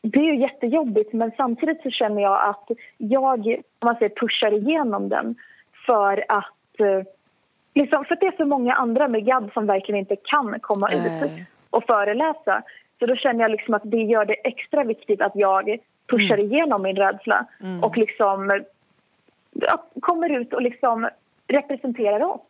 det 0.03 0.19
är 0.19 0.25
ju 0.25 0.41
jättejobbigt 0.41 1.13
men 1.13 1.31
samtidigt 1.37 1.83
så 1.83 1.91
känner 1.91 2.23
jag 2.23 2.49
att 2.49 2.71
jag 2.97 3.47
om 3.79 3.87
man 3.87 3.97
säger, 3.97 4.15
pushar 4.21 4.53
igenom 4.53 5.09
den 5.09 5.35
för 5.87 6.25
att 6.29 6.55
liksom, 7.77 8.05
för 8.05 8.17
det 8.21 8.27
är 8.27 8.37
så 8.37 8.45
många 8.45 8.75
andra 8.75 9.09
med 9.09 9.25
GAD 9.27 9.51
som 9.55 9.67
verkligen 9.67 9.99
inte 9.99 10.17
kan 10.17 10.61
komma 10.61 10.93
ut 10.93 11.03
Nej. 11.21 11.47
och 11.71 11.85
föreläsa. 11.85 12.63
Så 12.99 13.07
då 13.07 13.17
känner 13.17 13.41
jag 13.45 13.51
liksom 13.51 13.75
att 13.75 13.83
det 13.85 14.03
gör 14.03 14.25
det 14.25 14.35
extra 14.35 14.85
viktigt 14.85 15.21
att 15.21 15.33
jag 15.35 15.77
pushar 16.07 16.39
Mm. 16.39 16.53
igenom 16.53 16.83
min 16.83 16.97
rädsla 16.97 17.47
och 17.83 17.97
liksom 17.97 18.65
ja, 19.53 19.85
kommer 20.01 20.41
ut 20.41 20.53
och 20.53 20.63
liksom 20.63 21.09
representerar 21.49 22.21
oss. 22.25 22.41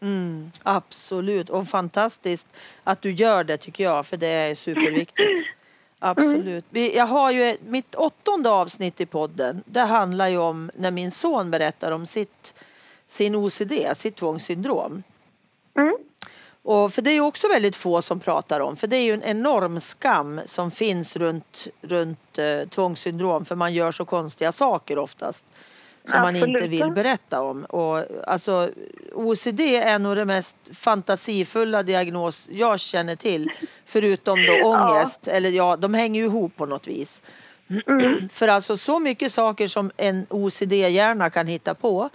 Mm, 0.00 0.50
absolut, 0.62 1.50
och 1.50 1.68
fantastiskt 1.68 2.46
att 2.84 3.02
du 3.02 3.10
gör 3.12 3.44
det 3.44 3.56
tycker 3.56 3.84
jag, 3.84 4.06
för 4.06 4.16
det 4.16 4.26
är 4.26 4.54
superviktigt. 4.54 5.46
Absolut. 6.04 6.64
Jag 6.72 7.06
har 7.06 7.30
ju 7.30 7.56
mitt 7.68 7.94
åttonde 7.94 8.50
avsnitt 8.50 9.00
i 9.00 9.06
podden. 9.06 9.62
Det 9.66 9.80
handlar 9.80 10.28
ju 10.28 10.38
om 10.38 10.70
när 10.74 10.90
min 10.90 11.10
son 11.10 11.50
berättar 11.50 11.92
om 11.92 12.06
sitt, 12.06 12.54
sin 13.12 13.34
OCD, 13.34 13.72
sitt 13.96 14.16
tvångssyndrom. 14.16 15.02
Mm. 15.78 15.96
Och 16.62 16.94
för 16.94 17.02
det 17.02 17.10
är 17.10 17.20
också 17.20 17.48
väldigt 17.48 17.76
få 17.76 18.02
som 18.02 18.20
pratar 18.20 18.60
om, 18.60 18.76
för 18.76 18.86
det 18.86 18.96
är 18.96 19.04
ju 19.04 19.12
en 19.12 19.22
enorm 19.22 19.80
skam 19.80 20.40
som 20.46 20.70
finns 20.70 21.16
runt, 21.16 21.66
runt 21.80 22.38
eh, 22.38 22.68
tvångssyndrom, 22.68 23.44
för 23.44 23.54
man 23.54 23.74
gör 23.74 23.92
så 23.92 24.04
konstiga 24.04 24.52
saker 24.52 24.98
oftast 24.98 25.44
som 26.04 26.20
man 26.20 26.36
inte 26.36 26.50
Absolut. 26.50 26.70
vill 26.70 26.92
berätta 26.92 27.40
om. 27.42 27.64
Och, 27.64 28.04
alltså, 28.26 28.70
OCD 29.12 29.60
är 29.60 29.98
nog 29.98 30.16
det 30.16 30.24
mest 30.24 30.56
fantasifulla 30.72 31.82
diagnos 31.82 32.46
jag 32.50 32.80
känner 32.80 33.16
till, 33.16 33.50
förutom 33.86 34.38
då 34.46 34.52
ångest, 34.68 35.28
eller 35.28 35.50
ja, 35.50 35.76
de 35.76 35.94
hänger 35.94 36.20
ju 36.20 36.26
ihop 36.26 36.56
på 36.56 36.66
något 36.66 36.86
vis. 36.86 37.22
För 38.32 38.48
alltså 38.48 38.76
så 38.76 38.98
mycket 38.98 39.32
saker 39.32 39.68
som 39.68 39.90
en 39.96 40.26
OCD-hjärna 40.30 41.30
kan 41.30 41.46
hitta 41.46 41.74
på 41.74 42.10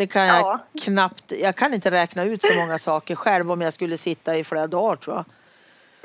det 0.00 0.06
kan 0.06 0.26
jag 0.26 0.40
Ja. 0.40 0.58
knappt, 0.82 1.32
jag 1.32 1.56
kan 1.56 1.74
inte 1.74 1.90
räkna 1.90 2.24
ut 2.24 2.42
så 2.42 2.54
många 2.54 2.78
saker 2.78 3.14
själv 3.14 3.52
om 3.52 3.60
jag 3.60 3.72
skulle 3.72 3.96
sitta 3.96 4.36
i 4.36 4.44
flera 4.44 4.66
dagar 4.66 4.96
tror 4.96 5.16
jag. 5.16 5.24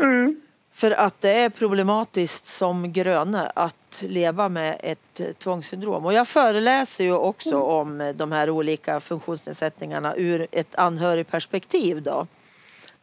Mm. 0.08 0.42
För 0.74 0.92
att 0.92 1.22
det 1.22 1.30
är 1.30 1.50
problematiskt 1.50 2.48
som 2.48 2.94
gröne 2.94 3.52
att 3.56 4.04
leva 4.08 4.50
med 4.50 4.78
ett 4.84 5.20
eh, 5.20 5.34
tvångssyndrom. 5.34 6.06
Och 6.06 6.14
jag 6.14 6.28
föreläser 6.28 7.04
ju 7.04 7.14
också 7.14 7.62
om 7.62 8.02
eh, 8.02 8.16
de 8.16 8.32
här 8.32 8.50
olika 8.50 9.00
funktionsnedsättningarna 9.00 10.16
ur 10.16 10.48
ett 10.52 10.76
anhörigperspektiv 10.76 12.02
då. 12.02 12.28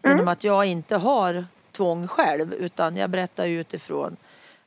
Genom 0.03 0.29
att 0.29 0.45
jag 0.45 0.65
inte 0.65 0.97
har 0.97 1.47
tvång 1.73 2.09
själv 2.09 2.55
utan 2.55 2.97
jag 2.97 3.11
berättar 3.11 3.47
utifrån 3.47 4.17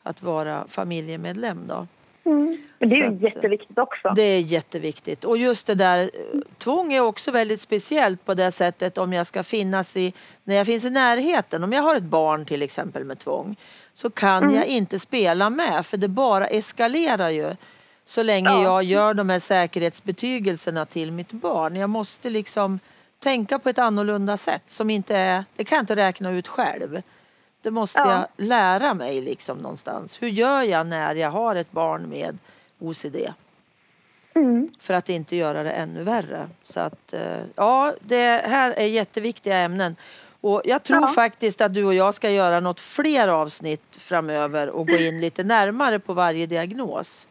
att 0.03 0.21
vara 0.21 0.65
familjemedlem 0.67 1.67
då. 1.67 1.87
Mm. 2.25 2.57
Men 2.79 2.89
det 2.89 2.95
är 2.95 2.99
ju 2.99 3.17
eh, 3.17 3.23
jätteviktigt 3.23 3.77
också. 3.77 4.13
Det 4.15 4.21
är 4.21 4.39
jätteviktigt. 4.39 5.23
Och 5.25 5.37
just 5.37 5.67
det 5.67 5.75
där, 5.75 5.99
eh, 5.99 6.39
tvång 6.57 6.93
är 6.93 7.01
också 7.01 7.31
väldigt 7.31 7.61
speciellt 7.61 8.25
på 8.25 8.33
det 8.33 8.51
sättet 8.51 8.97
om 8.97 9.13
jag 9.13 9.27
ska 9.27 9.43
finnas 9.43 9.97
i, 9.97 10.13
när 10.43 10.55
jag 10.55 10.65
finns 10.65 10.85
i 10.85 10.89
närheten. 10.89 11.63
Om 11.63 11.73
jag 11.73 11.83
har 11.83 11.95
ett 11.95 12.03
barn 12.03 12.45
till 12.45 12.61
exempel 12.61 13.03
med 13.03 13.19
tvång 13.19 13.55
så 13.93 14.09
kan 14.09 14.53
jag 14.53 14.65
inte 14.65 14.99
spela 14.99 15.49
med 15.49 15.85
för 15.85 15.97
det 15.97 16.07
bara 16.07 16.47
eskalerar 16.47 17.29
ju. 17.29 17.55
Så 18.05 18.23
länge 18.23 18.49
Ja. 18.49 18.63
jag 18.63 18.83
gör 18.83 19.13
de 19.13 19.29
här 19.29 19.39
säkerhetsbetygelserna 19.39 20.85
till 20.85 21.11
mitt 21.11 21.31
barn. 21.31 21.75
Jag 21.75 21.89
måste 21.89 22.29
liksom 22.29 22.79
tänka 23.19 23.59
på 23.59 23.69
ett 23.69 23.79
annorlunda 23.79 24.37
sätt 24.37 24.63
som 24.67 24.89
inte 24.89 25.17
är, 25.17 25.43
det 25.55 25.63
kan 25.63 25.75
jag 25.75 25.83
inte 25.83 25.95
räkna 25.95 26.31
ut 26.31 26.47
själv. 26.47 27.01
Det 27.65 27.71
måste 27.71 27.99
Ja. 27.99 28.11
jag 28.11 28.47
lära 28.47 28.93
mig 28.93 29.21
liksom 29.21 29.57
någonstans. 29.57 30.21
Hur 30.21 30.27
gör 30.27 30.61
jag 30.61 30.87
när 30.87 31.15
jag 31.15 31.29
har 31.31 31.55
ett 31.55 31.71
barn 31.71 32.09
med 32.09 32.37
OCD? 32.79 33.15
Mm. 34.35 34.69
för 34.79 34.93
att 34.93 35.09
inte 35.09 35.35
göra 35.35 35.63
det 35.63 35.71
ännu 35.71 36.03
värre. 36.03 36.47
Så 36.63 36.79
att 36.79 37.13
eh, 37.13 37.37
ja, 37.55 37.93
det 37.99 38.41
här 38.45 38.71
är 38.71 38.85
jätteviktiga 38.85 39.57
ämnen. 39.57 39.95
Och 40.41 40.61
jag 40.65 40.83
tror 40.83 41.01
Ja. 41.01 41.07
faktiskt 41.07 41.61
att 41.61 41.73
du 41.73 41.83
och 41.85 41.93
jag 41.93 42.13
ska 42.13 42.29
göra 42.29 42.59
något 42.59 42.79
fler 42.79 43.27
avsnitt 43.27 43.83
framöver 43.91 44.69
och 44.69 44.87
gå 44.87 44.95
in 44.95 45.21
lite 45.21 45.43
närmare 45.43 45.99
på 45.99 46.13
varje 46.13 46.45
diagnos. 46.45 47.27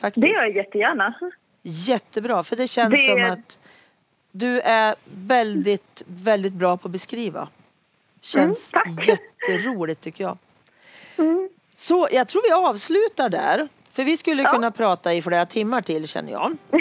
Faktiskt. 0.00 0.22
Det 0.26 0.32
gör 0.32 0.42
jag 0.46 0.56
jättegärna. 0.56 1.14
Jättebra, 1.62 2.44
för 2.44 2.56
det 2.56 2.68
känns 2.68 2.90
Det- 2.94 3.06
som 3.06 3.30
att 3.30 3.58
du 4.32 4.60
är 4.60 4.94
väldigt, 5.14 6.02
väldigt 6.06 6.52
bra 6.52 6.76
på 6.76 6.88
att 6.88 6.92
beskriva. 6.92 7.48
Känns 8.24 8.72
Mm, 8.74 8.96
tack. 8.96 9.08
jätteroligt 9.08 10.00
tycker 10.00 10.24
jag. 10.24 10.38
Mm. 11.16 11.48
Så 11.76 12.08
jag 12.12 12.28
tror 12.28 12.42
vi 12.42 12.52
avslutar 12.68 13.28
där. 13.28 13.68
För 13.92 14.04
vi 14.04 14.16
skulle 14.16 14.42
Ja. 14.42 14.50
kunna 14.52 14.70
prata 14.70 15.14
i 15.14 15.22
flera 15.22 15.46
timmar 15.46 15.80
till 15.82 16.08
känner 16.08 16.32
jag. 16.32 16.56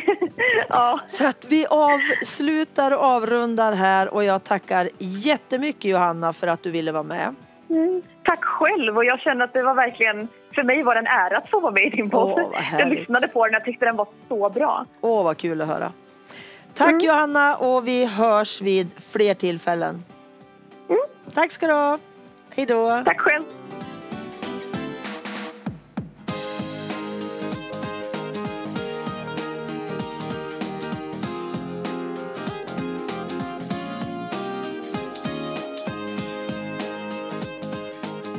Ja. 0.69 0.99
Så 1.07 1.27
att 1.27 1.45
vi 1.49 1.65
avslutar 1.69 2.91
och 2.91 3.03
avrundar 3.03 3.71
här 3.73 4.13
och 4.13 4.23
jag 4.23 4.43
tackar 4.43 4.89
jättemycket 4.99 5.85
Johanna 5.85 6.33
för 6.33 6.47
att 6.47 6.63
du 6.63 6.71
ville 6.71 6.91
vara 6.91 7.03
med. 7.03 7.35
Mm. 7.69 8.01
Tack 8.23 8.43
själv 8.43 8.97
och 8.97 9.05
jag 9.05 9.19
känner 9.19 9.45
att 9.45 9.53
det 9.53 9.63
var 9.63 9.73
verkligen, 9.73 10.27
för 10.55 10.63
mig 10.63 10.83
var 10.83 10.93
det 10.95 10.99
en 10.99 11.07
ära 11.07 11.37
att 11.37 11.49
få 11.49 11.59
vara 11.59 11.71
med 11.71 11.83
i 11.83 11.89
din 11.89 12.09
podd. 12.09 12.39
Åh, 12.39 12.79
jag 12.79 12.89
lyssnade 12.89 13.27
på 13.27 13.45
den 13.47 13.55
och 13.55 13.63
tyckte 13.63 13.85
den 13.85 13.95
var 13.95 14.07
så 14.27 14.49
bra. 14.49 14.85
Åh 15.01 15.23
vad 15.23 15.37
kul 15.37 15.61
att 15.61 15.67
höra. 15.67 15.91
Tack 16.73 16.89
Mm. 16.89 17.05
Johanna 17.05 17.55
och 17.55 17.87
vi 17.87 18.05
hörs 18.05 18.61
vid 18.61 18.87
fler 19.11 19.33
tillfällen. 19.33 20.03
Tack 21.34 21.51
ska 21.51 21.67
du 21.67 21.74
ha. 21.74 21.99
Hej 22.49 22.65
då. 22.65 23.03
Tack 23.05 23.19
själv. 23.19 23.43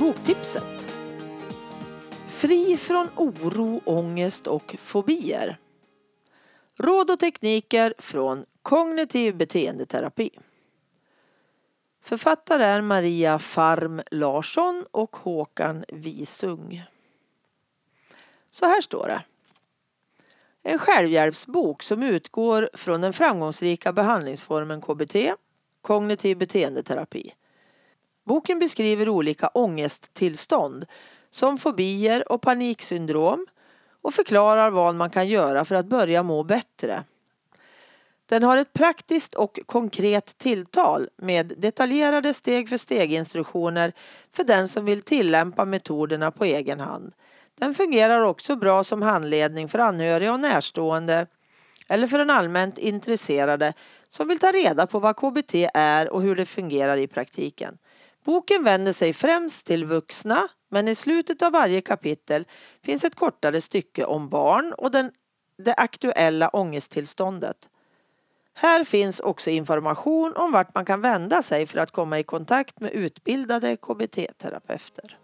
Boktipset. 0.01 0.63
Fri 2.29 2.77
från 2.77 3.09
oro, 3.17 3.81
ångest 3.85 4.47
och 4.47 4.77
fobier. 4.79 5.59
Råd 6.79 7.11
och 7.11 7.19
tekniker 7.19 7.95
från 7.99 8.45
kognitiv 8.63 9.37
beteendeterapi. 9.37 10.31
Författare 12.05 12.65
är 12.65 12.81
Maria 12.81 13.39
Farm 13.39 14.03
Larsson 14.11 14.85
och 14.91 15.17
Håkan 15.17 15.85
Visung. 15.89 16.85
Så 18.51 18.67
här 18.67 18.81
står 18.81 19.07
det. 19.09 19.23
En 20.63 20.79
självhjälpsbok 20.79 21.83
som 21.83 22.03
utgår 22.03 22.71
från 22.75 23.01
den 23.01 23.13
framgångsrika 23.13 23.93
behandlingsformen 23.93 24.81
KBT, 24.81 25.17
kognitiv 25.83 26.39
beteendeterapi. 26.39 27.33
Boken 28.25 28.59
beskriver 28.59 29.09
olika 29.09 29.49
ångesttillstånd 29.49 30.87
som 31.31 31.59
fobier 31.59 32.33
och 32.33 32.43
paniksyndrom 32.43 33.47
och 34.03 34.15
förklarar 34.15 34.71
vad 34.71 34.95
man 34.95 35.11
kan 35.11 35.29
göra 35.29 35.65
för 35.65 35.75
att 35.75 35.87
börja 35.87 36.23
må 36.23 36.43
bättre. 36.43 37.05
Den 38.27 38.43
har 38.43 38.57
ett 38.57 38.73
praktiskt 38.73 39.35
och 39.35 39.59
konkret 39.67 40.39
tilltal 40.39 41.09
med 41.17 41.55
detaljerade 41.57 42.35
steg 42.35 42.69
för 42.69 42.77
steg 42.77 43.13
instruktioner 43.13 43.93
för 44.33 44.45
den 44.45 44.69
som 44.69 44.85
vill 44.85 45.03
tillämpa 45.03 45.65
metoderna 45.65 46.31
på 46.31 46.45
egen 46.45 46.81
hand. 46.81 47.13
Den 47.59 47.75
fungerar 47.75 48.21
också 48.21 48.57
bra 48.57 48.85
som 48.85 49.03
handledning 49.03 49.69
för 49.69 49.79
anhöriga 49.79 50.33
och 50.33 50.41
närstående 50.41 51.27
eller 51.89 52.07
för 52.07 52.19
den 52.19 52.31
allmänt 52.31 52.79
intresserade 52.79 53.73
som 54.09 54.29
vill 54.29 54.39
ta 54.39 54.53
reda 54.53 54.87
på 54.87 54.99
vad 54.99 55.17
KBT 55.17 55.55
är 55.75 56.09
och 56.09 56.23
hur 56.23 56.37
det 56.37 56.47
fungerar 56.47 56.97
i 56.97 57.07
praktiken. 57.07 57.79
Boken 58.25 58.65
vänder 58.65 58.93
sig 58.93 59.13
främst 59.13 59.67
till 59.67 59.85
vuxna 59.85 60.49
men 60.71 60.89
i 60.89 60.95
slutet 60.95 61.43
av 61.43 61.53
varje 61.53 61.81
kapitel 61.81 62.45
finns 62.85 63.05
ett 63.05 63.15
kortare 63.15 63.61
stycke 63.61 64.05
om 64.05 64.29
barn 64.29 64.73
och 64.73 64.91
den, 64.91 65.11
det 65.59 65.75
aktuella 65.75 66.49
ångesttillståndet. 66.49 67.69
Här 68.55 68.85
finns 68.85 69.21
också 69.21 69.51
information 69.51 70.33
om 70.37 70.53
vart 70.53 70.75
man 70.75 70.85
kan 70.85 71.01
vända 71.01 71.43
sig 71.43 71.67
för 71.67 71.79
att 71.79 71.91
komma 71.91 72.19
i 72.19 72.23
kontakt 72.23 72.81
med 72.81 72.93
utbildade 72.93 73.77
KBT-terapeuter. 73.77 75.19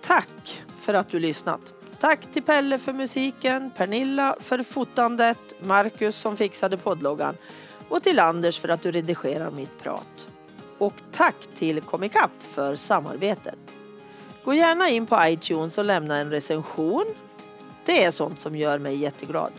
Tack 0.00 0.62
för 0.80 0.94
att 0.94 1.08
du 1.08 1.18
lyssnat. 1.18 1.72
Tack 2.00 2.20
till 2.32 2.42
Pelle 2.42 2.78
för 2.78 2.92
musiken, 2.92 3.70
Pernilla 3.76 4.36
för 4.40 4.62
fotandet, 4.62 5.38
Marcus 5.60 6.16
som 6.16 6.36
fixade 6.36 6.76
poddloggan 6.76 7.36
och 7.88 8.02
till 8.02 8.18
Anders 8.18 8.60
för 8.60 8.68
att 8.68 8.82
du 8.82 8.92
redigerar 8.92 9.50
mitt 9.50 9.78
prat. 9.82 10.32
Och 10.78 10.94
tack 11.12 11.36
till 11.54 11.80
Comicap 11.80 12.30
för 12.42 12.74
samarbetet. 12.74 13.58
Gå 14.44 14.54
gärna 14.54 14.88
in 14.88 15.06
på 15.06 15.18
iTunes 15.20 15.78
och 15.78 15.84
lämna 15.84 16.16
en 16.16 16.30
recension. 16.30 17.06
Det 17.84 18.04
är 18.04 18.10
sånt 18.10 18.40
som 18.40 18.56
gör 18.56 18.78
mig 18.78 18.96
jätteglad. 18.96 19.52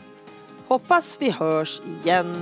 Hoppas 0.67 1.17
vi 1.21 1.31
hörs 1.31 1.81
igen. 2.03 2.35